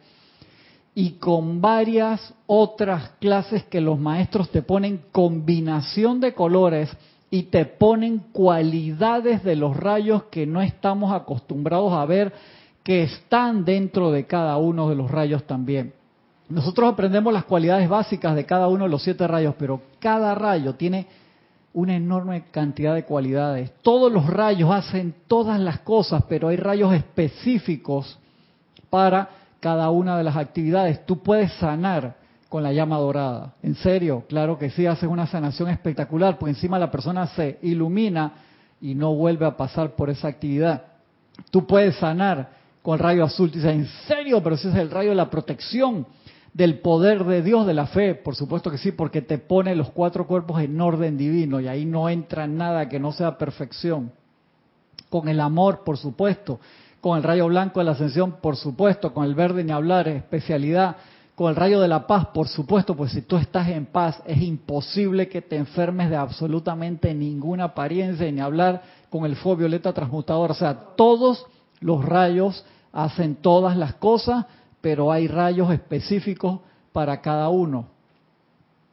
y 0.93 1.13
con 1.13 1.59
varias 1.59 2.35
otras 2.45 3.09
clases 3.19 3.63
que 3.63 3.81
los 3.81 3.97
maestros 3.97 4.51
te 4.51 4.61
ponen 4.61 5.05
combinación 5.11 6.19
de 6.19 6.35
colores 6.35 6.95
y 7.31 7.43
te 7.43 7.65
ponen 7.65 8.19
cualidades 8.31 9.43
de 9.43 9.55
los 9.55 9.75
rayos 9.75 10.25
que 10.25 10.45
no 10.45 10.61
estamos 10.61 11.11
acostumbrados 11.11 11.93
a 11.93 12.05
ver 12.05 12.31
que 12.83 13.01
están 13.03 13.65
dentro 13.65 14.11
de 14.11 14.27
cada 14.27 14.57
uno 14.57 14.87
de 14.87 14.95
los 14.95 15.09
rayos 15.09 15.45
también. 15.47 15.93
Nosotros 16.51 16.91
aprendemos 16.91 17.31
las 17.33 17.45
cualidades 17.45 17.87
básicas 17.87 18.35
de 18.35 18.45
cada 18.45 18.67
uno 18.67 18.83
de 18.83 18.89
los 18.89 19.03
siete 19.03 19.25
rayos, 19.25 19.55
pero 19.57 19.81
cada 19.99 20.35
rayo 20.35 20.75
tiene 20.75 21.07
una 21.73 21.95
enorme 21.95 22.43
cantidad 22.51 22.93
de 22.93 23.05
cualidades. 23.05 23.71
Todos 23.81 24.11
los 24.11 24.27
rayos 24.27 24.69
hacen 24.69 25.15
todas 25.27 25.59
las 25.59 25.79
cosas, 25.79 26.23
pero 26.27 26.49
hay 26.49 26.57
rayos 26.57 26.93
específicos 26.93 28.19
para 28.89 29.29
cada 29.61 29.89
una 29.91 30.17
de 30.17 30.25
las 30.25 30.35
actividades. 30.35 31.05
Tú 31.05 31.23
puedes 31.23 31.53
sanar 31.53 32.15
con 32.49 32.63
la 32.63 32.73
llama 32.73 32.97
dorada. 32.97 33.53
En 33.63 33.75
serio, 33.75 34.25
claro 34.27 34.59
que 34.59 34.69
sí, 34.71 34.85
haces 34.85 35.07
una 35.07 35.27
sanación 35.27 35.69
espectacular, 35.69 36.37
porque 36.37 36.51
encima 36.51 36.77
la 36.77 36.91
persona 36.91 37.27
se 37.27 37.59
ilumina 37.61 38.33
y 38.81 38.93
no 38.93 39.13
vuelve 39.15 39.45
a 39.45 39.55
pasar 39.55 39.91
por 39.91 40.09
esa 40.09 40.27
actividad. 40.27 40.83
Tú 41.49 41.65
puedes 41.65 41.95
sanar 41.95 42.49
con 42.81 42.95
el 42.95 42.99
rayo 42.99 43.23
azul, 43.23 43.49
dices, 43.49 43.71
en 43.71 43.87
serio, 44.07 44.43
pero 44.43 44.55
ese 44.55 44.69
es 44.69 44.75
el 44.75 44.91
rayo 44.91 45.11
de 45.11 45.15
la 45.15 45.29
protección, 45.29 46.05
del 46.53 46.79
poder 46.79 47.23
de 47.23 47.41
Dios, 47.41 47.65
de 47.65 47.73
la 47.73 47.87
fe, 47.87 48.15
por 48.15 48.35
supuesto 48.35 48.69
que 48.71 48.77
sí, 48.77 48.91
porque 48.91 49.21
te 49.21 49.37
pone 49.37 49.75
los 49.75 49.89
cuatro 49.91 50.27
cuerpos 50.27 50.61
en 50.61 50.79
orden 50.79 51.17
divino 51.17 51.59
y 51.59 51.67
ahí 51.67 51.85
no 51.85 52.09
entra 52.09 52.47
nada 52.47 52.89
que 52.89 52.99
no 52.99 53.11
sea 53.11 53.37
perfección. 53.37 54.11
Con 55.09 55.29
el 55.29 55.39
amor, 55.39 55.83
por 55.83 55.97
supuesto, 55.97 56.59
con 56.99 57.17
el 57.17 57.23
rayo 57.23 57.47
blanco 57.47 57.79
de 57.79 57.85
la 57.85 57.91
ascensión, 57.91 58.33
por 58.41 58.55
supuesto, 58.55 59.13
con 59.13 59.25
el 59.25 59.35
verde 59.35 59.63
ni 59.63 59.71
hablar, 59.71 60.07
especialidad 60.07 60.97
con 61.41 61.49
el 61.49 61.55
rayo 61.55 61.79
de 61.79 61.87
la 61.87 62.05
paz, 62.05 62.27
por 62.27 62.47
supuesto, 62.47 62.95
pues 62.95 63.13
si 63.13 63.23
tú 63.23 63.35
estás 63.35 63.67
en 63.69 63.87
paz 63.87 64.21
es 64.27 64.39
imposible 64.41 65.27
que 65.27 65.41
te 65.41 65.55
enfermes 65.55 66.11
de 66.11 66.15
absolutamente 66.15 67.13
ninguna 67.15 67.63
apariencia, 67.63 68.31
ni 68.31 68.39
hablar 68.39 68.83
con 69.09 69.25
el 69.25 69.35
fuego 69.35 69.57
violeta 69.57 69.91
transmutador. 69.91 70.51
O 70.51 70.53
sea, 70.53 70.77
todos 70.95 71.47
los 71.79 72.05
rayos 72.05 72.63
hacen 72.93 73.37
todas 73.37 73.75
las 73.75 73.95
cosas, 73.95 74.45
pero 74.81 75.11
hay 75.11 75.27
rayos 75.27 75.71
específicos 75.71 76.59
para 76.91 77.21
cada 77.21 77.49
uno. 77.49 77.87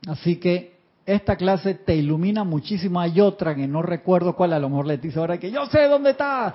Así 0.07 0.37
que 0.37 0.79
esta 1.07 1.37
clase 1.37 1.75
te 1.75 1.97
ilumina 1.97 2.45
muchísimo. 2.45 3.01
Hay 3.01 3.21
otra 3.21 3.55
que 3.55 3.67
no 3.67 3.83
recuerdo 3.83 4.37
cuál, 4.37 4.53
a 4.53 4.59
lo 4.59 4.69
mejor 4.69 4.87
le 4.87 4.99
dice 4.99 5.19
ahora 5.19 5.39
que 5.39 5.51
yo 5.51 5.67
sé 5.67 5.89
dónde 5.89 6.11
está. 6.11 6.55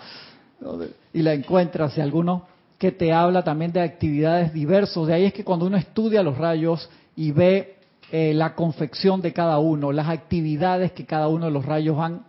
Y 1.11 1.21
la 1.21 1.33
encuentras, 1.33 1.93
si 1.93 2.01
alguno 2.01 2.45
que 2.77 2.91
te 2.91 3.13
habla 3.13 3.43
también 3.43 3.71
de 3.71 3.81
actividades 3.81 4.53
diversas. 4.53 5.07
De 5.07 5.13
ahí 5.13 5.25
es 5.25 5.33
que 5.33 5.43
cuando 5.43 5.65
uno 5.65 5.77
estudia 5.77 6.21
los 6.21 6.37
rayos 6.37 6.89
y 7.15 7.31
ve 7.31 7.77
eh, 8.11 8.33
la 8.33 8.55
confección 8.55 9.21
de 9.21 9.33
cada 9.33 9.57
uno, 9.57 9.91
las 9.91 10.09
actividades 10.09 10.91
que 10.91 11.05
cada 11.05 11.27
uno 11.29 11.45
de 11.45 11.51
los 11.51 11.65
rayos 11.65 11.97
han, 11.99 12.25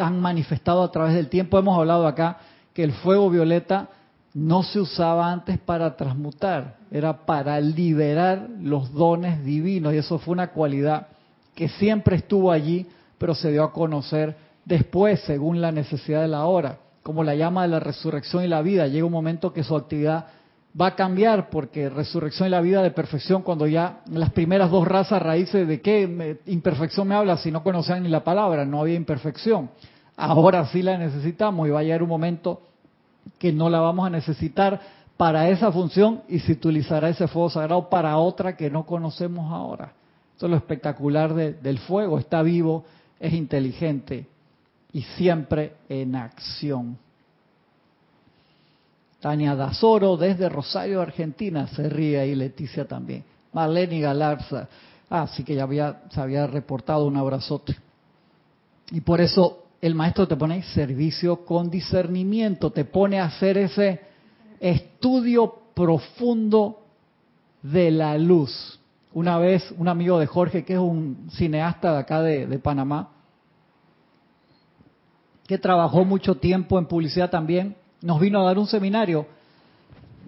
han 0.00 0.20
manifestado 0.20 0.82
a 0.82 0.90
través 0.90 1.14
del 1.14 1.28
tiempo, 1.28 1.58
hemos 1.58 1.78
hablado 1.78 2.06
acá 2.06 2.38
que 2.72 2.82
el 2.82 2.92
fuego 2.92 3.30
violeta 3.30 3.90
no 4.34 4.62
se 4.62 4.80
usaba 4.80 5.32
antes 5.32 5.58
para 5.58 5.96
transmutar, 5.96 6.76
era 6.90 7.24
para 7.26 7.60
liberar 7.60 8.48
los 8.60 8.92
dones 8.92 9.44
divinos 9.44 9.92
y 9.92 9.98
eso 9.98 10.18
fue 10.18 10.32
una 10.32 10.52
cualidad 10.52 11.08
que 11.54 11.68
siempre 11.68 12.16
estuvo 12.16 12.50
allí, 12.52 12.86
pero 13.18 13.34
se 13.34 13.50
dio 13.50 13.64
a 13.64 13.72
conocer 13.72 14.36
después 14.64 15.20
según 15.20 15.60
la 15.60 15.72
necesidad 15.72 16.22
de 16.22 16.28
la 16.28 16.44
hora 16.44 16.78
como 17.02 17.24
la 17.24 17.34
llama 17.34 17.62
de 17.62 17.68
la 17.68 17.80
resurrección 17.80 18.44
y 18.44 18.48
la 18.48 18.62
vida. 18.62 18.86
Llega 18.86 19.06
un 19.06 19.12
momento 19.12 19.52
que 19.52 19.64
su 19.64 19.74
actividad 19.74 20.26
va 20.80 20.88
a 20.88 20.94
cambiar 20.94 21.50
porque 21.50 21.88
resurrección 21.88 22.48
y 22.48 22.50
la 22.50 22.60
vida 22.60 22.82
de 22.82 22.90
perfección, 22.90 23.42
cuando 23.42 23.66
ya 23.66 24.02
las 24.10 24.30
primeras 24.30 24.70
dos 24.70 24.86
razas 24.86 25.20
raíces 25.22 25.66
de 25.66 25.80
qué 25.80 26.38
imperfección 26.46 27.08
me 27.08 27.14
habla 27.14 27.36
si 27.38 27.50
no 27.50 27.62
conocían 27.62 28.02
ni 28.02 28.08
la 28.08 28.22
palabra, 28.22 28.64
no 28.64 28.80
había 28.80 28.94
imperfección. 28.94 29.70
Ahora 30.16 30.66
sí 30.66 30.82
la 30.82 30.98
necesitamos 30.98 31.66
y 31.66 31.70
va 31.70 31.80
a 31.80 31.82
llegar 31.82 32.02
un 32.02 32.10
momento 32.10 32.62
que 33.38 33.52
no 33.52 33.70
la 33.70 33.80
vamos 33.80 34.06
a 34.06 34.10
necesitar 34.10 34.80
para 35.16 35.48
esa 35.48 35.70
función 35.70 36.22
y 36.28 36.38
se 36.38 36.52
utilizará 36.52 37.08
ese 37.08 37.28
fuego 37.28 37.50
sagrado 37.50 37.90
para 37.90 38.16
otra 38.16 38.56
que 38.56 38.70
no 38.70 38.86
conocemos 38.86 39.52
ahora. 39.52 39.92
Esto 40.32 40.46
es 40.46 40.50
lo 40.50 40.56
espectacular 40.56 41.34
del 41.34 41.78
fuego, 41.80 42.18
está 42.18 42.40
vivo, 42.42 42.84
es 43.18 43.34
inteligente 43.34 44.26
y 44.92 45.02
siempre 45.02 45.74
en 45.88 46.16
acción. 46.16 46.96
Tania 49.20 49.54
Dazoro 49.54 50.16
desde 50.16 50.48
Rosario, 50.48 51.02
Argentina, 51.02 51.66
se 51.68 51.88
ríe 51.88 52.18
ahí, 52.18 52.34
Leticia 52.34 52.86
también. 52.86 53.22
Marlene 53.52 54.00
Galarza, 54.00 54.68
ah, 55.10 55.26
sí 55.26 55.44
que 55.44 55.54
ya 55.54 55.64
había, 55.64 56.02
se 56.10 56.20
había 56.20 56.46
reportado 56.46 57.04
un 57.04 57.16
abrazote. 57.16 57.76
Y 58.90 59.02
por 59.02 59.20
eso 59.20 59.66
el 59.80 59.94
maestro 59.94 60.28
te 60.28 60.36
pone 60.36 60.62
servicio 60.62 61.44
con 61.44 61.70
discernimiento, 61.70 62.70
te 62.70 62.84
pone 62.84 63.18
a 63.18 63.24
hacer 63.24 63.56
ese 63.56 64.00
estudio 64.60 65.54
profundo 65.74 66.82
de 67.62 67.90
la 67.90 68.18
luz. 68.18 68.78
Una 69.12 69.38
vez 69.38 69.72
un 69.78 69.88
amigo 69.88 70.18
de 70.18 70.26
Jorge, 70.26 70.64
que 70.64 70.74
es 70.74 70.78
un 70.78 71.28
cineasta 71.32 71.92
de 71.92 71.98
acá 71.98 72.22
de, 72.22 72.58
Panamá, 72.58 73.10
que 75.46 75.58
trabajó 75.58 76.04
mucho 76.04 76.36
tiempo 76.36 76.78
en 76.78 76.86
publicidad 76.86 77.30
también, 77.30 77.74
nos 78.02 78.20
vino 78.20 78.40
a 78.40 78.44
dar 78.44 78.58
un 78.58 78.66
seminario 78.66 79.26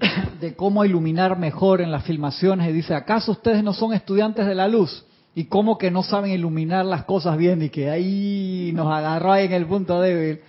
de 0.40 0.57
cómo 0.57 0.84
iluminar 0.84 1.38
mejor 1.38 1.80
en 1.80 1.92
las 1.92 2.05
filmaciones 2.05 2.68
y 2.68 2.72
dice, 2.72 2.94
¿acaso 2.94 3.32
ustedes 3.32 3.62
no 3.62 3.72
son 3.72 3.92
estudiantes 3.92 4.46
de 4.46 4.55
la 4.55 4.66
luz? 4.66 5.05
Y 5.34 5.44
cómo 5.44 5.78
que 5.78 5.90
no 5.90 6.02
saben 6.02 6.32
iluminar 6.32 6.84
las 6.84 7.04
cosas 7.04 7.38
bien 7.38 7.62
y 7.62 7.70
que 7.70 7.88
ahí 7.88 8.70
nos 8.74 8.92
agarró 8.92 9.32
ahí 9.32 9.46
en 9.46 9.52
el 9.52 9.66
punto 9.66 10.00
débil. 10.00 10.40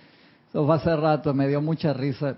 Eso 0.48 0.66
fue 0.66 0.76
hace 0.76 0.94
rato, 0.94 1.32
me 1.32 1.48
dio 1.48 1.62
mucha 1.62 1.92
risa. 1.92 2.36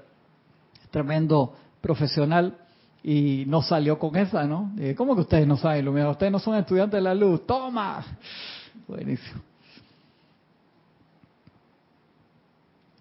Tremendo 0.90 1.55
profesional 1.80 2.57
y 3.03 3.44
no 3.47 3.62
salió 3.62 3.99
con 3.99 4.16
esa, 4.16 4.44
¿no? 4.44 4.72
¿Cómo 4.97 5.14
que 5.14 5.22
ustedes 5.22 5.47
no 5.47 5.57
saben 5.57 5.80
iluminar? 5.80 6.11
Ustedes 6.11 6.32
no 6.32 6.38
son 6.38 6.57
estudiantes 6.57 6.99
de 6.99 7.03
la 7.03 7.14
luz. 7.14 7.47
¡Toma! 7.47 8.05
Buenísimo. 8.86 9.40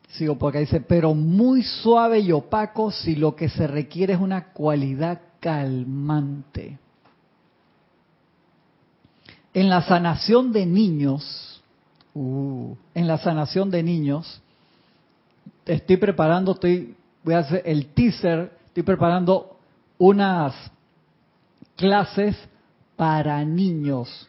Sigo 0.09 0.37
por 0.37 0.49
acá, 0.49 0.59
dice, 0.59 0.79
pero 0.79 1.13
muy 1.13 1.61
suave 1.61 2.19
y 2.19 2.31
opaco 2.31 2.89
si 2.89 3.15
lo 3.15 3.35
que 3.35 3.49
se 3.49 3.67
requiere 3.67 4.13
es 4.13 4.19
una 4.19 4.53
cualidad 4.53 5.21
calmante. 5.39 6.79
En 9.55 9.69
la 9.69 9.81
sanación 9.83 10.51
de 10.51 10.65
niños, 10.65 11.63
uh, 12.13 12.75
en 12.93 13.07
la 13.07 13.17
sanación 13.17 13.71
de 13.71 13.83
niños, 13.83 14.41
estoy 15.65 15.95
preparando, 15.95 16.51
estoy, 16.51 16.93
voy 17.23 17.35
a 17.35 17.39
hacer 17.39 17.61
el 17.65 17.87
teaser, 17.93 18.51
estoy 18.67 18.83
preparando 18.83 19.57
unas 19.97 20.53
clases 21.77 22.35
para 22.97 23.45
niños. 23.45 24.27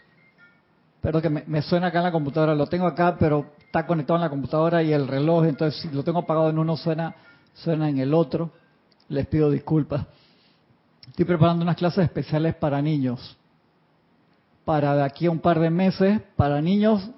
Pero 1.01 1.20
que 1.20 1.29
me, 1.29 1.43
me 1.49 1.61
suena 1.61 1.89
acá 1.89 1.99
en 1.99 2.05
la 2.05 2.12
computadora, 2.12 2.55
lo 2.55 2.68
tengo 2.68 2.87
acá, 2.87 3.16
pero 3.18 3.47
está 3.59 3.85
conectado 3.85 4.18
en 4.18 4.22
la 4.22 4.31
computadora 4.31 4.85
y 4.85 4.93
el 4.93 5.09
reloj, 5.09 5.47
entonces 5.47 5.83
si 5.83 5.89
lo 5.89 6.05
tengo 6.05 6.20
apagado 6.20 6.51
en 6.51 6.59
uno 6.61 6.77
suena, 6.77 7.16
suena 7.53 7.89
en 7.89 7.99
el 7.99 8.14
otro. 8.14 8.53
Les 9.09 9.27
pido 9.27 9.51
disculpas. 9.51 10.07
Estoy 11.09 11.24
preparando 11.24 11.64
unas 11.64 11.77
clases 11.77 12.05
especiales 12.05 12.55
para 12.55 12.81
niños. 12.81 13.37
Para 14.66 14.96
de 14.96 15.04
aquí 15.04 15.26
a 15.26 15.30
un 15.30 15.38
par 15.38 15.60
de 15.60 15.70
meses, 15.70 16.20
para 16.34 16.60
niños 16.60 17.08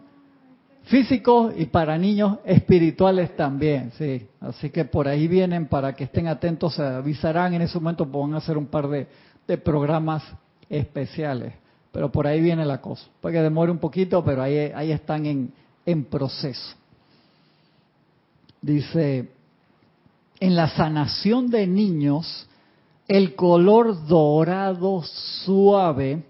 físicos 0.85 1.55
y 1.57 1.65
para 1.65 1.97
niños 1.97 2.41
espirituales 2.45 3.35
también, 3.37 3.91
sí. 3.97 4.29
Así 4.39 4.69
que 4.69 4.85
por 4.85 5.09
ahí 5.09 5.27
vienen 5.29 5.67
para 5.67 5.95
que 5.95 6.05
estén 6.05 6.29
atentos, 6.29 6.75
se 6.75 6.83
avisarán 6.83 7.55
en 7.55 7.63
ese 7.63 7.79
momento, 7.79 8.05
van 8.05 8.35
a 8.35 8.37
hacer 8.37 8.59
un 8.59 8.67
par 8.67 8.87
de, 8.89 9.07
de 9.47 9.57
programas 9.57 10.23
especiales. 10.69 11.55
Pero 11.91 12.13
por 12.13 12.27
ahí 12.27 12.39
viene 12.39 12.67
la 12.67 12.83
cosa. 12.83 13.07
Puede 13.19 13.37
que 13.37 13.43
demore 13.43 13.73
un 13.73 13.79
poquito, 13.79 14.23
pero 14.23 14.43
ahí, 14.43 14.71
ahí 14.75 14.93
están 14.93 15.25
en, 15.25 15.51
en 15.87 16.05
proceso. 16.05 16.77
Dice, 18.61 19.31
en 20.39 20.55
la 20.55 20.69
sanación 20.69 21.49
de 21.49 21.67
niños, 21.67 22.47
el 23.07 23.35
color 23.35 24.07
dorado 24.07 25.03
suave 25.03 26.25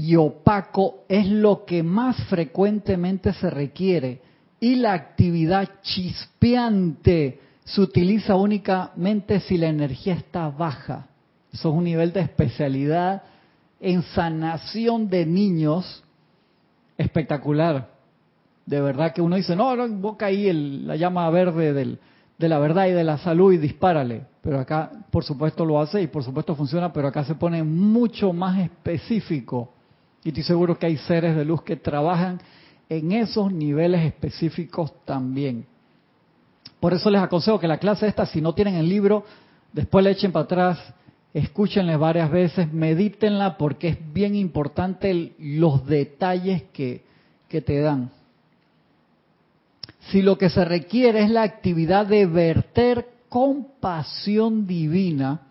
y 0.00 0.16
opaco 0.16 1.04
es 1.08 1.26
lo 1.26 1.64
que 1.64 1.82
más 1.82 2.16
frecuentemente 2.24 3.32
se 3.32 3.50
requiere 3.50 4.22
y 4.60 4.76
la 4.76 4.92
actividad 4.92 5.68
chispeante 5.82 7.40
se 7.64 7.80
utiliza 7.80 8.34
únicamente 8.34 9.40
si 9.40 9.56
la 9.56 9.68
energía 9.68 10.14
está 10.14 10.48
baja. 10.48 11.08
Eso 11.52 11.70
es 11.70 11.74
un 11.74 11.84
nivel 11.84 12.12
de 12.12 12.20
especialidad 12.20 13.22
en 13.80 14.02
sanación 14.02 15.08
de 15.08 15.26
niños 15.26 16.04
espectacular 16.98 18.00
de 18.70 18.80
verdad 18.80 19.12
que 19.12 19.20
uno 19.20 19.34
dice, 19.34 19.56
no, 19.56 19.74
no 19.74 19.84
invoca 19.84 20.26
ahí 20.26 20.46
el, 20.46 20.86
la 20.86 20.94
llama 20.94 21.28
verde 21.30 21.72
del, 21.72 21.98
de 22.38 22.48
la 22.48 22.60
verdad 22.60 22.86
y 22.86 22.92
de 22.92 23.02
la 23.02 23.18
salud 23.18 23.52
y 23.52 23.58
dispárale. 23.58 24.26
Pero 24.42 24.60
acá, 24.60 24.92
por 25.10 25.24
supuesto, 25.24 25.64
lo 25.64 25.80
hace 25.80 26.02
y 26.02 26.06
por 26.06 26.22
supuesto 26.22 26.54
funciona, 26.54 26.92
pero 26.92 27.08
acá 27.08 27.24
se 27.24 27.34
pone 27.34 27.64
mucho 27.64 28.32
más 28.32 28.60
específico. 28.60 29.72
Y 30.24 30.28
estoy 30.28 30.42
seguro 30.42 30.78
que 30.78 30.86
hay 30.86 30.96
seres 30.96 31.36
de 31.36 31.44
luz 31.44 31.62
que 31.62 31.76
trabajan 31.76 32.40
en 32.88 33.12
esos 33.12 33.52
niveles 33.52 34.04
específicos 34.04 34.92
también. 35.04 35.66
Por 36.78 36.94
eso 36.94 37.10
les 37.10 37.22
aconsejo 37.22 37.58
que 37.58 37.68
la 37.68 37.78
clase 37.78 38.06
esta, 38.06 38.26
si 38.26 38.40
no 38.40 38.54
tienen 38.54 38.74
el 38.74 38.88
libro, 38.88 39.24
después 39.72 40.04
le 40.04 40.10
echen 40.10 40.32
para 40.32 40.44
atrás, 40.44 40.94
escúchenle 41.32 41.96
varias 41.96 42.30
veces, 42.30 42.72
medítenla 42.72 43.56
porque 43.56 43.88
es 43.88 44.12
bien 44.12 44.34
importante 44.34 45.34
los 45.38 45.86
detalles 45.86 46.64
que, 46.72 47.04
que 47.48 47.60
te 47.60 47.80
dan 47.80 48.10
si 50.08 50.22
lo 50.22 50.38
que 50.38 50.50
se 50.50 50.64
requiere 50.64 51.22
es 51.22 51.30
la 51.30 51.42
actividad 51.42 52.06
de 52.06 52.26
verter 52.26 53.06
compasión 53.28 54.66
divina, 54.66 55.42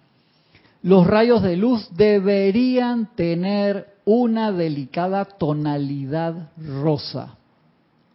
los 0.82 1.06
rayos 1.08 1.42
de 1.44 1.56
luz 1.56 1.90
deberían 1.96 3.16
tener 3.16 3.99
una 4.12 4.52
delicada 4.52 5.24
tonalidad 5.24 6.50
rosa. 6.58 7.36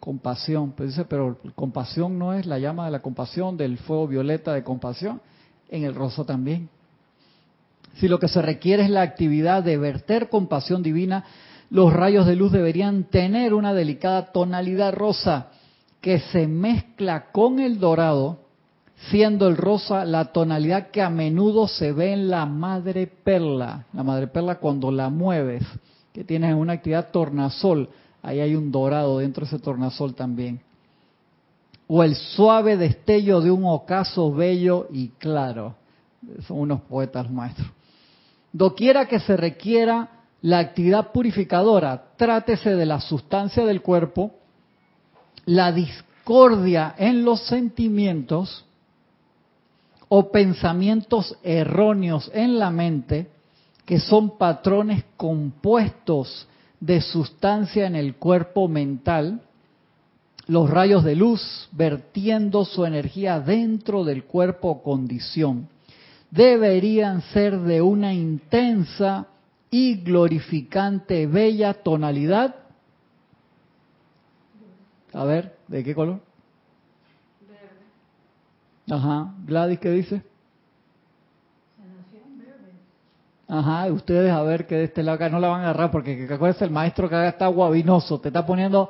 Compasión, 0.00 0.72
pues 0.72 0.88
dice, 0.88 1.04
pero 1.04 1.38
compasión 1.54 2.18
no 2.18 2.34
es 2.34 2.46
la 2.46 2.58
llama 2.58 2.86
de 2.86 2.90
la 2.90 2.98
compasión, 2.98 3.56
del 3.56 3.78
fuego 3.78 4.08
violeta 4.08 4.52
de 4.54 4.64
compasión, 4.64 5.20
en 5.68 5.84
el 5.84 5.94
rosa 5.94 6.24
también. 6.24 6.68
Si 7.94 8.08
lo 8.08 8.18
que 8.18 8.26
se 8.26 8.42
requiere 8.42 8.82
es 8.82 8.90
la 8.90 9.02
actividad 9.02 9.62
de 9.62 9.76
verter 9.76 10.30
compasión 10.30 10.82
divina, 10.82 11.26
los 11.70 11.92
rayos 11.92 12.26
de 12.26 12.34
luz 12.34 12.50
deberían 12.50 13.04
tener 13.04 13.54
una 13.54 13.72
delicada 13.72 14.32
tonalidad 14.32 14.94
rosa 14.94 15.50
que 16.00 16.18
se 16.18 16.48
mezcla 16.48 17.30
con 17.30 17.60
el 17.60 17.78
dorado, 17.78 18.40
siendo 19.10 19.48
el 19.48 19.56
rosa 19.56 20.04
la 20.04 20.26
tonalidad 20.26 20.90
que 20.90 21.02
a 21.02 21.10
menudo 21.10 21.68
se 21.68 21.92
ve 21.92 22.12
en 22.12 22.28
la 22.30 22.46
madre 22.46 23.06
perla. 23.06 23.86
La 23.92 24.02
madre 24.02 24.26
perla 24.26 24.56
cuando 24.56 24.90
la 24.90 25.10
mueves, 25.10 25.64
que 26.12 26.24
tiene 26.24 26.54
una 26.54 26.74
actividad 26.74 27.10
tornasol, 27.10 27.88
ahí 28.22 28.40
hay 28.40 28.54
un 28.54 28.70
dorado 28.70 29.18
dentro 29.18 29.44
de 29.44 29.48
ese 29.48 29.58
tornasol 29.58 30.14
también. 30.14 30.60
O 31.86 32.02
el 32.02 32.14
suave 32.14 32.76
destello 32.76 33.40
de 33.40 33.50
un 33.50 33.64
ocaso 33.66 34.32
bello 34.32 34.86
y 34.90 35.08
claro. 35.08 35.74
Son 36.46 36.58
unos 36.58 36.80
poetas 36.82 37.30
maestros. 37.30 37.68
Doquiera 38.52 39.06
que 39.06 39.20
se 39.20 39.36
requiera 39.36 40.08
la 40.40 40.58
actividad 40.58 41.12
purificadora, 41.12 42.12
trátese 42.16 42.74
de 42.74 42.86
la 42.86 43.00
sustancia 43.00 43.66
del 43.66 43.82
cuerpo, 43.82 44.32
la 45.46 45.72
discordia 45.72 46.94
en 46.96 47.24
los 47.24 47.46
sentimientos 47.46 48.64
o 50.16 50.30
pensamientos 50.30 51.36
erróneos 51.42 52.30
en 52.32 52.60
la 52.60 52.70
mente, 52.70 53.26
que 53.84 53.98
son 53.98 54.38
patrones 54.38 55.02
compuestos 55.16 56.46
de 56.78 57.00
sustancia 57.00 57.88
en 57.88 57.96
el 57.96 58.14
cuerpo 58.14 58.68
mental, 58.68 59.42
los 60.46 60.70
rayos 60.70 61.02
de 61.02 61.16
luz 61.16 61.68
vertiendo 61.72 62.64
su 62.64 62.84
energía 62.84 63.40
dentro 63.40 64.04
del 64.04 64.22
cuerpo 64.22 64.68
o 64.68 64.82
condición, 64.84 65.68
deberían 66.30 67.20
ser 67.32 67.58
de 67.62 67.82
una 67.82 68.14
intensa 68.14 69.26
y 69.68 69.96
glorificante 69.96 71.26
bella 71.26 71.74
tonalidad. 71.74 72.54
A 75.12 75.24
ver, 75.24 75.56
¿de 75.66 75.82
qué 75.82 75.92
color? 75.92 76.20
Ajá, 78.90 79.34
Gladys, 79.46 79.78
¿qué 79.78 79.90
dice? 79.90 80.22
Ajá, 83.46 83.86
ustedes 83.92 84.32
a 84.32 84.42
ver 84.42 84.66
que 84.66 84.74
de 84.74 84.84
este 84.84 85.02
lado 85.02 85.16
acá 85.16 85.28
no 85.28 85.38
la 85.38 85.48
van 85.48 85.60
a 85.60 85.64
agarrar 85.64 85.90
porque 85.90 86.26
acuérdense 86.30 86.64
el 86.64 86.70
maestro 86.70 87.08
que 87.08 87.14
acá 87.14 87.28
está 87.28 87.46
guabinoso, 87.46 88.18
te 88.18 88.28
está 88.28 88.44
poniendo 88.44 88.88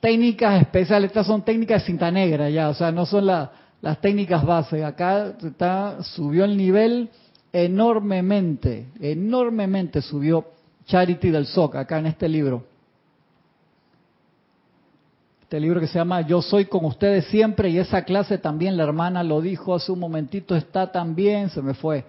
técnicas 0.00 0.62
especiales, 0.62 1.10
estas 1.10 1.26
son 1.26 1.42
técnicas 1.42 1.82
de 1.82 1.86
cinta 1.86 2.10
negra 2.10 2.48
ya, 2.50 2.68
o 2.68 2.74
sea, 2.74 2.92
no 2.92 3.04
son 3.04 3.26
las 3.26 4.00
técnicas 4.00 4.44
base, 4.44 4.84
acá 4.84 5.34
está, 5.42 6.02
subió 6.02 6.44
el 6.44 6.56
nivel 6.56 7.10
enormemente, 7.52 8.86
enormemente 9.00 10.02
subió 10.02 10.46
Charity 10.86 11.30
del 11.30 11.46
SOC 11.46 11.76
acá 11.76 11.98
en 11.98 12.06
este 12.06 12.28
libro. 12.28 12.69
Este 15.50 15.58
libro 15.58 15.80
que 15.80 15.88
se 15.88 15.98
llama 15.98 16.20
Yo 16.20 16.42
soy 16.42 16.66
con 16.66 16.84
ustedes 16.84 17.24
siempre 17.24 17.70
y 17.70 17.78
esa 17.78 18.04
clase 18.04 18.38
también 18.38 18.76
la 18.76 18.84
hermana 18.84 19.24
lo 19.24 19.40
dijo 19.40 19.74
hace 19.74 19.90
un 19.90 19.98
momentito, 19.98 20.54
está 20.54 20.92
también, 20.92 21.50
se 21.50 21.60
me 21.60 21.74
fue 21.74 22.04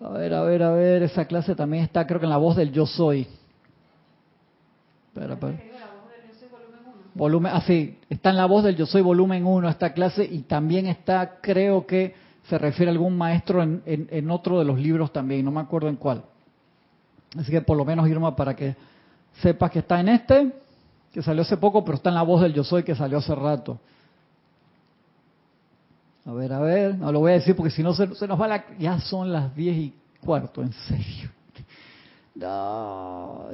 a 0.00 0.08
ver, 0.08 0.34
a 0.34 0.42
ver, 0.42 0.64
a 0.64 0.72
ver, 0.72 1.04
esa 1.04 1.24
clase 1.26 1.54
también 1.54 1.84
está, 1.84 2.04
creo 2.04 2.18
que 2.18 2.26
en 2.26 2.30
la 2.30 2.36
voz 2.36 2.56
del 2.56 2.72
yo 2.72 2.84
soy. 2.84 3.28
Espera, 5.06 5.34
espera. 5.34 5.56
Volumen, 7.14 7.52
ah, 7.54 7.62
está 8.10 8.30
en 8.30 8.36
la 8.36 8.46
voz 8.46 8.64
del 8.64 8.74
yo 8.74 8.86
soy 8.86 9.02
volumen 9.02 9.46
1 9.46 9.68
esta 9.68 9.92
clase 9.92 10.24
y 10.24 10.40
también 10.40 10.88
está, 10.88 11.36
creo 11.40 11.86
que 11.86 12.16
se 12.48 12.58
refiere 12.58 12.90
a 12.90 12.92
algún 12.92 13.16
maestro 13.16 13.62
en, 13.62 13.82
en, 13.86 14.30
otro 14.32 14.58
de 14.58 14.64
los 14.64 14.80
libros 14.80 15.12
también, 15.12 15.44
no 15.44 15.52
me 15.52 15.60
acuerdo 15.60 15.88
en 15.88 15.94
cuál. 15.94 16.24
Así 17.38 17.52
que 17.52 17.60
por 17.60 17.76
lo 17.76 17.84
menos 17.84 18.08
Irma 18.08 18.34
para 18.34 18.56
que 18.56 18.74
sepas 19.42 19.70
que 19.70 19.78
está 19.78 20.00
en 20.00 20.08
este, 20.08 20.52
que 21.18 21.24
salió 21.24 21.42
hace 21.42 21.56
poco, 21.56 21.84
pero 21.84 21.96
está 21.96 22.10
en 22.10 22.14
la 22.14 22.22
voz 22.22 22.42
del 22.42 22.54
yo 22.54 22.62
soy 22.62 22.84
que 22.84 22.94
salió 22.94 23.18
hace 23.18 23.34
rato. 23.34 23.80
A 26.24 26.32
ver, 26.32 26.52
a 26.52 26.60
ver, 26.60 26.96
no 26.96 27.10
lo 27.10 27.18
voy 27.18 27.32
a 27.32 27.34
decir 27.34 27.56
porque 27.56 27.72
si 27.72 27.82
no 27.82 27.92
se, 27.92 28.06
nos 28.06 28.40
va 28.40 28.46
la... 28.46 28.64
Ya 28.78 29.00
son 29.00 29.32
las 29.32 29.52
diez 29.52 29.76
y 29.76 29.94
cuarto, 30.24 30.62
en 30.62 30.72
serio. 30.72 31.30
No, 32.36 33.46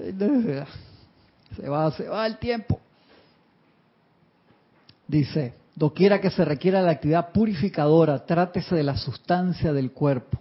se 1.56 1.66
va, 1.70 1.90
se 1.92 2.06
va 2.06 2.26
el 2.26 2.36
tiempo. 2.36 2.78
Dice, 5.08 5.54
doquiera 5.74 6.20
que 6.20 6.28
se 6.28 6.44
requiera 6.44 6.82
la 6.82 6.90
actividad 6.90 7.32
purificadora, 7.32 8.26
trátese 8.26 8.74
de 8.74 8.82
la 8.82 8.98
sustancia 8.98 9.72
del 9.72 9.92
cuerpo. 9.92 10.38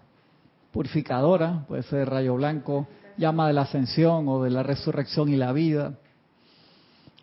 Purificadora, 0.74 1.64
puede 1.70 1.84
ser 1.84 2.10
rayo 2.10 2.36
blanco, 2.36 2.86
llama 3.16 3.48
de 3.48 3.54
la 3.54 3.62
ascensión 3.62 4.28
o 4.28 4.44
de 4.44 4.50
la 4.50 4.62
resurrección 4.62 5.30
y 5.30 5.38
la 5.38 5.54
vida. 5.54 5.94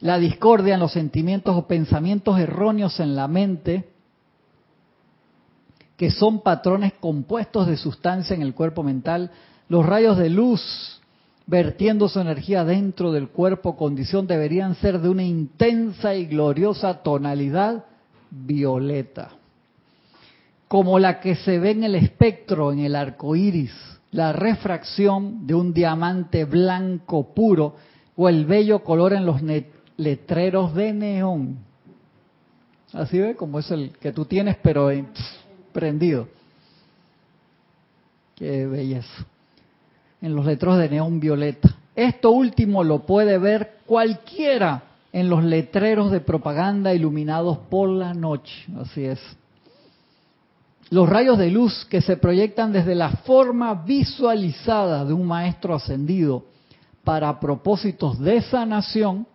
La 0.01 0.19
discordia 0.19 0.75
en 0.75 0.81
los 0.81 0.93
sentimientos 0.93 1.55
o 1.57 1.67
pensamientos 1.67 2.39
erróneos 2.39 3.01
en 3.01 3.15
la 3.15 3.29
mente, 3.29 3.89
que 5.97 6.11
son 6.11 6.41
patrones 6.41 6.95
compuestos 6.95 7.67
de 7.67 7.77
sustancia 7.77 8.35
en 8.35 8.41
el 8.41 8.55
cuerpo 8.55 8.83
mental, 8.83 9.31
los 9.69 9.85
rayos 9.85 10.17
de 10.17 10.31
luz 10.31 11.01
vertiendo 11.47 12.09
su 12.09 12.21
energía 12.21 12.65
dentro 12.65 13.13
del 13.13 13.29
cuerpo, 13.29 13.77
condición 13.77 14.27
deberían 14.27 14.77
ser 14.77 15.01
de 15.01 15.09
una 15.09 15.25
intensa 15.25 16.15
y 16.15 16.27
gloriosa 16.27 17.03
tonalidad 17.03 17.85
violeta, 18.31 19.33
como 20.69 20.99
la 20.99 21.21
que 21.21 21.35
se 21.35 21.59
ve 21.59 21.73
en 21.73 21.85
el 21.85 21.97
espectro, 21.97 22.73
en 22.73 22.79
el 22.79 22.95
arco 22.95 23.35
iris, 23.37 23.73
la 24.13 24.33
refracción 24.33 25.47
de 25.47 25.55
un 25.55 25.75
diamante 25.75 26.45
blanco 26.45 27.35
puro 27.35 27.75
o 28.17 28.29
el 28.29 28.47
bello 28.47 28.83
color 28.85 29.13
en 29.13 29.27
los 29.27 29.43
letreros 30.01 30.75
de 30.75 30.93
neón. 30.93 31.59
Así 32.93 33.19
ve, 33.19 33.37
como 33.37 33.59
es 33.59 33.71
el 33.71 33.93
que 34.01 34.13
tú 34.13 34.25
tienes, 34.25 34.57
pero 34.63 34.91
en, 34.91 35.09
prendido. 35.73 36.27
Qué 38.35 38.67
belleza. 38.67 39.27
En 40.23 40.35
los 40.35 40.47
letreros 40.47 40.79
de 40.79 40.89
neón 40.89 41.21
violeta. 41.21 41.77
Esto 41.95 42.31
último 42.31 42.83
lo 42.83 43.01
puede 43.01 43.39
ver 43.39 43.79
cualquiera 43.87 44.83
en 45.13 45.29
los 45.29 45.45
letreros 45.45 46.11
de 46.11 46.21
propaganda 46.21 46.95
iluminados 46.95 47.59
por 47.59 47.89
la 47.89 48.15
noche. 48.15 48.67
Así 48.81 49.05
es. 49.05 49.21
Los 50.89 51.09
rayos 51.09 51.39
de 51.39 51.51
luz 51.51 51.85
que 51.85 52.01
se 52.01 52.17
proyectan 52.17 52.73
desde 52.73 52.95
la 52.95 53.11
forma 53.11 53.75
visualizada 53.75 55.05
de 55.05 55.13
un 55.13 55.27
maestro 55.27 55.75
ascendido 55.75 56.45
para 57.05 57.39
propósitos 57.39 58.19
de 58.19 58.41
sanación 58.43 59.27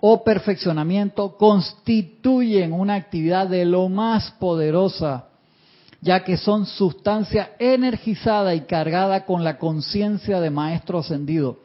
o 0.00 0.24
perfeccionamiento 0.24 1.36
constituyen 1.36 2.72
una 2.72 2.94
actividad 2.94 3.46
de 3.48 3.66
lo 3.66 3.90
más 3.90 4.30
poderosa, 4.32 5.26
ya 6.00 6.24
que 6.24 6.36
son 6.38 6.66
sustancia 6.66 7.52
energizada 7.58 8.54
y 8.54 8.62
cargada 8.62 9.26
con 9.26 9.44
la 9.44 9.58
conciencia 9.58 10.40
de 10.40 10.48
Maestro 10.50 11.00
Ascendido, 11.00 11.58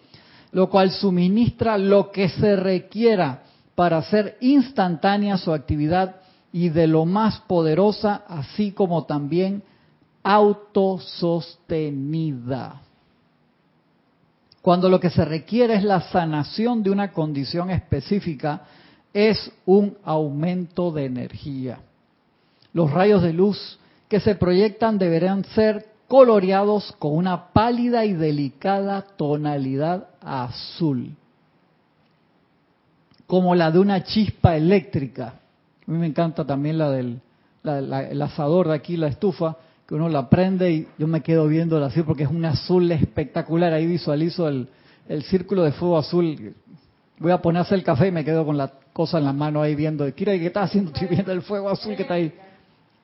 lo 0.52 0.70
cual 0.70 0.92
suministra 0.92 1.78
lo 1.78 2.12
que 2.12 2.28
se 2.28 2.58
requiera 2.58 3.44
para 3.76 3.98
hacer 3.98 4.38
instantánea 4.42 5.38
su 5.38 5.54
actividad 5.54 6.18
y 6.52 6.68
de 6.70 6.88
lo 6.88 7.06
más 7.06 7.40
poderosa, 7.42 8.24
así 8.28 8.72
como 8.72 9.06
también 9.06 9.62
autosostenida 10.24 12.82
cuando 14.66 14.90
lo 14.90 15.00
que 15.00 15.12
se 15.12 15.24
requiere 15.24 15.76
es 15.76 15.84
la 15.84 16.02
sanación 16.02 16.82
de 16.82 16.90
una 16.90 17.12
condición 17.12 17.70
específica, 17.70 18.64
es 19.14 19.52
un 19.68 19.96
aumento 20.04 20.92
de 20.92 21.06
energía. 21.06 21.78
Los 22.74 22.90
rayos 22.90 23.22
de 23.22 23.32
luz 23.32 23.78
que 24.10 24.20
se 24.20 24.34
proyectan 24.34 24.98
deberán 24.98 25.44
ser 25.54 25.86
coloreados 26.08 26.92
con 26.98 27.16
una 27.16 27.50
pálida 27.50 28.06
y 28.06 28.14
delicada 28.14 29.04
tonalidad 29.04 30.08
azul, 30.20 31.12
como 33.28 33.54
la 33.54 33.70
de 33.70 33.78
una 33.78 34.04
chispa 34.04 34.56
eléctrica. 34.56 35.36
A 35.88 35.92
mí 35.92 36.00
me 36.00 36.08
encanta 36.08 36.44
también 36.44 36.80
la 36.80 36.90
del 36.90 37.22
el 37.64 38.22
asador 38.24 38.70
de 38.70 38.74
aquí, 38.74 38.98
la 38.98 39.10
estufa, 39.10 39.58
que 39.88 39.94
uno 39.94 40.10
la 40.10 40.30
prende 40.30 40.72
y 40.72 40.88
yo 40.98 41.08
me 41.08 41.22
quedo 41.22 41.48
viéndola 41.48 41.88
así 41.88 42.02
porque 42.02 42.24
es 42.24 42.30
un 42.30 42.44
azul 42.44 42.92
espectacular. 42.92 43.74
Ahí 43.74 43.86
visualizo 43.86 44.48
el, 44.48 44.68
círculo 45.30 45.64
de 45.64 45.72
fuego 45.74 45.98
azul. 45.98 46.56
Voy 47.20 47.32
a 47.32 47.42
ponerse 47.42 47.76
el 47.76 47.84
café 47.84 48.08
y 48.08 48.12
me 48.12 48.26
quedo 48.26 48.46
con 48.46 48.58
la 48.58 48.72
cosa 48.94 49.20
en 49.20 49.26
la 49.26 49.34
mano 49.34 49.62
ahí 49.62 49.76
viendo. 49.76 50.12
Kira, 50.16 50.34
¿qué 50.34 50.48
está 50.48 50.64
haciendo? 50.64 50.92
Estoy 50.92 51.08
viendo 51.08 51.32
el 51.32 51.44
fuego 51.44 51.70
azul 51.70 51.96
que 51.96 52.02
está 52.02 52.16
ahí. 52.16 52.34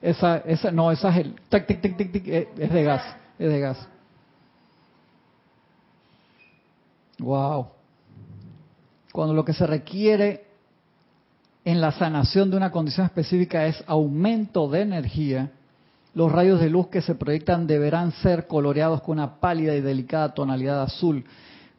Esa, 0.01 0.37
esa, 0.37 0.71
no, 0.71 0.91
esa 0.91 1.09
es 1.09 1.17
el 1.17 1.35
tic, 1.47 1.67
tic, 1.67 1.81
tic, 1.81 1.97
tic, 1.97 2.11
tic, 2.11 2.27
eh, 2.27 2.49
es 2.57 2.73
de 2.73 2.83
gas, 2.83 3.03
es 3.37 3.49
de 3.49 3.59
gas. 3.59 3.87
Wow. 7.19 7.67
Cuando 9.11 9.35
lo 9.35 9.45
que 9.45 9.53
se 9.53 9.67
requiere 9.67 10.45
en 11.63 11.79
la 11.79 11.91
sanación 11.91 12.49
de 12.49 12.57
una 12.57 12.71
condición 12.71 13.05
específica 13.05 13.67
es 13.67 13.83
aumento 13.85 14.67
de 14.67 14.81
energía, 14.81 15.51
los 16.13 16.31
rayos 16.31 16.59
de 16.59 16.69
luz 16.69 16.87
que 16.87 17.01
se 17.01 17.15
proyectan 17.15 17.67
deberán 17.67 18.11
ser 18.11 18.47
coloreados 18.47 19.01
con 19.01 19.17
una 19.17 19.39
pálida 19.39 19.75
y 19.75 19.81
delicada 19.81 20.33
tonalidad 20.33 20.81
azul, 20.81 21.23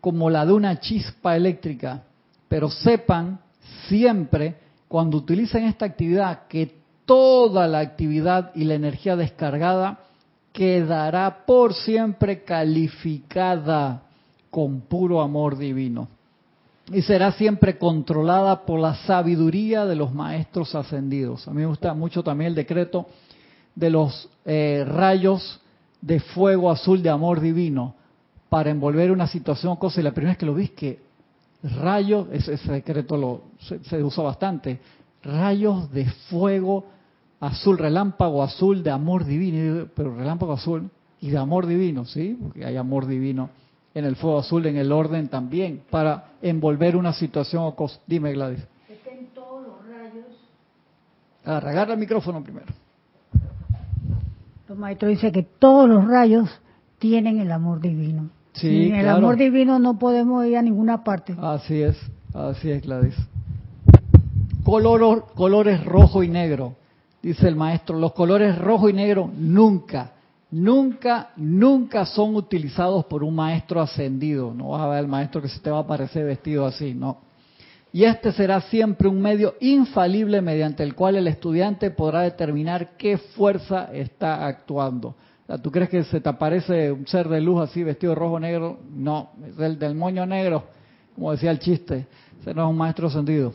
como 0.00 0.30
la 0.30 0.46
de 0.46 0.52
una 0.52 0.80
chispa 0.80 1.36
eléctrica. 1.36 2.02
Pero 2.48 2.70
sepan 2.70 3.40
siempre, 3.88 4.56
cuando 4.88 5.18
utilicen 5.18 5.64
esta 5.64 5.86
actividad, 5.86 6.46
que 6.48 6.82
toda 7.04 7.66
la 7.66 7.80
actividad 7.80 8.52
y 8.54 8.64
la 8.64 8.74
energía 8.74 9.16
descargada 9.16 10.00
quedará 10.52 11.44
por 11.46 11.74
siempre 11.74 12.42
calificada 12.42 14.02
con 14.50 14.82
puro 14.82 15.20
amor 15.20 15.56
divino. 15.56 16.08
Y 16.90 17.02
será 17.02 17.32
siempre 17.32 17.78
controlada 17.78 18.66
por 18.66 18.80
la 18.80 18.94
sabiduría 18.94 19.86
de 19.86 19.96
los 19.96 20.12
maestros 20.12 20.74
ascendidos. 20.74 21.46
A 21.48 21.52
mí 21.52 21.58
me 21.58 21.66
gusta 21.66 21.94
mucho 21.94 22.22
también 22.22 22.48
el 22.48 22.54
decreto 22.54 23.06
de 23.74 23.90
los 23.90 24.28
eh, 24.44 24.84
rayos 24.86 25.60
de 26.00 26.20
fuego 26.20 26.70
azul 26.70 27.02
de 27.02 27.10
amor 27.10 27.40
divino 27.40 27.94
para 28.48 28.70
envolver 28.70 29.10
una 29.10 29.26
situación 29.26 29.72
o 29.72 29.78
cosa. 29.78 30.00
Y 30.00 30.04
la 30.04 30.12
primera 30.12 30.32
vez 30.32 30.38
que 30.38 30.46
lo 30.46 30.54
vi 30.54 30.64
es 30.64 30.70
que 30.72 31.00
rayos, 31.62 32.28
ese, 32.32 32.56
secreto 32.56 33.16
lo, 33.16 33.42
se, 33.58 34.02
usa 34.02 34.24
bastante, 34.24 34.80
rayos 35.22 35.90
de 35.92 36.06
fuego 36.28 36.84
azul, 37.40 37.78
relámpago 37.78 38.42
azul 38.42 38.82
de 38.82 38.90
amor 38.90 39.24
divino, 39.24 39.88
pero 39.94 40.14
relámpago 40.14 40.52
azul 40.52 40.90
y 41.20 41.30
de 41.30 41.38
amor 41.38 41.66
divino, 41.66 42.04
¿sí? 42.04 42.36
Porque 42.40 42.64
hay 42.64 42.76
amor 42.76 43.06
divino 43.06 43.50
en 43.94 44.04
el 44.04 44.16
fuego 44.16 44.38
azul, 44.38 44.66
en 44.66 44.76
el 44.76 44.90
orden 44.90 45.28
también, 45.28 45.82
para 45.90 46.32
envolver 46.42 46.96
una 46.96 47.12
situación 47.12 47.62
o 47.62 47.74
cosa. 47.74 48.00
Dime, 48.06 48.32
Gladys. 48.32 48.66
Estén 48.88 49.28
todos 49.34 49.66
los 49.66 49.86
rayos. 49.86 50.26
Agarra 51.44 51.94
el 51.94 52.00
micrófono 52.00 52.42
primero. 52.42 52.66
Los 54.72 54.78
maestros 54.78 55.10
dicen 55.10 55.32
que 55.32 55.42
todos 55.42 55.86
los 55.86 56.08
rayos 56.08 56.48
tienen 56.98 57.38
el 57.40 57.52
amor 57.52 57.78
divino. 57.82 58.30
Sí, 58.54 58.86
Sin 58.86 58.94
el 58.94 59.06
amor 59.06 59.36
divino 59.36 59.78
no 59.78 59.98
podemos 59.98 60.46
ir 60.46 60.56
a 60.56 60.62
ninguna 60.62 61.04
parte. 61.04 61.36
Así 61.38 61.82
es, 61.82 61.94
así 62.32 62.70
es, 62.70 62.80
Gladys. 62.80 63.14
Color, 64.64 65.26
colores 65.34 65.84
rojo 65.84 66.22
y 66.22 66.28
negro, 66.28 66.74
dice 67.22 67.48
el 67.48 67.54
maestro. 67.54 67.98
Los 67.98 68.14
colores 68.14 68.56
rojo 68.56 68.88
y 68.88 68.94
negro 68.94 69.30
nunca, 69.36 70.12
nunca, 70.50 71.32
nunca 71.36 72.06
son 72.06 72.34
utilizados 72.34 73.04
por 73.04 73.22
un 73.22 73.34
maestro 73.34 73.78
ascendido. 73.78 74.54
No 74.54 74.70
vas 74.70 74.80
a 74.80 74.88
ver 74.88 74.98
al 75.00 75.08
maestro 75.08 75.42
que 75.42 75.48
se 75.48 75.60
te 75.60 75.70
va 75.70 75.80
a 75.80 75.82
aparecer 75.82 76.24
vestido 76.24 76.64
así, 76.64 76.94
no. 76.94 77.18
Y 77.92 78.04
este 78.04 78.32
será 78.32 78.60
siempre 78.62 79.06
un 79.06 79.20
medio 79.20 79.54
infalible 79.60 80.40
mediante 80.40 80.82
el 80.82 80.94
cual 80.94 81.16
el 81.16 81.28
estudiante 81.28 81.90
podrá 81.90 82.22
determinar 82.22 82.96
qué 82.96 83.18
fuerza 83.18 83.90
está 83.92 84.46
actuando. 84.46 85.14
Sea, 85.46 85.58
¿Tú 85.58 85.70
crees 85.70 85.90
que 85.90 86.02
se 86.04 86.20
te 86.20 86.28
aparece 86.28 86.90
un 86.90 87.06
ser 87.06 87.28
de 87.28 87.40
luz 87.40 87.60
así 87.60 87.82
vestido 87.82 88.12
de 88.12 88.18
rojo 88.18 88.40
negro? 88.40 88.78
No, 88.90 89.32
es 89.46 89.58
el 89.58 89.78
del 89.78 89.94
moño 89.94 90.24
negro, 90.24 90.64
como 91.14 91.32
decía 91.32 91.50
el 91.50 91.58
chiste. 91.58 92.06
Ese 92.40 92.54
no 92.54 92.64
es 92.64 92.70
un 92.70 92.78
maestro 92.78 93.08
ascendido. 93.08 93.52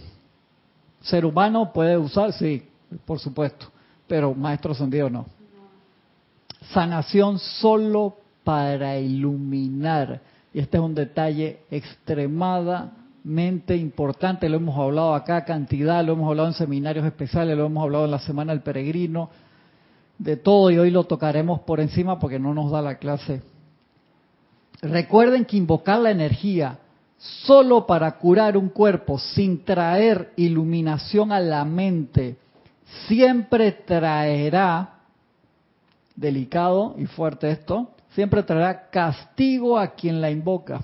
Ser 1.01 1.25
humano 1.25 1.73
puede 1.73 1.97
usar, 1.97 2.31
sí, 2.31 2.61
por 3.05 3.19
supuesto, 3.19 3.71
pero 4.07 4.35
maestro 4.35 4.73
ascendido 4.73 5.09
no. 5.09 5.25
Sanación 6.73 7.39
solo 7.39 8.17
para 8.43 8.99
iluminar. 8.99 10.21
Y 10.53 10.59
este 10.59 10.77
es 10.77 10.83
un 10.83 10.93
detalle 10.93 11.61
extremadamente 11.71 13.06
importante. 13.75 14.49
Lo 14.49 14.57
hemos 14.57 14.77
hablado 14.77 15.13
acá, 15.13 15.45
cantidad, 15.45 16.03
lo 16.03 16.13
hemos 16.13 16.29
hablado 16.29 16.49
en 16.49 16.53
seminarios 16.53 17.05
especiales, 17.05 17.57
lo 17.57 17.65
hemos 17.65 17.83
hablado 17.83 18.05
en 18.05 18.11
la 18.11 18.19
Semana 18.19 18.53
del 18.53 18.61
Peregrino, 18.61 19.29
de 20.17 20.37
todo, 20.37 20.71
y 20.71 20.77
hoy 20.77 20.91
lo 20.91 21.03
tocaremos 21.03 21.61
por 21.61 21.79
encima 21.79 22.19
porque 22.19 22.39
no 22.39 22.53
nos 22.53 22.71
da 22.71 22.81
la 22.81 22.95
clase. 22.95 23.41
Recuerden 24.81 25.45
que 25.45 25.57
invocar 25.57 25.99
la 25.99 26.11
energía 26.11 26.79
solo 27.17 27.87
para 27.87 28.17
curar 28.17 28.57
un 28.57 28.69
cuerpo 28.69 29.17
sin 29.17 29.63
traer 29.63 30.33
iluminación 30.35 31.31
a 31.31 31.39
la 31.39 31.65
mente 31.65 32.37
siempre 33.07 33.71
traerá, 33.71 34.95
delicado 36.15 36.95
y 36.97 37.05
fuerte 37.05 37.51
esto, 37.51 37.91
siempre 38.09 38.43
traerá 38.43 38.89
castigo 38.89 39.77
a 39.77 39.93
quien 39.93 40.21
la 40.21 40.31
invoca. 40.31 40.81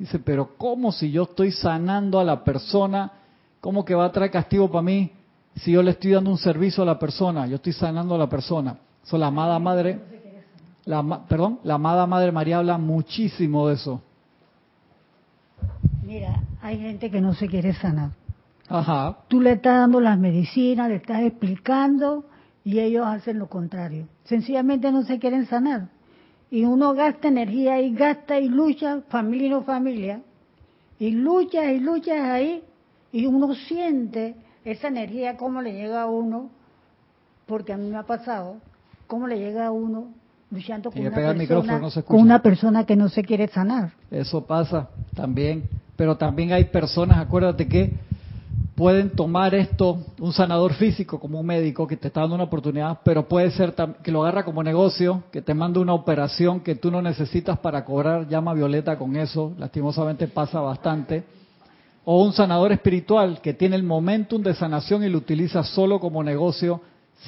Dice, 0.00 0.18
pero 0.18 0.56
¿cómo 0.56 0.92
si 0.92 1.10
yo 1.10 1.24
estoy 1.24 1.52
sanando 1.52 2.18
a 2.18 2.24
la 2.24 2.42
persona? 2.42 3.12
¿Cómo 3.60 3.84
que 3.84 3.94
va 3.94 4.06
a 4.06 4.10
traer 4.10 4.30
castigo 4.30 4.70
para 4.70 4.80
mí 4.80 5.12
si 5.56 5.72
yo 5.72 5.82
le 5.82 5.90
estoy 5.90 6.12
dando 6.12 6.30
un 6.30 6.38
servicio 6.38 6.82
a 6.82 6.86
la 6.86 6.98
persona? 6.98 7.46
Yo 7.46 7.56
estoy 7.56 7.74
sanando 7.74 8.14
a 8.14 8.18
la 8.18 8.26
persona. 8.26 8.78
Eso 9.04 9.18
la 9.18 9.26
amada 9.26 9.58
madre, 9.58 10.00
la, 10.86 11.26
perdón, 11.28 11.60
la 11.64 11.74
amada 11.74 12.06
madre 12.06 12.32
María 12.32 12.56
habla 12.56 12.78
muchísimo 12.78 13.68
de 13.68 13.74
eso. 13.74 14.00
Mira, 16.02 16.44
hay 16.62 16.78
gente 16.78 17.10
que 17.10 17.20
no 17.20 17.34
se 17.34 17.46
quiere 17.46 17.74
sanar. 17.74 18.12
Ajá. 18.70 19.18
Tú 19.28 19.38
le 19.42 19.52
estás 19.52 19.80
dando 19.80 20.00
las 20.00 20.18
medicinas, 20.18 20.88
le 20.88 20.94
estás 20.94 21.20
explicando 21.20 22.24
y 22.64 22.78
ellos 22.78 23.06
hacen 23.06 23.38
lo 23.38 23.50
contrario. 23.50 24.08
Sencillamente 24.24 24.90
no 24.92 25.02
se 25.02 25.18
quieren 25.18 25.44
sanar. 25.44 25.88
Y 26.50 26.64
uno 26.64 26.94
gasta 26.94 27.28
energía 27.28 27.80
y 27.80 27.94
gasta 27.94 28.38
y 28.38 28.48
lucha, 28.48 29.02
familia 29.08 29.46
y 29.46 29.50
no 29.50 29.62
familia, 29.62 30.20
y 30.98 31.10
lucha 31.12 31.72
y 31.72 31.80
lucha 31.80 32.32
ahí, 32.32 32.62
y 33.12 33.26
uno 33.26 33.54
siente 33.54 34.34
esa 34.64 34.88
energía, 34.88 35.36
cómo 35.36 35.62
le 35.62 35.72
llega 35.72 36.02
a 36.02 36.06
uno, 36.06 36.50
porque 37.46 37.72
a 37.72 37.76
mí 37.76 37.88
me 37.88 37.96
ha 37.96 38.02
pasado, 38.02 38.56
cómo 39.06 39.26
le 39.26 39.38
llega 39.38 39.66
a 39.66 39.70
uno 39.70 40.08
luchando 40.50 40.90
con 40.90 41.00
una, 41.00 41.14
persona, 41.14 41.78
no 41.78 42.04
con 42.04 42.20
una 42.20 42.42
persona 42.42 42.84
que 42.84 42.96
no 42.96 43.08
se 43.08 43.22
quiere 43.22 43.48
sanar. 43.48 43.92
Eso 44.10 44.44
pasa 44.44 44.90
también. 45.14 45.68
Pero 45.96 46.16
también 46.16 46.52
hay 46.52 46.64
personas, 46.64 47.18
acuérdate 47.18 47.68
que 47.68 47.92
pueden 48.80 49.10
tomar 49.10 49.54
esto, 49.54 49.98
un 50.18 50.32
sanador 50.32 50.72
físico 50.72 51.20
como 51.20 51.38
un 51.38 51.44
médico 51.44 51.86
que 51.86 51.98
te 51.98 52.08
está 52.08 52.22
dando 52.22 52.36
una 52.36 52.44
oportunidad, 52.44 53.00
pero 53.04 53.28
puede 53.28 53.50
ser 53.50 53.74
que 54.02 54.10
lo 54.10 54.22
agarra 54.22 54.42
como 54.42 54.62
negocio, 54.62 55.24
que 55.30 55.42
te 55.42 55.52
manda 55.52 55.80
una 55.80 55.92
operación 55.92 56.60
que 56.60 56.76
tú 56.76 56.90
no 56.90 57.02
necesitas 57.02 57.58
para 57.58 57.84
cobrar 57.84 58.26
llama 58.26 58.54
violeta 58.54 58.96
con 58.96 59.16
eso, 59.16 59.52
lastimosamente 59.58 60.28
pasa 60.28 60.60
bastante. 60.60 61.24
O 62.06 62.24
un 62.24 62.32
sanador 62.32 62.72
espiritual 62.72 63.42
que 63.42 63.52
tiene 63.52 63.76
el 63.76 63.82
momentum 63.82 64.42
de 64.42 64.54
sanación 64.54 65.04
y 65.04 65.10
lo 65.10 65.18
utiliza 65.18 65.62
solo 65.62 66.00
como 66.00 66.24
negocio 66.24 66.80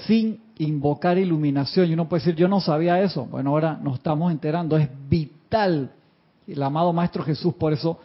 sin 0.07 0.41
invocar 0.57 1.19
iluminación. 1.19 1.91
Y 1.91 1.93
uno 1.93 2.09
puede 2.09 2.23
decir, 2.23 2.35
yo 2.35 2.49
no 2.49 2.63
sabía 2.63 3.03
eso. 3.03 3.27
Bueno, 3.27 3.51
ahora 3.51 3.79
nos 3.79 3.97
estamos 3.97 4.33
enterando. 4.33 4.79
Es 4.79 4.89
vital. 5.07 5.91
El 6.47 6.63
amado 6.63 6.95
Maestro 6.95 7.23
Jesús 7.23 7.53
por 7.53 7.75
eso 7.75 7.99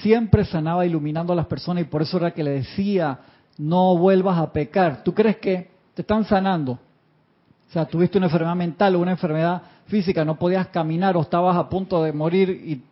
siempre 0.00 0.44
sanaba 0.44 0.86
iluminando 0.86 1.32
a 1.32 1.36
las 1.36 1.46
personas 1.46 1.82
y 1.82 1.86
por 1.86 2.02
eso 2.02 2.16
era 2.16 2.32
que 2.32 2.42
le 2.42 2.50
decía, 2.50 3.18
no 3.58 3.96
vuelvas 3.96 4.38
a 4.38 4.52
pecar. 4.52 5.02
¿Tú 5.04 5.14
crees 5.14 5.36
que 5.36 5.70
te 5.94 6.02
están 6.02 6.24
sanando? 6.24 6.72
O 6.72 7.72
sea, 7.72 7.86
tuviste 7.86 8.18
una 8.18 8.26
enfermedad 8.26 8.56
mental 8.56 8.96
o 8.96 9.00
una 9.00 9.12
enfermedad 9.12 9.62
física, 9.86 10.24
no 10.24 10.38
podías 10.38 10.68
caminar 10.68 11.16
o 11.16 11.22
estabas 11.22 11.56
a 11.56 11.68
punto 11.68 12.02
de 12.02 12.12
morir 12.12 12.50
y 12.50 12.82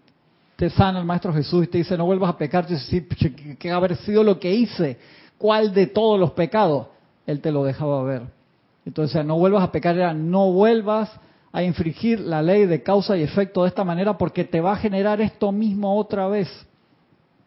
te 0.56 0.68
sana 0.68 0.98
el 0.98 1.06
Maestro 1.06 1.32
Jesús 1.32 1.64
y 1.64 1.66
te 1.68 1.78
dice, 1.78 1.96
no 1.96 2.04
vuelvas 2.04 2.30
a 2.30 2.36
pecar. 2.36 2.66
Tú 2.66 2.74
dices, 2.74 2.88
sí, 2.88 3.56
¿qué, 3.58 3.70
haber 3.70 3.96
sido 3.96 4.22
lo 4.22 4.38
que 4.38 4.52
hice? 4.52 4.98
¿Cuál 5.38 5.72
de 5.72 5.86
todos 5.86 6.20
los 6.20 6.32
pecados? 6.32 6.88
Él 7.26 7.40
te 7.40 7.50
lo 7.50 7.64
dejaba 7.64 8.02
ver. 8.02 8.22
Entonces, 8.84 9.24
no 9.24 9.38
vuelvas 9.38 9.62
a 9.62 9.72
pecar 9.72 9.96
era 9.96 10.12
no 10.12 10.52
vuelvas 10.52 11.10
a 11.52 11.62
infringir 11.62 12.20
la 12.20 12.42
ley 12.42 12.66
de 12.66 12.82
causa 12.82 13.16
y 13.16 13.22
efecto 13.22 13.62
de 13.62 13.68
esta 13.68 13.84
manera 13.84 14.18
porque 14.18 14.44
te 14.44 14.60
va 14.60 14.72
a 14.72 14.76
generar 14.76 15.20
esto 15.20 15.50
mismo 15.50 15.96
otra 15.96 16.28
vez. 16.28 16.48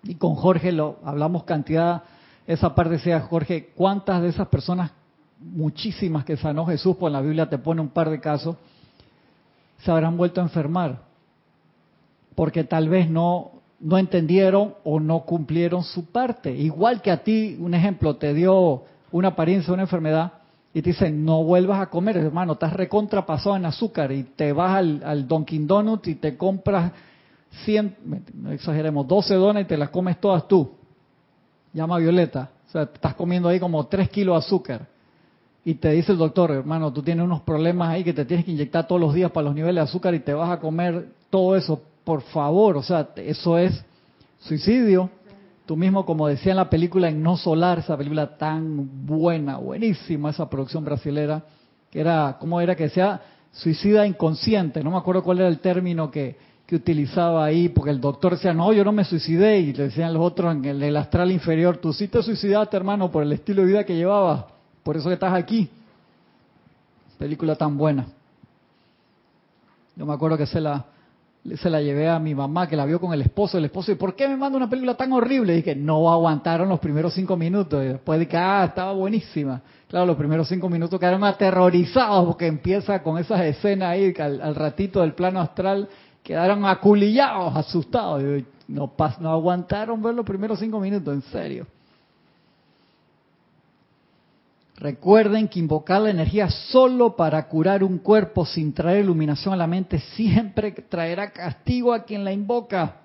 Y 0.04 0.16
con 0.16 0.36
Jorge 0.36 0.72
lo 0.72 1.00
hablamos 1.04 1.44
cantidad, 1.44 2.04
esa 2.46 2.76
parte 2.76 2.94
decía 2.94 3.22
Jorge, 3.22 3.70
¿cuántas 3.76 4.22
de 4.22 4.30
esas 4.30 4.48
personas, 4.48 4.92
muchísimas 5.40 6.26
que 6.26 6.38
sanó 6.38 6.66
Jesús, 6.66 6.96
pues 7.00 7.12
la 7.12 7.22
Biblia 7.22 7.50
te 7.50 7.58
pone 7.58 7.82
un 7.82 7.90
par 7.90 8.10
de 8.10 8.20
casos, 8.20 8.58
se 9.78 9.92
habrán 9.92 10.18
vuelto 10.18 10.42
a 10.42 10.44
enfermar? 10.44 11.00
Porque 12.36 12.64
tal 12.66 12.90
vez 12.90 13.10
no, 13.10 13.52
no 13.80 13.98
entendieron 13.98 14.74
o 14.84 15.00
no 15.00 15.22
cumplieron 15.22 15.84
su 15.84 16.06
parte. 16.06 16.54
Igual 16.54 17.02
que 17.02 17.12
a 17.12 17.24
ti, 17.24 17.58
un 17.60 17.74
ejemplo, 17.74 18.18
te 18.18 18.34
dio 18.34 18.84
una 19.12 19.30
apariencia, 19.30 19.74
una 19.74 19.84
enfermedad, 19.84 20.34
y 20.74 20.82
te 20.82 20.90
dicen, 20.90 21.24
no 21.24 21.44
vuelvas 21.44 21.80
a 21.80 21.90
comer, 21.90 22.18
hermano, 22.18 22.54
estás 22.54 22.74
recontrapasado 22.74 23.56
en 23.56 23.66
azúcar, 23.66 24.12
y 24.12 24.24
te 24.24 24.52
vas 24.52 24.76
al, 24.76 25.02
al 25.06 25.28
Dunkin' 25.28 25.68
Donut 25.68 26.08
y 26.08 26.16
te 26.16 26.36
compras 26.36 26.92
100, 27.66 27.98
no 28.34 28.52
exageremos, 28.52 29.08
12 29.08 29.36
donas 29.36 29.64
y 29.64 29.66
te 29.66 29.78
las 29.78 29.90
comes 29.90 30.20
todas 30.20 30.48
tú. 30.48 30.72
Llama 31.72 31.98
Violeta. 31.98 32.50
O 32.68 32.72
sea, 32.72 32.86
te 32.86 32.96
estás 32.96 33.14
comiendo 33.16 33.50
ahí 33.50 33.60
como 33.60 33.86
3 33.86 34.10
kilos 34.10 34.36
de 34.36 34.46
azúcar. 34.46 34.88
Y 35.66 35.76
te 35.76 35.92
dice 35.92 36.12
el 36.12 36.18
doctor, 36.18 36.52
hermano, 36.52 36.92
tú 36.92 37.02
tienes 37.02 37.24
unos 37.24 37.42
problemas 37.42 37.90
ahí 37.90 38.04
que 38.04 38.14
te 38.14 38.26
tienes 38.26 38.46
que 38.46 38.52
inyectar 38.52 38.86
todos 38.86 39.00
los 39.00 39.14
días 39.14 39.32
para 39.32 39.46
los 39.46 39.56
niveles 39.56 39.76
de 39.76 39.82
azúcar 39.82 40.14
y 40.14 40.20
te 40.20 40.34
vas 40.34 40.50
a 40.50 40.60
comer 40.60 41.08
todo 41.30 41.56
eso. 41.56 41.82
Por 42.04 42.22
favor, 42.22 42.76
o 42.76 42.84
sea, 42.84 43.10
eso 43.16 43.58
es 43.58 43.84
suicidio. 44.40 45.10
Tú 45.66 45.78
mismo, 45.78 46.06
como 46.06 46.28
decía 46.28 46.52
en 46.52 46.58
la 46.58 46.70
película 46.70 47.08
En 47.08 47.24
No 47.24 47.38
Solar, 47.38 47.80
esa 47.80 47.96
película 47.96 48.38
tan 48.38 49.06
buena, 49.06 49.56
buenísima, 49.56 50.32
esa 50.32 50.50
producción 50.50 50.84
brasilera, 50.84 51.46
que 51.90 52.02
era, 52.02 52.36
¿cómo 52.40 52.60
era 52.60 52.76
que 52.76 52.84
decía? 52.84 53.22
Suicida 53.54 54.06
inconsciente. 54.06 54.84
No 54.84 54.92
me 54.92 54.98
acuerdo 54.98 55.24
cuál 55.24 55.40
era 55.40 55.48
el 55.48 55.60
término 55.60 56.12
que, 56.12 56.36
que 56.74 56.78
utilizaba 56.78 57.46
ahí, 57.46 57.70
porque 57.70 57.92
el 57.92 58.02
doctor 58.02 58.32
decía, 58.32 58.52
no, 58.52 58.74
yo 58.74 58.84
no 58.84 58.92
me 58.92 59.04
suicidé, 59.04 59.60
y 59.60 59.74
le 59.74 59.84
decían 59.84 60.12
los 60.12 60.24
otros 60.24 60.56
en 60.56 60.66
el, 60.66 60.82
el 60.82 60.98
astral 60.98 61.32
inferior, 61.32 61.78
tú 61.78 61.94
sí 61.94 62.08
te 62.08 62.24
suicidaste, 62.24 62.76
hermano, 62.76 63.12
por 63.12 63.22
el 63.22 63.32
estilo 63.32 63.62
de 63.62 63.68
vida 63.68 63.84
que 63.84 63.96
llevabas, 63.96 64.46
por 64.82 64.98
eso 64.98 65.08
que 65.08 65.14
estás 65.14 65.34
aquí. 65.34 65.70
Película 67.20 67.56
tan 67.56 67.78
buena. 67.78 68.08
Yo 69.96 70.04
me 70.04 70.14
acuerdo 70.14 70.36
que 70.36 70.48
se 70.48 70.60
la, 70.60 70.84
se 71.56 71.70
la 71.70 71.80
llevé 71.80 72.10
a 72.10 72.18
mi 72.18 72.34
mamá, 72.34 72.68
que 72.68 72.76
la 72.76 72.86
vio 72.88 73.00
con 73.00 73.14
el 73.14 73.22
esposo, 73.22 73.60
el 73.60 73.66
esposo, 73.66 73.92
¿y 73.92 73.96
por 73.96 74.16
qué 74.16 74.28
me 74.28 74.36
manda 74.36 74.58
una 74.58 74.68
película 74.68 74.96
tan 74.96 75.14
horrible? 75.14 75.54
Y 75.54 75.58
dije, 75.58 75.76
no 75.76 76.12
aguantaron 76.12 76.68
los 76.70 76.80
primeros 76.80 77.14
cinco 77.14 77.38
minutos, 77.38 77.84
y 77.84 77.90
después 77.90 78.20
dije, 78.20 78.36
ah, 78.36 78.66
estaba 78.68 78.94
buenísima. 78.94 79.62
Claro, 79.88 80.08
los 80.08 80.18
primeros 80.18 80.48
cinco 80.48 80.70
minutos 80.70 81.00
quedaron 81.00 81.24
aterrorizados, 81.24 82.26
porque 82.26 82.48
empieza 82.48 83.04
con 83.04 83.20
esas 83.20 83.42
escenas 83.42 83.90
ahí, 83.90 84.12
al, 84.18 84.42
al 84.42 84.56
ratito 84.56 85.02
del 85.02 85.14
plano 85.14 85.40
astral, 85.40 85.88
quedaron 86.24 86.66
aculillados, 86.66 87.56
asustados. 87.56 88.24
No, 88.68 88.92
no 89.20 89.30
aguantaron 89.32 90.02
ver 90.02 90.16
los 90.16 90.26
primeros 90.26 90.60
cinco 90.60 90.80
minutos, 90.80 91.14
en 91.14 91.22
serio. 91.24 91.68
Recuerden 94.78 95.48
que 95.48 95.60
invocar 95.60 96.02
la 96.02 96.10
energía 96.10 96.50
solo 96.50 97.16
para 97.16 97.48
curar 97.48 97.84
un 97.84 98.00
cuerpo 98.00 98.46
sin 98.46 98.74
traer 98.74 99.04
iluminación 99.04 99.54
a 99.54 99.58
la 99.58 99.68
mente 99.68 100.00
siempre 100.00 100.72
traerá 100.72 101.32
castigo 101.32 101.94
a 101.94 102.04
quien 102.04 102.24
la 102.24 102.34
invoca. 102.34 102.98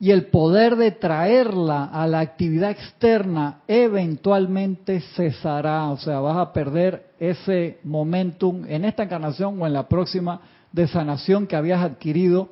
Y 0.00 0.10
el 0.10 0.26
poder 0.26 0.74
de 0.74 0.90
traerla 0.90 1.84
a 1.84 2.08
la 2.08 2.18
actividad 2.18 2.72
externa 2.72 3.60
eventualmente 3.68 5.00
cesará. 5.14 5.88
O 5.90 5.96
sea, 5.96 6.18
vas 6.18 6.36
a 6.36 6.52
perder 6.52 7.12
ese 7.20 7.78
momentum 7.84 8.64
en 8.66 8.84
esta 8.84 9.04
encarnación 9.04 9.62
o 9.62 9.66
en 9.66 9.72
la 9.72 9.86
próxima 9.86 10.40
de 10.72 10.88
sanación 10.88 11.46
que 11.46 11.56
habías 11.56 11.82
adquirido 11.82 12.48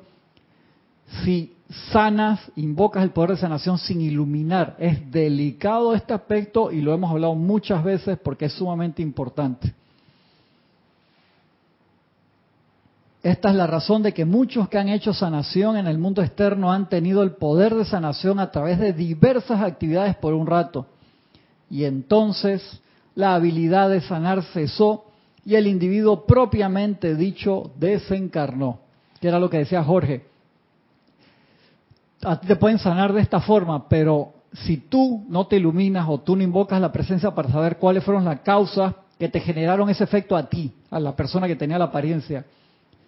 si 1.23 1.55
sanas, 1.91 2.39
invocas 2.55 3.03
el 3.03 3.11
poder 3.11 3.31
de 3.31 3.37
sanación 3.37 3.77
sin 3.77 4.01
iluminar. 4.01 4.75
Es 4.79 5.11
delicado 5.11 5.93
este 5.93 6.13
aspecto 6.13 6.71
y 6.71 6.81
lo 6.81 6.93
hemos 6.93 7.11
hablado 7.11 7.35
muchas 7.35 7.83
veces 7.83 8.17
porque 8.23 8.45
es 8.45 8.53
sumamente 8.53 9.01
importante. 9.01 9.73
Esta 13.23 13.49
es 13.49 13.55
la 13.55 13.67
razón 13.67 14.01
de 14.01 14.13
que 14.13 14.25
muchos 14.25 14.67
que 14.67 14.79
han 14.79 14.89
hecho 14.89 15.13
sanación 15.13 15.77
en 15.77 15.85
el 15.85 15.99
mundo 15.99 16.23
externo 16.23 16.71
han 16.71 16.89
tenido 16.89 17.21
el 17.21 17.33
poder 17.33 17.75
de 17.75 17.85
sanación 17.85 18.39
a 18.39 18.49
través 18.49 18.79
de 18.79 18.93
diversas 18.93 19.61
actividades 19.61 20.15
por 20.15 20.33
un 20.33 20.47
rato. 20.47 20.87
Y 21.69 21.83
entonces 21.85 22.81
la 23.13 23.35
habilidad 23.35 23.89
de 23.89 24.01
sanar 24.01 24.41
cesó 24.43 25.05
y 25.45 25.55
el 25.55 25.67
individuo 25.67 26.25
propiamente 26.25 27.15
dicho 27.15 27.71
desencarnó, 27.77 28.79
que 29.19 29.27
era 29.27 29.39
lo 29.39 29.49
que 29.49 29.57
decía 29.57 29.83
Jorge 29.83 30.31
a 32.23 32.39
ti 32.39 32.47
te 32.47 32.55
pueden 32.55 32.79
sanar 32.79 33.13
de 33.13 33.21
esta 33.21 33.39
forma, 33.39 33.87
pero 33.87 34.33
si 34.53 34.77
tú 34.77 35.25
no 35.29 35.47
te 35.47 35.57
iluminas 35.57 36.07
o 36.07 36.19
tú 36.19 36.35
no 36.35 36.43
invocas 36.43 36.81
la 36.81 36.91
presencia 36.91 37.31
para 37.31 37.49
saber 37.49 37.77
cuáles 37.77 38.03
fueron 38.03 38.25
las 38.25 38.41
causas 38.41 38.93
que 39.17 39.29
te 39.29 39.39
generaron 39.39 39.89
ese 39.89 40.03
efecto 40.03 40.35
a 40.35 40.47
ti, 40.49 40.73
a 40.89 40.99
la 40.99 41.15
persona 41.15 41.47
que 41.47 41.55
tenía 41.55 41.77
la 41.77 41.85
apariencia, 41.85 42.45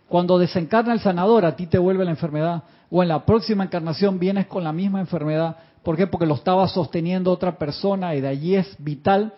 cuando 0.07 0.38
desencarna 0.38 0.93
el 0.93 0.99
sanador, 0.99 1.45
a 1.45 1.55
ti 1.55 1.67
te 1.67 1.77
vuelve 1.77 2.05
la 2.05 2.11
enfermedad, 2.11 2.63
o 2.89 3.01
en 3.01 3.09
la 3.09 3.25
próxima 3.25 3.63
encarnación 3.63 4.19
vienes 4.19 4.47
con 4.47 4.63
la 4.63 4.71
misma 4.71 4.99
enfermedad. 4.99 5.57
¿Por 5.81 5.97
qué? 5.97 6.05
Porque 6.05 6.27
lo 6.27 6.36
estaba 6.36 6.67
sosteniendo 6.67 7.31
otra 7.31 7.57
persona 7.57 8.13
y 8.15 8.21
de 8.21 8.27
allí 8.27 8.55
es 8.55 8.75
vital 8.77 9.34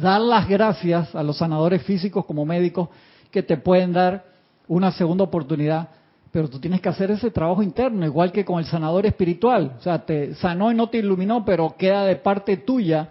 dar 0.00 0.20
las 0.20 0.48
gracias 0.48 1.14
a 1.14 1.22
los 1.22 1.38
sanadores 1.38 1.82
físicos 1.82 2.24
como 2.24 2.44
médicos 2.44 2.88
que 3.30 3.42
te 3.42 3.56
pueden 3.56 3.92
dar 3.92 4.24
una 4.68 4.92
segunda 4.92 5.24
oportunidad 5.24 5.88
pero 6.32 6.48
tú 6.48 6.58
tienes 6.58 6.80
que 6.80 6.88
hacer 6.88 7.10
ese 7.10 7.30
trabajo 7.30 7.62
interno, 7.62 8.06
igual 8.06 8.32
que 8.32 8.44
con 8.44 8.58
el 8.58 8.64
sanador 8.64 9.04
espiritual. 9.04 9.74
O 9.78 9.82
sea, 9.82 10.04
te 10.04 10.34
sanó 10.36 10.72
y 10.72 10.74
no 10.74 10.88
te 10.88 10.96
iluminó, 10.96 11.44
pero 11.44 11.76
queda 11.76 12.06
de 12.06 12.16
parte 12.16 12.56
tuya 12.56 13.10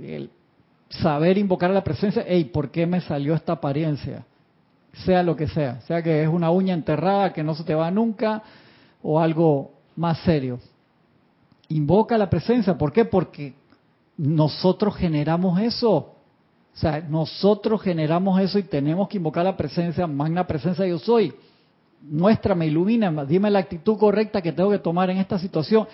el 0.00 0.30
saber 0.88 1.36
invocar 1.36 1.70
la 1.70 1.84
presencia. 1.84 2.24
Hey, 2.26 2.44
¿por 2.44 2.70
qué 2.70 2.86
me 2.86 3.02
salió 3.02 3.34
esta 3.34 3.52
apariencia? 3.52 4.24
Sea 5.04 5.22
lo 5.22 5.36
que 5.36 5.46
sea, 5.46 5.82
sea 5.82 6.02
que 6.02 6.22
es 6.22 6.28
una 6.28 6.50
uña 6.50 6.72
enterrada 6.72 7.34
que 7.34 7.44
no 7.44 7.54
se 7.54 7.64
te 7.64 7.74
va 7.74 7.90
nunca 7.90 8.42
o 9.02 9.20
algo 9.20 9.72
más 9.94 10.18
serio. 10.20 10.58
Invoca 11.68 12.16
la 12.16 12.30
presencia, 12.30 12.78
¿por 12.78 12.94
qué? 12.94 13.04
Porque 13.04 13.52
nosotros 14.18 14.94
generamos 14.96 15.58
eso. 15.60 15.94
O 15.96 16.80
sea, 16.80 17.00
nosotros 17.00 17.80
generamos 17.80 18.38
eso 18.40 18.58
y 18.58 18.64
tenemos 18.64 19.08
que 19.08 19.16
invocar 19.16 19.44
la 19.44 19.56
presencia, 19.56 20.06
magna 20.06 20.46
presencia 20.46 20.86
yo 20.86 20.98
soy 20.98 21.34
muéstrame, 22.02 22.66
ilumina, 22.66 23.24
dime 23.24 23.50
la 23.50 23.60
actitud 23.60 23.98
correcta 23.98 24.42
que 24.42 24.52
tengo 24.52 24.70
que 24.70 24.78
tomar 24.78 25.10
en 25.10 25.18
esta 25.18 25.38
situación. 25.38 25.86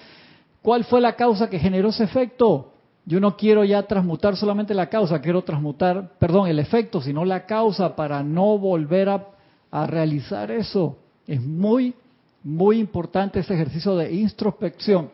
¿Cuál 0.62 0.84
fue 0.84 1.00
la 1.00 1.14
causa 1.14 1.48
que 1.48 1.58
generó 1.58 1.90
ese 1.90 2.04
efecto? 2.04 2.72
Yo 3.06 3.20
no 3.20 3.36
quiero 3.36 3.64
ya 3.64 3.82
transmutar 3.82 4.36
solamente 4.36 4.72
la 4.72 4.88
causa, 4.88 5.20
quiero 5.20 5.42
transmutar, 5.42 6.12
perdón, 6.18 6.48
el 6.48 6.58
efecto, 6.58 7.02
sino 7.02 7.24
la 7.24 7.44
causa 7.44 7.94
para 7.94 8.22
no 8.22 8.58
volver 8.58 9.10
a, 9.10 9.26
a 9.70 9.86
realizar 9.86 10.50
eso. 10.50 10.96
Es 11.26 11.42
muy, 11.42 11.94
muy 12.42 12.78
importante 12.78 13.40
ese 13.40 13.54
ejercicio 13.54 13.94
de 13.96 14.12
introspección, 14.14 15.10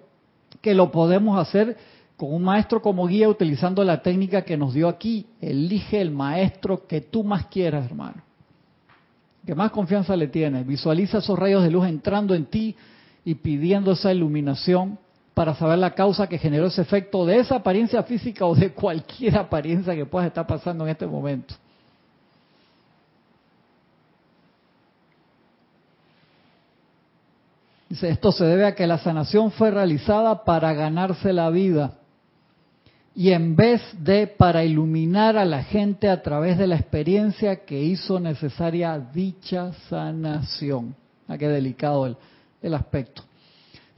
que 0.61 0.75
lo 0.75 0.91
podemos 0.93 1.39
hacer 1.39 1.77
con 2.21 2.35
un 2.35 2.43
maestro 2.43 2.83
como 2.83 3.07
guía 3.07 3.31
utilizando 3.31 3.83
la 3.83 4.03
técnica 4.03 4.43
que 4.43 4.59
nos 4.59 4.75
dio 4.75 4.89
aquí. 4.89 5.25
Elige 5.41 6.03
el 6.03 6.11
maestro 6.11 6.87
que 6.87 7.01
tú 7.01 7.25
más 7.25 7.47
quieras, 7.47 7.87
hermano 7.87 8.23
que 9.47 9.55
más 9.55 9.71
confianza 9.71 10.15
le 10.17 10.29
tienes. 10.29 10.67
Visualiza 10.67 11.17
esos 11.17 11.39
rayos 11.39 11.63
de 11.63 11.71
luz 11.71 11.87
entrando 11.87 12.35
en 12.35 12.45
ti 12.45 12.77
y 13.25 13.37
pidiendo 13.37 13.93
esa 13.93 14.13
iluminación 14.13 14.99
para 15.33 15.55
saber 15.55 15.79
la 15.79 15.95
causa 15.95 16.29
que 16.29 16.37
generó 16.37 16.67
ese 16.67 16.83
efecto 16.83 17.25
de 17.25 17.39
esa 17.39 17.57
apariencia 17.57 18.03
física 18.03 18.45
o 18.45 18.55
de 18.55 18.73
cualquier 18.73 19.39
apariencia 19.39 19.95
que 19.95 20.05
pueda 20.05 20.27
estar 20.27 20.47
pasando 20.47 20.85
en 20.85 20.91
este 20.91 21.07
momento. 21.07 21.55
Dice, 27.89 28.11
esto 28.11 28.31
se 28.31 28.45
debe 28.45 28.67
a 28.67 28.75
que 28.75 28.87
la 28.87 28.99
sanación 28.99 29.51
fue 29.51 29.71
realizada 29.71 30.45
para 30.45 30.75
ganarse 30.75 31.33
la 31.33 31.49
vida 31.49 32.00
y 33.15 33.33
en 33.33 33.57
vez 33.57 33.83
de 33.99 34.27
para 34.27 34.65
iluminar 34.65 35.37
a 35.37 35.45
la 35.45 35.65
gente 35.65 36.09
a 36.09 36.23
través 36.23 36.59
de 36.59 36.67
la 36.67 36.77
experiencia 36.77 37.65
que 37.65 37.83
hizo 37.83 38.21
necesaria 38.21 38.99
dicha 38.99 39.73
sanación. 39.89 40.95
Ah, 41.27 41.37
qué 41.37 41.49
delicado 41.49 42.07
el, 42.07 42.17
el 42.63 42.75
aspecto. 42.75 43.23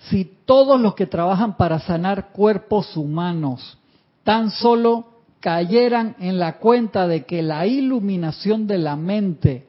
Si 0.09 0.25
todos 0.45 0.81
los 0.81 0.95
que 0.95 1.07
trabajan 1.07 1.57
para 1.57 1.79
sanar 1.81 2.33
cuerpos 2.33 2.97
humanos 2.97 3.79
tan 4.25 4.51
solo 4.51 5.07
cayeran 5.41 6.17
en 6.19 6.39
la 6.39 6.59
cuenta 6.59 7.07
de 7.07 7.25
que 7.25 7.43
la 7.43 7.67
iluminación 7.67 8.67
de 8.67 8.79
la 8.79 8.97
mente, 8.97 9.67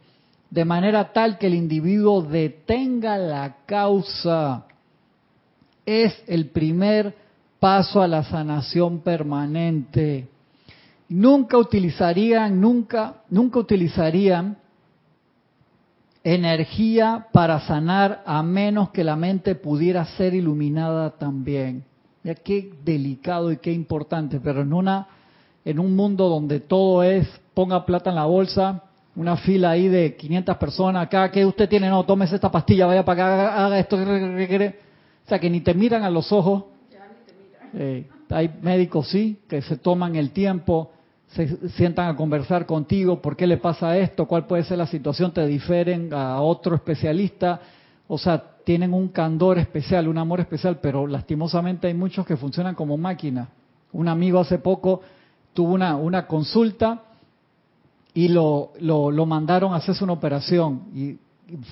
de 0.50 0.66
manera 0.66 1.12
tal 1.12 1.38
que 1.38 1.48
el 1.48 1.56
individuo 1.56 2.22
detenga 2.22 3.18
la 3.18 3.58
causa, 3.66 4.66
es 5.86 6.14
el 6.28 6.50
primer 6.50 7.23
paso 7.64 8.02
a 8.02 8.10
la 8.10 8.26
sanación 8.26 9.00
permanente. 9.00 10.28
Nunca 11.08 11.58
utilizarían, 11.58 12.60
nunca, 12.60 13.22
nunca 13.30 13.58
utilizarían 13.58 14.58
energía 16.26 17.28
para 17.32 17.62
sanar 17.62 18.22
a 18.26 18.44
menos 18.44 18.90
que 18.90 19.06
la 19.06 19.16
mente 19.16 19.56
pudiera 19.56 20.04
ser 20.04 20.34
iluminada 20.34 21.12
también. 21.12 21.86
Ya 22.26 22.36
qué 22.36 22.74
delicado 22.84 23.50
y 23.50 23.56
qué 23.56 23.72
importante, 23.72 24.42
pero 24.42 24.64
en 24.64 24.74
una 24.74 25.08
en 25.64 25.80
un 25.80 25.96
mundo 25.96 26.28
donde 26.28 26.60
todo 26.60 27.02
es 27.02 27.26
ponga 27.54 27.86
plata 27.86 28.10
en 28.10 28.18
la 28.18 28.26
bolsa, 28.26 28.84
una 29.16 29.38
fila 29.38 29.70
ahí 29.70 29.88
de 29.88 30.18
500 30.18 30.58
personas, 30.58 31.04
acá 31.06 31.32
que 31.32 31.46
usted 31.46 31.70
tiene, 31.70 31.88
no, 31.88 32.04
tómese 32.04 32.36
esta 32.36 32.52
pastilla, 32.52 32.88
vaya 32.88 33.06
para 33.06 33.24
acá, 33.24 33.66
haga 33.66 33.80
esto, 33.80 33.96
o 33.96 35.30
sea, 35.30 35.40
que 35.40 35.50
ni 35.50 35.62
te 35.62 35.74
miran 35.74 36.04
a 36.04 36.10
los 36.10 36.30
ojos 36.34 36.73
eh, 37.74 38.08
hay 38.30 38.52
médicos, 38.62 39.10
sí, 39.10 39.40
que 39.48 39.62
se 39.62 39.78
toman 39.78 40.16
el 40.16 40.32
tiempo, 40.32 40.92
se 41.28 41.70
sientan 41.70 42.10
a 42.10 42.16
conversar 42.16 42.66
contigo, 42.66 43.22
por 43.22 43.36
qué 43.36 43.48
le 43.48 43.58
pasa 43.58 43.98
esto, 43.98 44.28
cuál 44.28 44.46
puede 44.46 44.64
ser 44.64 44.78
la 44.78 44.88
situación, 44.88 45.32
te 45.32 45.46
diferen 45.48 46.14
a 46.14 46.42
otro 46.42 46.76
especialista, 46.76 47.62
o 48.08 48.18
sea, 48.18 48.44
tienen 48.64 48.94
un 48.94 49.10
candor 49.10 49.58
especial, 49.58 50.08
un 50.08 50.18
amor 50.18 50.40
especial, 50.40 50.80
pero 50.82 51.08
lastimosamente 51.08 51.88
hay 51.88 51.94
muchos 51.94 52.26
que 52.26 52.38
funcionan 52.38 52.76
como 52.76 52.98
máquina. 52.98 53.50
Un 53.92 54.08
amigo 54.08 54.40
hace 54.40 54.58
poco 54.58 55.02
tuvo 55.54 55.74
una, 55.74 55.96
una 55.96 56.28
consulta 56.28 57.04
y 58.14 58.30
lo, 58.30 58.72
lo, 58.80 59.12
lo 59.12 59.26
mandaron 59.26 59.74
a 59.74 59.78
hacerse 59.78 60.04
una 60.04 60.14
operación 60.14 60.84
y 60.96 61.18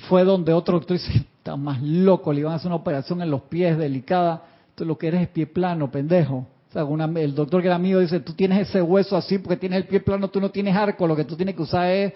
fue 0.09 0.23
donde 0.23 0.53
otro 0.53 0.79
doctor 0.79 0.97
dice, 0.97 1.25
está 1.37 1.55
más 1.55 1.81
loco, 1.81 2.33
le 2.33 2.41
iban 2.41 2.53
a 2.53 2.55
hacer 2.55 2.67
una 2.67 2.75
operación 2.75 3.21
en 3.21 3.31
los 3.31 3.41
pies 3.43 3.77
delicada 3.77 4.43
lo 4.85 4.97
que 4.97 5.07
eres 5.07 5.21
es 5.21 5.27
pie 5.29 5.47
plano, 5.47 5.91
pendejo. 5.91 6.47
O 6.69 6.73
sea, 6.73 6.83
el 7.21 7.35
doctor 7.35 7.61
que 7.61 7.67
era 7.67 7.77
mío 7.77 7.99
dice, 7.99 8.21
tú 8.21 8.33
tienes 8.33 8.69
ese 8.69 8.81
hueso 8.81 9.17
así 9.17 9.39
porque 9.39 9.57
tienes 9.57 9.81
el 9.81 9.87
pie 9.87 9.99
plano, 9.99 10.29
tú 10.29 10.39
no 10.39 10.51
tienes 10.51 10.75
arco, 10.75 11.05
lo 11.05 11.15
que 11.15 11.25
tú 11.25 11.35
tienes 11.35 11.55
que 11.55 11.61
usar 11.61 11.87
es 11.91 12.13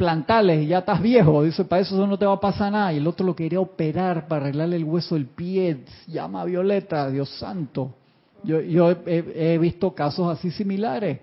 plantales 0.00 0.62
y 0.62 0.68
ya 0.68 0.78
estás 0.78 1.02
viejo. 1.02 1.42
Dice, 1.42 1.66
para 1.66 1.82
eso 1.82 2.06
no 2.06 2.18
te 2.18 2.24
va 2.24 2.32
a 2.32 2.40
pasar 2.40 2.72
nada. 2.72 2.92
Y 2.94 2.96
el 2.96 3.06
otro 3.06 3.26
lo 3.26 3.36
quería 3.36 3.60
operar 3.60 4.26
para 4.26 4.44
arreglarle 4.44 4.76
el 4.76 4.84
hueso 4.84 5.14
del 5.14 5.26
pie. 5.26 5.84
Llama 6.06 6.40
a 6.40 6.44
Violeta, 6.46 7.10
Dios 7.10 7.28
santo. 7.38 7.94
Yo, 8.42 8.62
yo 8.62 8.90
he, 9.04 9.58
visto 9.58 9.94
casos 9.94 10.26
así 10.34 10.50
similares. 10.50 11.18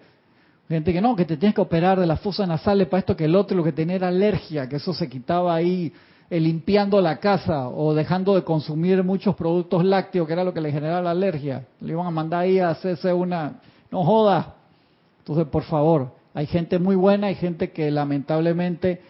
Gente 0.69 0.93
que 0.93 1.01
no, 1.01 1.15
que 1.15 1.25
te 1.25 1.37
tienes 1.37 1.55
que 1.55 1.61
operar 1.61 1.99
de 1.99 2.05
la 2.05 2.17
fosa 2.17 2.45
nasal 2.45 2.85
para 2.85 2.99
esto 2.99 3.15
que 3.15 3.25
el 3.25 3.35
otro 3.35 3.57
lo 3.57 3.63
que 3.63 3.71
tenía 3.71 3.95
era 3.95 4.09
alergia, 4.09 4.69
que 4.69 4.75
eso 4.75 4.93
se 4.93 5.09
quitaba 5.09 5.55
ahí 5.55 5.91
limpiando 6.29 6.99
la 7.01 7.17
casa 7.17 7.69
o 7.69 7.93
dejando 7.93 8.35
de 8.35 8.43
consumir 8.43 9.03
muchos 9.03 9.35
productos 9.35 9.83
lácteos, 9.83 10.27
que 10.27 10.33
era 10.33 10.43
lo 10.43 10.53
que 10.53 10.61
le 10.61 10.71
generaba 10.71 11.01
la 11.01 11.11
alergia. 11.11 11.65
Le 11.79 11.93
iban 11.93 12.07
a 12.07 12.11
mandar 12.11 12.41
ahí 12.41 12.59
a 12.59 12.69
hacerse 12.69 13.13
una... 13.13 13.59
No 13.89 14.03
joda. 14.03 14.55
Entonces, 15.19 15.47
por 15.47 15.63
favor, 15.63 16.11
hay 16.33 16.45
gente 16.45 16.77
muy 16.77 16.95
buena, 16.95 17.27
hay 17.27 17.35
gente 17.35 17.71
que 17.71 17.89
lamentablemente 17.89 19.01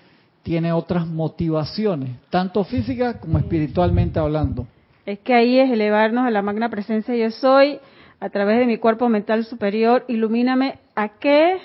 tiene 0.44 0.72
otras 0.72 1.06
motivaciones, 1.06 2.12
tanto 2.30 2.64
físicas 2.64 3.18
como 3.18 3.38
espiritualmente 3.38 4.20
hablando. 4.20 4.66
Es 5.06 5.20
que 5.20 5.34
ahí 5.34 5.60
es 5.60 5.70
elevarnos 5.70 6.26
a 6.26 6.32
la 6.32 6.42
magna 6.42 6.70
presencia 6.70 7.16
yo 7.16 7.32
soy, 7.32 7.80
a 8.20 8.30
través 8.30 8.60
de 8.60 8.66
mi 8.66 8.78
cuerpo 8.78 9.10
mental 9.10 9.44
superior, 9.46 10.06
ilumíname 10.08 10.80
a 10.96 11.10
qué 11.20 11.58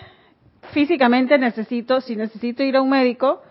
físicamente 0.73 1.39
necesito, 1.39 2.01
si 2.01 2.17
necesito 2.17 2.63
ir 2.63 2.77
a 2.77 2.83
un 2.83 2.91
médico, 2.91 3.43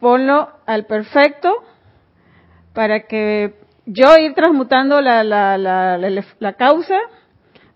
ponlo 0.00 0.48
al 0.66 0.86
perfecto 0.86 1.52
para 2.72 3.00
que 3.06 3.54
yo 3.86 4.16
ir 4.16 4.34
transmutando 4.34 5.00
la, 5.00 5.22
la, 5.24 5.58
la, 5.58 5.98
la, 5.98 6.52
causa, 6.54 6.96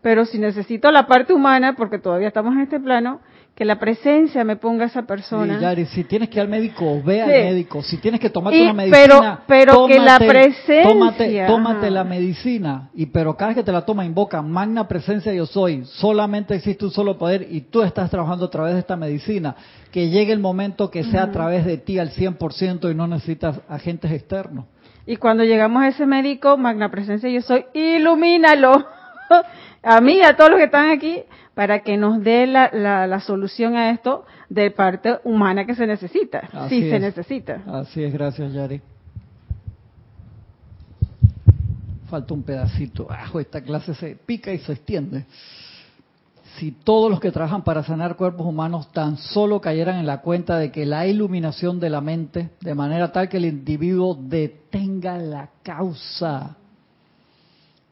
pero 0.01 0.25
si 0.25 0.39
necesito 0.39 0.91
la 0.91 1.07
parte 1.07 1.33
humana, 1.33 1.75
porque 1.77 1.99
todavía 1.99 2.29
estamos 2.29 2.55
en 2.55 2.61
este 2.61 2.81
plano, 2.81 3.20
que 3.55 3.65
la 3.65 3.79
presencia 3.79 4.43
me 4.43 4.57
ponga 4.57 4.85
a 4.85 4.87
esa 4.89 5.03
persona. 5.03 5.55
Sí, 5.55 5.63
Yari, 5.63 5.87
si 5.87 6.05
tienes 6.05 6.29
que 6.29 6.37
ir 6.37 6.41
al 6.41 6.49
médico, 6.49 7.01
ve 7.05 7.23
al 7.23 7.29
médico. 7.29 7.83
Si 7.83 7.99
tienes 7.99 8.21
que 8.21 8.29
tomarte 8.29 8.61
una 8.61 8.73
medicina, 8.73 9.43
pero, 9.47 9.77
pero 9.77 9.87
que 9.87 10.01
la 10.01 10.19
presencia, 10.19 10.83
tómate, 10.83 11.47
tómate 11.47 11.91
la 11.91 12.03
medicina. 12.03 12.91
Y 12.95 13.07
pero 13.07 13.37
cada 13.37 13.51
vez 13.51 13.59
que 13.59 13.63
te 13.63 13.71
la 13.71 13.87
toma 13.87 14.05
invoca 14.05 14.43
magna 14.43 14.89
presencia 14.89 15.33
yo 15.33 15.47
soy. 15.47 15.85
Solamente 15.85 16.55
existe 16.57 16.85
un 16.85 16.91
solo 16.91 17.17
poder 17.17 17.47
y 17.49 17.61
tú 17.61 17.83
estás 17.83 18.11
trabajando 18.11 18.47
a 18.47 18.51
través 18.51 18.75
de 18.75 18.81
esta 18.81 18.97
medicina. 18.97 19.55
Que 19.93 20.09
llegue 20.09 20.33
el 20.33 20.41
momento 20.41 20.91
que 20.91 21.05
sea 21.05 21.23
a 21.23 21.31
través 21.31 21.65
de 21.65 21.79
ti 21.79 22.01
al 22.01 22.11
100% 22.11 22.91
y 22.91 22.95
no 22.97 23.07
necesitas 23.07 23.61
agentes 23.69 24.11
externos. 24.11 24.65
Y 25.07 25.17
cuando 25.17 25.45
llegamos 25.45 25.85
a 25.85 25.89
ese 25.89 26.07
médico, 26.07 26.57
magna 26.57 26.91
presencia 26.91 27.31
yo 27.31 27.43
soy, 27.43 27.67
ilumínalo. 27.73 28.73
a 29.85 30.01
mí, 30.01 30.21
a 30.23 30.35
todos 30.35 30.51
los 30.51 30.59
que 30.59 30.65
están 30.65 30.91
aquí, 30.91 31.23
para 31.55 31.81
que 31.81 31.97
nos 31.97 32.23
dé 32.23 32.47
la, 32.47 32.71
la, 32.73 33.21
solución 33.21 33.77
a 33.77 33.91
esto 33.91 34.25
de 34.49 34.71
parte 34.71 35.19
humana 35.25 35.65
que 35.65 35.75
se 35.75 35.87
necesita, 35.87 36.69
si 36.69 36.91
se 36.91 36.99
necesita. 36.99 37.63
Así 37.67 38.03
es, 38.03 38.13
gracias 38.13 38.53
Yari. 38.53 38.81
Falta 42.09 42.35
un 42.35 42.43
pedacito. 42.43 43.11
Ajo, 43.11 43.41
esta 43.41 43.63
clase 43.63 43.95
se 43.95 44.17
pica 44.17 44.53
y 44.53 44.59
se 44.59 44.73
extiende. 44.73 45.27
Si 46.59 46.71
todos 46.71 47.11
los 47.11 47.19
que 47.19 47.33
trabajan 47.33 47.65
para 47.65 47.83
sanar 47.83 48.17
cuerpos 48.17 48.47
humanos 48.47 48.93
tan 48.93 49.17
solo 49.17 49.61
cayeran 49.61 49.97
en 49.97 50.07
la 50.07 50.21
cuenta 50.21 50.59
de 50.59 50.71
que 50.71 50.87
la 50.87 51.07
iluminación 51.07 51.81
de 51.81 51.91
la 51.91 52.01
mente, 52.01 52.51
de 52.61 52.75
manera 52.75 53.11
tal 53.11 53.29
que 53.29 53.39
el 53.39 53.47
individuo 53.47 54.17
detenga 54.21 55.19
la 55.19 55.51
causa, 55.65 56.57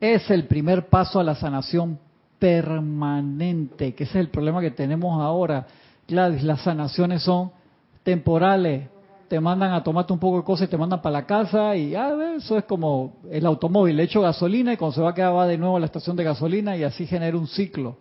es 0.00 0.30
el 0.30 0.46
primer 0.46 0.88
paso 0.88 1.18
a 1.18 1.24
la 1.24 1.34
sanación 1.34 1.98
permanente, 2.42 3.94
que 3.94 4.02
ese 4.02 4.18
es 4.18 4.24
el 4.24 4.28
problema 4.28 4.60
que 4.60 4.72
tenemos 4.72 5.22
ahora. 5.22 5.64
Gladys, 6.08 6.42
las 6.42 6.60
sanaciones 6.62 7.22
son 7.22 7.52
temporales, 8.02 8.88
te 9.28 9.38
mandan 9.38 9.72
a 9.72 9.84
tomarte 9.84 10.12
un 10.12 10.18
poco 10.18 10.38
de 10.38 10.42
cosas 10.42 10.66
y 10.66 10.70
te 10.72 10.76
mandan 10.76 11.00
para 11.00 11.20
la 11.20 11.24
casa 11.24 11.76
y 11.76 11.90
ya, 11.90 12.12
eso 12.36 12.58
es 12.58 12.64
como 12.64 13.12
el 13.30 13.46
automóvil, 13.46 13.96
le 13.96 14.02
echo 14.02 14.22
gasolina 14.22 14.72
y 14.72 14.76
cuando 14.76 14.96
se 14.96 15.02
va 15.02 15.10
a 15.10 15.14
quedar 15.14 15.36
va 15.36 15.46
de 15.46 15.56
nuevo 15.56 15.76
a 15.76 15.80
la 15.80 15.86
estación 15.86 16.16
de 16.16 16.24
gasolina 16.24 16.76
y 16.76 16.82
así 16.82 17.06
genera 17.06 17.38
un 17.38 17.46
ciclo. 17.46 17.98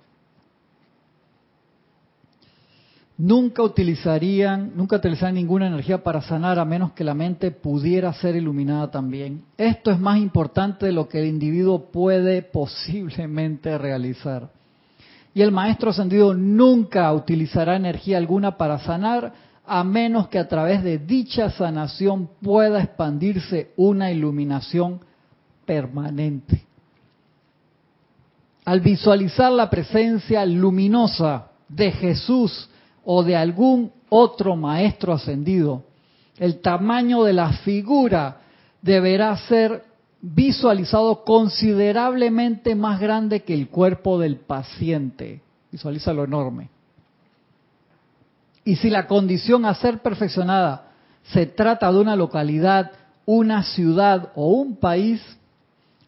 Nunca 3.24 3.62
utilizarían, 3.62 4.72
nunca 4.76 4.96
utilizarían 4.96 5.36
ninguna 5.36 5.68
energía 5.68 6.04
para 6.04 6.24
sanar 6.24 6.58
a 6.58 6.66
menos 6.66 6.94
que 6.94 7.04
la 7.04 7.14
mente 7.14 7.52
pudiera 7.52 8.12
ser 8.14 8.36
iluminada 8.36 8.90
también. 8.90 9.44
Esto 9.60 9.92
es 9.92 10.00
más 10.00 10.18
importante 10.18 10.88
de 10.88 10.92
lo 10.92 11.08
que 11.08 11.20
el 11.20 11.28
individuo 11.28 11.92
puede 11.92 12.42
posiblemente 12.42 13.78
realizar. 13.78 14.50
Y 15.36 15.44
el 15.44 15.52
maestro 15.52 15.92
ascendido 15.92 16.34
nunca 16.34 17.14
utilizará 17.14 17.76
energía 17.76 18.18
alguna 18.18 18.58
para 18.58 18.80
sanar 18.80 19.32
a 19.68 19.84
menos 19.84 20.28
que 20.28 20.40
a 20.40 20.48
través 20.48 20.84
de 20.84 20.98
dicha 20.98 21.52
sanación 21.52 22.28
pueda 22.42 22.82
expandirse 22.82 23.70
una 23.78 24.10
iluminación 24.10 25.00
permanente. 25.68 26.66
Al 28.66 28.80
visualizar 28.80 29.52
la 29.52 29.70
presencia 29.70 30.44
luminosa 30.44 31.50
de 31.70 31.92
Jesús 31.92 32.68
o 33.06 33.24
de 33.24 33.36
algún 33.36 33.92
otro 34.10 34.56
maestro 34.56 35.14
ascendido. 35.14 35.84
El 36.38 36.60
tamaño 36.62 37.24
de 37.24 37.34
la 37.34 37.54
figura 37.54 38.38
deberá 38.82 39.36
ser 39.38 39.84
visualizado 40.22 41.24
considerablemente 41.24 42.76
más 42.76 43.00
grande 43.00 43.44
que 43.44 43.54
el 43.54 43.70
cuerpo 43.70 44.20
del 44.20 44.38
paciente. 44.38 45.42
Visualiza 45.72 46.14
lo 46.14 46.24
enorme. 46.24 46.70
Y 48.64 48.76
si 48.76 48.90
la 48.90 49.08
condición 49.08 49.66
a 49.66 49.74
ser 49.74 50.00
perfeccionada 50.00 50.92
se 51.24 51.46
trata 51.46 51.92
de 51.92 52.00
una 52.00 52.16
localidad, 52.16 52.92
una 53.26 53.64
ciudad 53.64 54.32
o 54.36 54.50
un 54.50 54.76
país, 54.76 55.22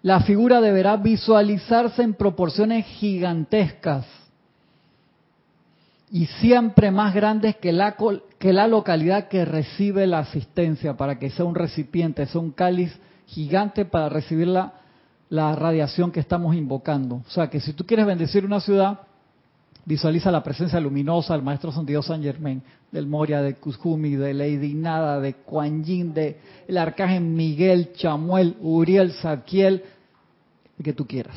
la 0.02 0.20
figura 0.22 0.62
deberá 0.62 0.98
visualizarse 0.98 2.04
en 2.04 2.14
proporciones 2.14 2.86
gigantescas 2.86 4.06
y 6.14 6.28
siempre 6.28 6.92
más 6.92 7.16
grandes 7.16 7.56
que 7.56 7.72
la, 7.72 7.98
que 8.38 8.54
la 8.54 8.68
localidad 8.68 9.30
que 9.30 9.46
recibe 9.46 10.06
la 10.06 10.20
asistencia, 10.20 10.96
para 10.96 11.18
que 11.18 11.32
sea 11.32 11.44
un 11.44 11.56
recipiente, 11.56 12.28
sea 12.28 12.40
un 12.40 12.52
cáliz 12.52 12.96
gigante 13.26 13.84
para 13.84 14.10
recibir 14.10 14.48
la, 14.48 14.76
radiación 15.56 16.12
que 16.12 16.20
estamos 16.20 16.56
invocando. 16.56 17.16
O 17.16 17.30
sea, 17.32 17.50
que 17.50 17.60
si 17.60 17.74
tú 17.74 17.88
quieres 17.88 18.06
bendecir 18.06 18.46
una 18.46 18.60
ciudad, 18.60 19.00
visualiza 19.86 20.30
la 20.30 20.44
presencia 20.44 20.80
luminosa 20.80 21.34
del 21.34 21.42
Maestro 21.42 21.72
Santiago 21.72 22.04
San 22.04 22.22
Germain, 22.22 22.62
del 22.92 23.08
Moria, 23.08 23.42
de 23.42 23.56
Kuzumi, 23.56 24.16
de 24.16 24.36
Lady 24.36 24.76
Nada, 24.76 25.20
de 25.20 25.34
Kuan 25.34 25.84
Yin, 25.84 26.14
de 26.14 26.38
el 26.68 26.78
Arcángel 26.78 27.24
Miguel, 27.24 27.92
Chamuel, 27.94 28.56
Uriel, 28.62 29.14
Zadkiel, 29.14 29.82
el 30.78 30.86
que 30.86 30.94
tú 30.94 31.08
quieras. 31.08 31.36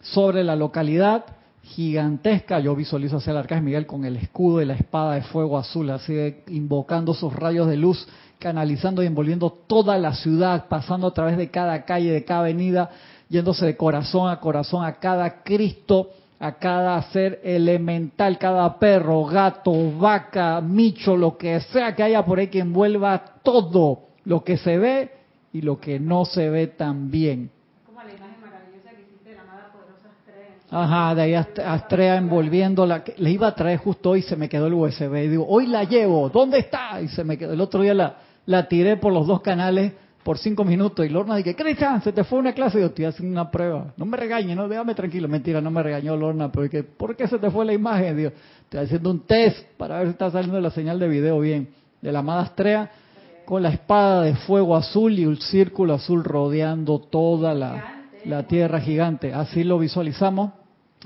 Sobre 0.00 0.42
la 0.42 0.56
localidad 0.56 1.26
gigantesca. 1.62 2.60
Yo 2.60 2.74
visualizo 2.74 3.18
hacia 3.18 3.32
el 3.32 3.38
Arcángel 3.38 3.64
Miguel 3.64 3.86
con 3.86 4.04
el 4.04 4.16
escudo 4.16 4.60
y 4.60 4.64
la 4.64 4.74
espada 4.74 5.14
de 5.14 5.22
fuego 5.22 5.58
azul, 5.58 5.90
así 5.90 6.14
invocando 6.48 7.14
sus 7.14 7.32
rayos 7.34 7.68
de 7.68 7.76
luz, 7.76 8.06
canalizando 8.38 9.02
y 9.02 9.06
envolviendo 9.06 9.50
toda 9.50 9.98
la 9.98 10.14
ciudad, 10.14 10.66
pasando 10.68 11.08
a 11.08 11.14
través 11.14 11.36
de 11.36 11.50
cada 11.50 11.84
calle, 11.84 12.12
de 12.12 12.24
cada 12.24 12.40
avenida, 12.40 12.90
yéndose 13.28 13.66
de 13.66 13.76
corazón 13.76 14.30
a 14.30 14.40
corazón 14.40 14.84
a 14.84 14.94
cada 14.94 15.42
Cristo, 15.42 16.10
a 16.38 16.52
cada 16.52 17.00
ser 17.12 17.40
elemental, 17.44 18.38
cada 18.38 18.78
perro, 18.78 19.24
gato, 19.26 19.72
vaca, 19.98 20.60
micho, 20.62 21.16
lo 21.16 21.36
que 21.36 21.60
sea 21.60 21.94
que 21.94 22.02
haya 22.02 22.24
por 22.24 22.38
ahí 22.38 22.48
que 22.48 22.60
envuelva 22.60 23.22
todo 23.42 24.08
lo 24.24 24.42
que 24.42 24.56
se 24.56 24.78
ve 24.78 25.10
y 25.52 25.60
lo 25.60 25.78
que 25.78 26.00
no 26.00 26.24
se 26.24 26.48
ve 26.48 26.66
también 26.68 27.50
Ajá, 30.70 31.16
de 31.16 31.22
ahí 31.22 31.34
Astrea 31.34 32.16
envolviéndola. 32.16 33.02
Le 33.16 33.30
iba 33.30 33.48
a 33.48 33.54
traer 33.54 33.78
justo 33.78 34.10
hoy, 34.10 34.22
se 34.22 34.36
me 34.36 34.48
quedó 34.48 34.68
el 34.68 34.74
USB. 34.74 35.24
Y 35.24 35.28
digo, 35.28 35.46
hoy 35.48 35.66
la 35.66 35.82
llevo, 35.84 36.28
¿dónde 36.28 36.58
está? 36.58 37.00
Y 37.02 37.08
se 37.08 37.24
me 37.24 37.36
quedó. 37.36 37.52
El 37.52 37.60
otro 37.60 37.82
día 37.82 37.92
la, 37.92 38.16
la 38.46 38.68
tiré 38.68 38.96
por 38.96 39.12
los 39.12 39.26
dos 39.26 39.40
canales 39.40 39.92
por 40.22 40.38
cinco 40.38 40.64
minutos. 40.64 41.04
Y 41.04 41.08
Lorna 41.08 41.34
dije, 41.34 41.56
Cristian, 41.56 42.00
se 42.02 42.12
te 42.12 42.22
fue 42.22 42.38
una 42.38 42.52
clase. 42.52 42.78
Y 42.78 42.82
yo 42.82 42.86
estoy 42.86 43.06
haciendo 43.06 43.32
una 43.32 43.50
prueba. 43.50 43.92
No 43.96 44.04
me 44.04 44.16
regañes, 44.16 44.56
no, 44.56 44.68
déjame 44.68 44.94
tranquilo. 44.94 45.26
Mentira, 45.26 45.60
no 45.60 45.72
me 45.72 45.82
regañó 45.82 46.16
Lorna. 46.16 46.52
Pero 46.52 46.62
dije, 46.62 46.84
¿por 46.84 47.16
qué 47.16 47.26
se 47.26 47.38
te 47.38 47.50
fue 47.50 47.64
la 47.64 47.72
imagen? 47.72 48.16
Digo, 48.16 48.30
estoy 48.62 48.80
haciendo 48.80 49.10
un 49.10 49.26
test 49.26 49.66
para 49.76 49.98
ver 49.98 50.06
si 50.06 50.12
está 50.12 50.30
saliendo 50.30 50.60
la 50.60 50.70
señal 50.70 51.00
de 51.00 51.08
video 51.08 51.40
bien. 51.40 51.68
De 52.00 52.12
la 52.12 52.20
amada 52.20 52.42
Astrea 52.42 52.90
con 53.44 53.64
la 53.64 53.70
espada 53.70 54.22
de 54.22 54.36
fuego 54.36 54.76
azul 54.76 55.18
y 55.18 55.26
un 55.26 55.36
círculo 55.36 55.94
azul 55.94 56.22
rodeando 56.22 57.00
toda 57.00 57.52
la, 57.52 58.04
la 58.24 58.44
tierra 58.44 58.80
gigante. 58.80 59.34
Así 59.34 59.64
lo 59.64 59.76
visualizamos 59.76 60.52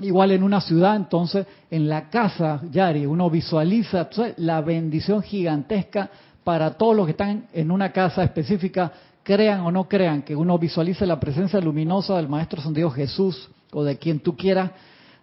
Igual 0.01 0.31
en 0.31 0.43
una 0.43 0.59
ciudad, 0.59 0.95
entonces, 0.97 1.47
en 1.71 1.87
la 1.87 2.09
casa, 2.09 2.61
Yari, 2.69 3.05
uno 3.05 3.29
visualiza 3.29 4.09
la 4.37 4.59
bendición 4.61 5.21
gigantesca 5.21 6.09
para 6.43 6.71
todos 6.71 6.95
los 6.95 7.05
que 7.05 7.11
están 7.11 7.47
en 7.53 7.71
una 7.71 7.91
casa 7.93 8.23
específica, 8.23 8.91
crean 9.23 9.61
o 9.61 9.71
no 9.71 9.87
crean, 9.87 10.23
que 10.23 10.35
uno 10.35 10.59
visualice 10.59 11.05
la 11.05 11.19
presencia 11.19 11.61
luminosa 11.61 12.17
del 12.17 12.27
Maestro 12.27 12.61
Santiago 12.61 12.91
Jesús 12.91 13.49
o 13.71 13.83
de 13.83 13.97
quien 13.97 14.19
tú 14.19 14.35
quieras, 14.35 14.71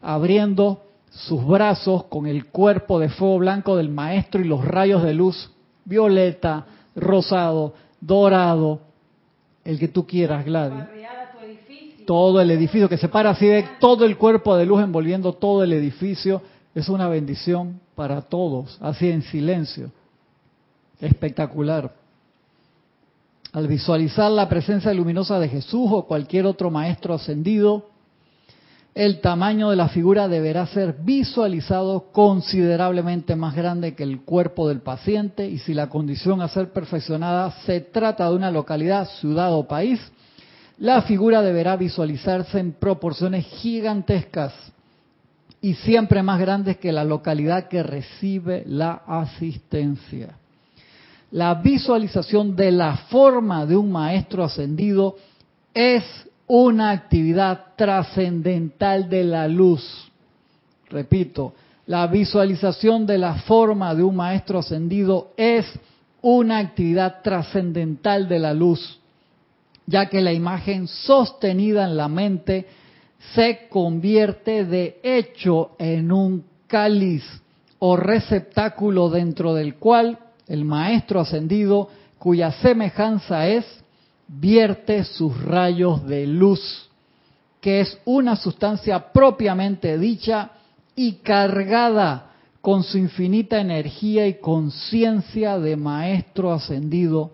abriendo 0.00 0.82
sus 1.10 1.46
brazos 1.46 2.04
con 2.04 2.26
el 2.26 2.46
cuerpo 2.46 2.98
de 2.98 3.10
fuego 3.10 3.38
blanco 3.38 3.76
del 3.76 3.90
Maestro 3.90 4.40
y 4.40 4.44
los 4.44 4.64
rayos 4.64 5.02
de 5.02 5.12
luz 5.12 5.50
violeta, 5.84 6.64
rosado, 6.96 7.74
dorado, 8.00 8.80
el 9.64 9.78
que 9.78 9.88
tú 9.88 10.06
quieras, 10.06 10.44
Gladys 10.46 10.91
todo 12.06 12.40
el 12.40 12.50
edificio, 12.50 12.88
que 12.88 12.96
se 12.96 13.08
para 13.08 13.30
así 13.30 13.46
de 13.46 13.64
todo 13.80 14.04
el 14.04 14.16
cuerpo 14.16 14.56
de 14.56 14.66
luz 14.66 14.82
envolviendo 14.82 15.32
todo 15.32 15.62
el 15.62 15.72
edificio, 15.72 16.42
es 16.74 16.88
una 16.88 17.08
bendición 17.08 17.80
para 17.94 18.22
todos, 18.22 18.78
así 18.80 19.10
en 19.10 19.22
silencio. 19.22 19.90
Espectacular. 21.00 21.92
Al 23.52 23.66
visualizar 23.66 24.30
la 24.30 24.48
presencia 24.48 24.94
luminosa 24.94 25.38
de 25.38 25.48
Jesús 25.48 25.88
o 25.90 26.06
cualquier 26.06 26.46
otro 26.46 26.70
maestro 26.70 27.14
ascendido, 27.14 27.90
el 28.94 29.20
tamaño 29.20 29.70
de 29.70 29.76
la 29.76 29.88
figura 29.88 30.28
deberá 30.28 30.66
ser 30.66 30.96
visualizado 31.02 32.12
considerablemente 32.12 33.36
más 33.36 33.54
grande 33.54 33.94
que 33.94 34.02
el 34.02 34.20
cuerpo 34.20 34.68
del 34.68 34.80
paciente 34.80 35.48
y 35.48 35.58
si 35.58 35.72
la 35.72 35.88
condición 35.88 36.42
a 36.42 36.48
ser 36.48 36.72
perfeccionada 36.72 37.50
se 37.64 37.80
trata 37.80 38.28
de 38.28 38.36
una 38.36 38.50
localidad, 38.50 39.08
ciudad 39.20 39.54
o 39.54 39.66
país, 39.66 39.98
La 40.78 41.02
figura 41.02 41.42
deberá 41.42 41.76
visualizarse 41.76 42.58
en 42.58 42.72
proporciones 42.72 43.46
gigantescas 43.46 44.52
y 45.60 45.74
siempre 45.74 46.22
más 46.22 46.40
grandes 46.40 46.78
que 46.78 46.92
la 46.92 47.04
localidad 47.04 47.68
que 47.68 47.82
recibe 47.82 48.64
la 48.66 49.02
asistencia. 49.06 50.36
La 51.30 51.54
visualización 51.54 52.56
de 52.56 52.72
la 52.72 52.96
forma 53.08 53.64
de 53.64 53.76
un 53.76 53.90
maestro 53.90 54.44
ascendido 54.44 55.16
es 55.72 56.04
una 56.46 56.90
actividad 56.90 57.68
trascendental 57.76 59.08
de 59.08 59.24
la 59.24 59.48
luz. 59.48 60.10
Repito, 60.90 61.54
la 61.86 62.06
visualización 62.06 63.06
de 63.06 63.18
la 63.18 63.34
forma 63.34 63.94
de 63.94 64.02
un 64.02 64.16
maestro 64.16 64.58
ascendido 64.58 65.32
es 65.36 65.66
una 66.20 66.58
actividad 66.58 67.22
trascendental 67.22 68.28
de 68.28 68.38
la 68.38 68.52
luz, 68.52 69.00
ya 69.86 70.08
que 70.08 70.20
la 70.20 70.32
imagen 70.32 70.86
sostenida 70.86 71.84
en 71.84 71.96
la 71.96 72.08
mente 72.08 72.66
se 73.34 73.68
convierte 73.68 74.64
de 74.64 75.00
hecho 75.02 75.72
en 75.78 76.12
un 76.12 76.44
cáliz 76.66 77.24
o 77.78 77.96
receptáculo 77.96 79.10
dentro 79.10 79.54
del 79.54 79.76
cual 79.76 80.18
el 80.46 80.64
maestro 80.64 81.20
ascendido, 81.20 81.88
cuya 82.18 82.52
semejanza 82.52 83.48
es, 83.48 83.64
vierte 84.28 85.04
sus 85.04 85.40
rayos 85.42 86.06
de 86.06 86.26
luz, 86.26 86.88
que 87.60 87.80
es 87.80 87.98
una 88.04 88.36
sustancia 88.36 89.12
propiamente 89.12 89.98
dicha 89.98 90.50
y 90.94 91.14
cargada 91.14 92.30
con 92.60 92.82
su 92.82 92.98
infinita 92.98 93.60
energía 93.60 94.26
y 94.26 94.34
conciencia 94.34 95.58
de 95.58 95.76
maestro 95.76 96.52
ascendido 96.52 97.32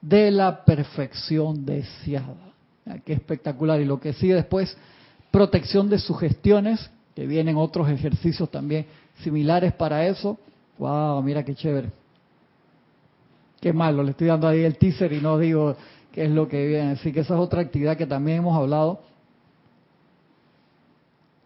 de 0.00 0.30
la 0.30 0.64
perfección 0.64 1.64
deseada. 1.64 2.52
Qué 3.04 3.12
espectacular. 3.12 3.80
Y 3.80 3.84
lo 3.84 4.00
que 4.00 4.12
sigue 4.12 4.34
después, 4.34 4.76
protección 5.30 5.88
de 5.88 5.98
sugestiones, 5.98 6.90
que 7.14 7.26
vienen 7.26 7.56
otros 7.56 7.88
ejercicios 7.88 8.50
también 8.50 8.86
similares 9.22 9.72
para 9.72 10.06
eso. 10.06 10.38
Wow, 10.78 11.22
mira 11.22 11.44
qué 11.44 11.54
chévere. 11.54 11.90
Qué 13.60 13.72
malo, 13.72 14.02
le 14.02 14.12
estoy 14.12 14.28
dando 14.28 14.48
ahí 14.48 14.64
el 14.64 14.78
teaser 14.78 15.12
y 15.12 15.20
no 15.20 15.38
digo 15.38 15.76
qué 16.12 16.24
es 16.24 16.30
lo 16.30 16.48
que 16.48 16.66
viene. 16.66 16.92
Así 16.92 17.12
que 17.12 17.20
esa 17.20 17.34
es 17.34 17.40
otra 17.40 17.60
actividad 17.60 17.96
que 17.96 18.06
también 18.06 18.38
hemos 18.38 18.56
hablado. 18.56 19.02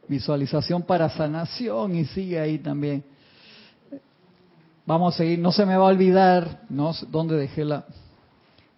Visualización 0.06 0.82
para 0.82 1.08
sanación 1.08 1.96
y 1.96 2.04
sigue 2.04 2.38
ahí 2.38 2.58
también. 2.58 3.02
Vamos 4.86 5.14
a 5.14 5.18
seguir, 5.18 5.38
no 5.38 5.50
se 5.50 5.64
me 5.64 5.76
va 5.76 5.84
a 5.84 5.88
olvidar, 5.88 6.60
no 6.68 6.92
dónde 7.10 7.36
dejé 7.36 7.64
la... 7.64 7.84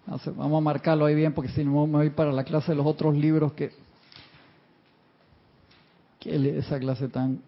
vamos 0.07 0.59
a 0.59 0.61
marcarlo 0.61 1.07
ahí 1.07 1.15
bien 1.15 1.33
porque 1.33 1.51
si 1.51 1.65
no 1.65 1.87
me 1.87 1.99
voy 1.99 2.11
para 2.11 2.33
la 2.33 2.45
clase 2.45 2.73
de 2.73 2.77
los 2.77 2.87
otros 2.87 3.15
libros 3.17 3.53
que... 3.53 3.73
que 6.21 6.59
esa 6.59 6.79
clase 6.79 7.09
tan 7.09 7.41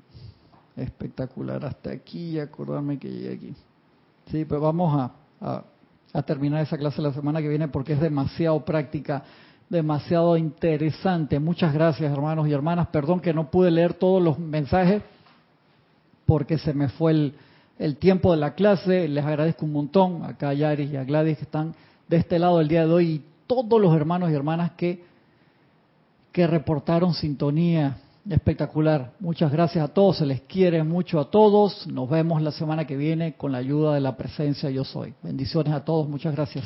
espectacular 0.77 1.65
hasta 1.65 1.91
aquí 1.91 2.31
y 2.31 2.39
acordarme 2.41 2.99
que 2.99 3.11
llegué 3.11 3.35
aquí. 3.35 3.55
Sí, 4.31 4.45
pues 4.45 4.61
vamos 4.61 5.11
a 5.41 5.65
a 6.13 6.23
terminar 6.23 6.63
esa 6.63 6.79
clase 6.79 7.03
la 7.03 7.13
semana 7.13 7.41
que 7.41 7.49
viene 7.49 7.69
porque 7.69 7.93
es 7.93 8.01
demasiado 8.01 8.65
práctica, 8.65 9.23
demasiado 9.69 10.37
interesante. 10.37 11.39
Muchas 11.39 11.73
gracias 11.73 12.11
hermanos 12.11 12.49
y 12.49 12.53
hermanas. 12.53 12.89
Perdón 12.89 13.21
que 13.21 13.35
no 13.35 13.51
pude 13.51 13.71
leer 13.71 13.95
todos 13.95 14.23
los 14.23 14.39
mensajes 14.39 15.03
porque 16.27 16.59
se 16.59 16.73
me 16.73 16.89
fue 16.89 17.13
el, 17.13 17.35
el 17.79 17.97
tiempo 17.97 18.33
de 18.33 18.39
la 18.39 18.55
clase. 18.55 19.09
Les 19.09 19.25
agradezco 19.25 19.67
un 19.67 19.73
montón 19.73 20.23
a 20.23 20.53
Yaris 20.53 20.91
y 20.91 20.97
a 20.97 21.05
Gladys 21.05 21.39
que 21.39 21.45
están 21.45 21.75
de 22.09 22.17
este 22.17 22.39
lado 22.39 22.61
el 22.61 22.69
día 22.69 22.87
de 22.87 22.93
hoy 22.93 23.07
y 23.07 23.25
todos 23.47 23.81
los 23.81 23.95
hermanos 23.95 24.31
y 24.31 24.35
hermanas 24.35 24.73
que, 24.73 25.05
que 26.33 26.47
reportaron 26.47 27.15
sintonía 27.15 27.99
Espectacular. 28.29 29.13
Muchas 29.21 29.51
gracias 29.51 29.83
a 29.83 29.89
todos. 29.89 30.19
Se 30.19 30.27
les 30.27 30.43
quiere 30.43 30.83
mucho 30.85 31.19
a 31.19 31.31
todos. 31.31 31.87
Nos 31.87 32.11
vemos 32.11 32.43
la 32.43 32.53
semana 32.53 32.87
que 32.87 32.95
viene 32.95 33.35
con 33.35 33.53
la 33.53 33.59
ayuda 33.59 33.95
de 33.95 34.01
la 34.01 34.17
presencia 34.19 34.69
Yo 34.69 34.85
Soy. 34.85 35.15
Bendiciones 35.23 35.73
a 35.73 35.83
todos. 35.83 36.07
Muchas 36.07 36.35
gracias. 36.35 36.65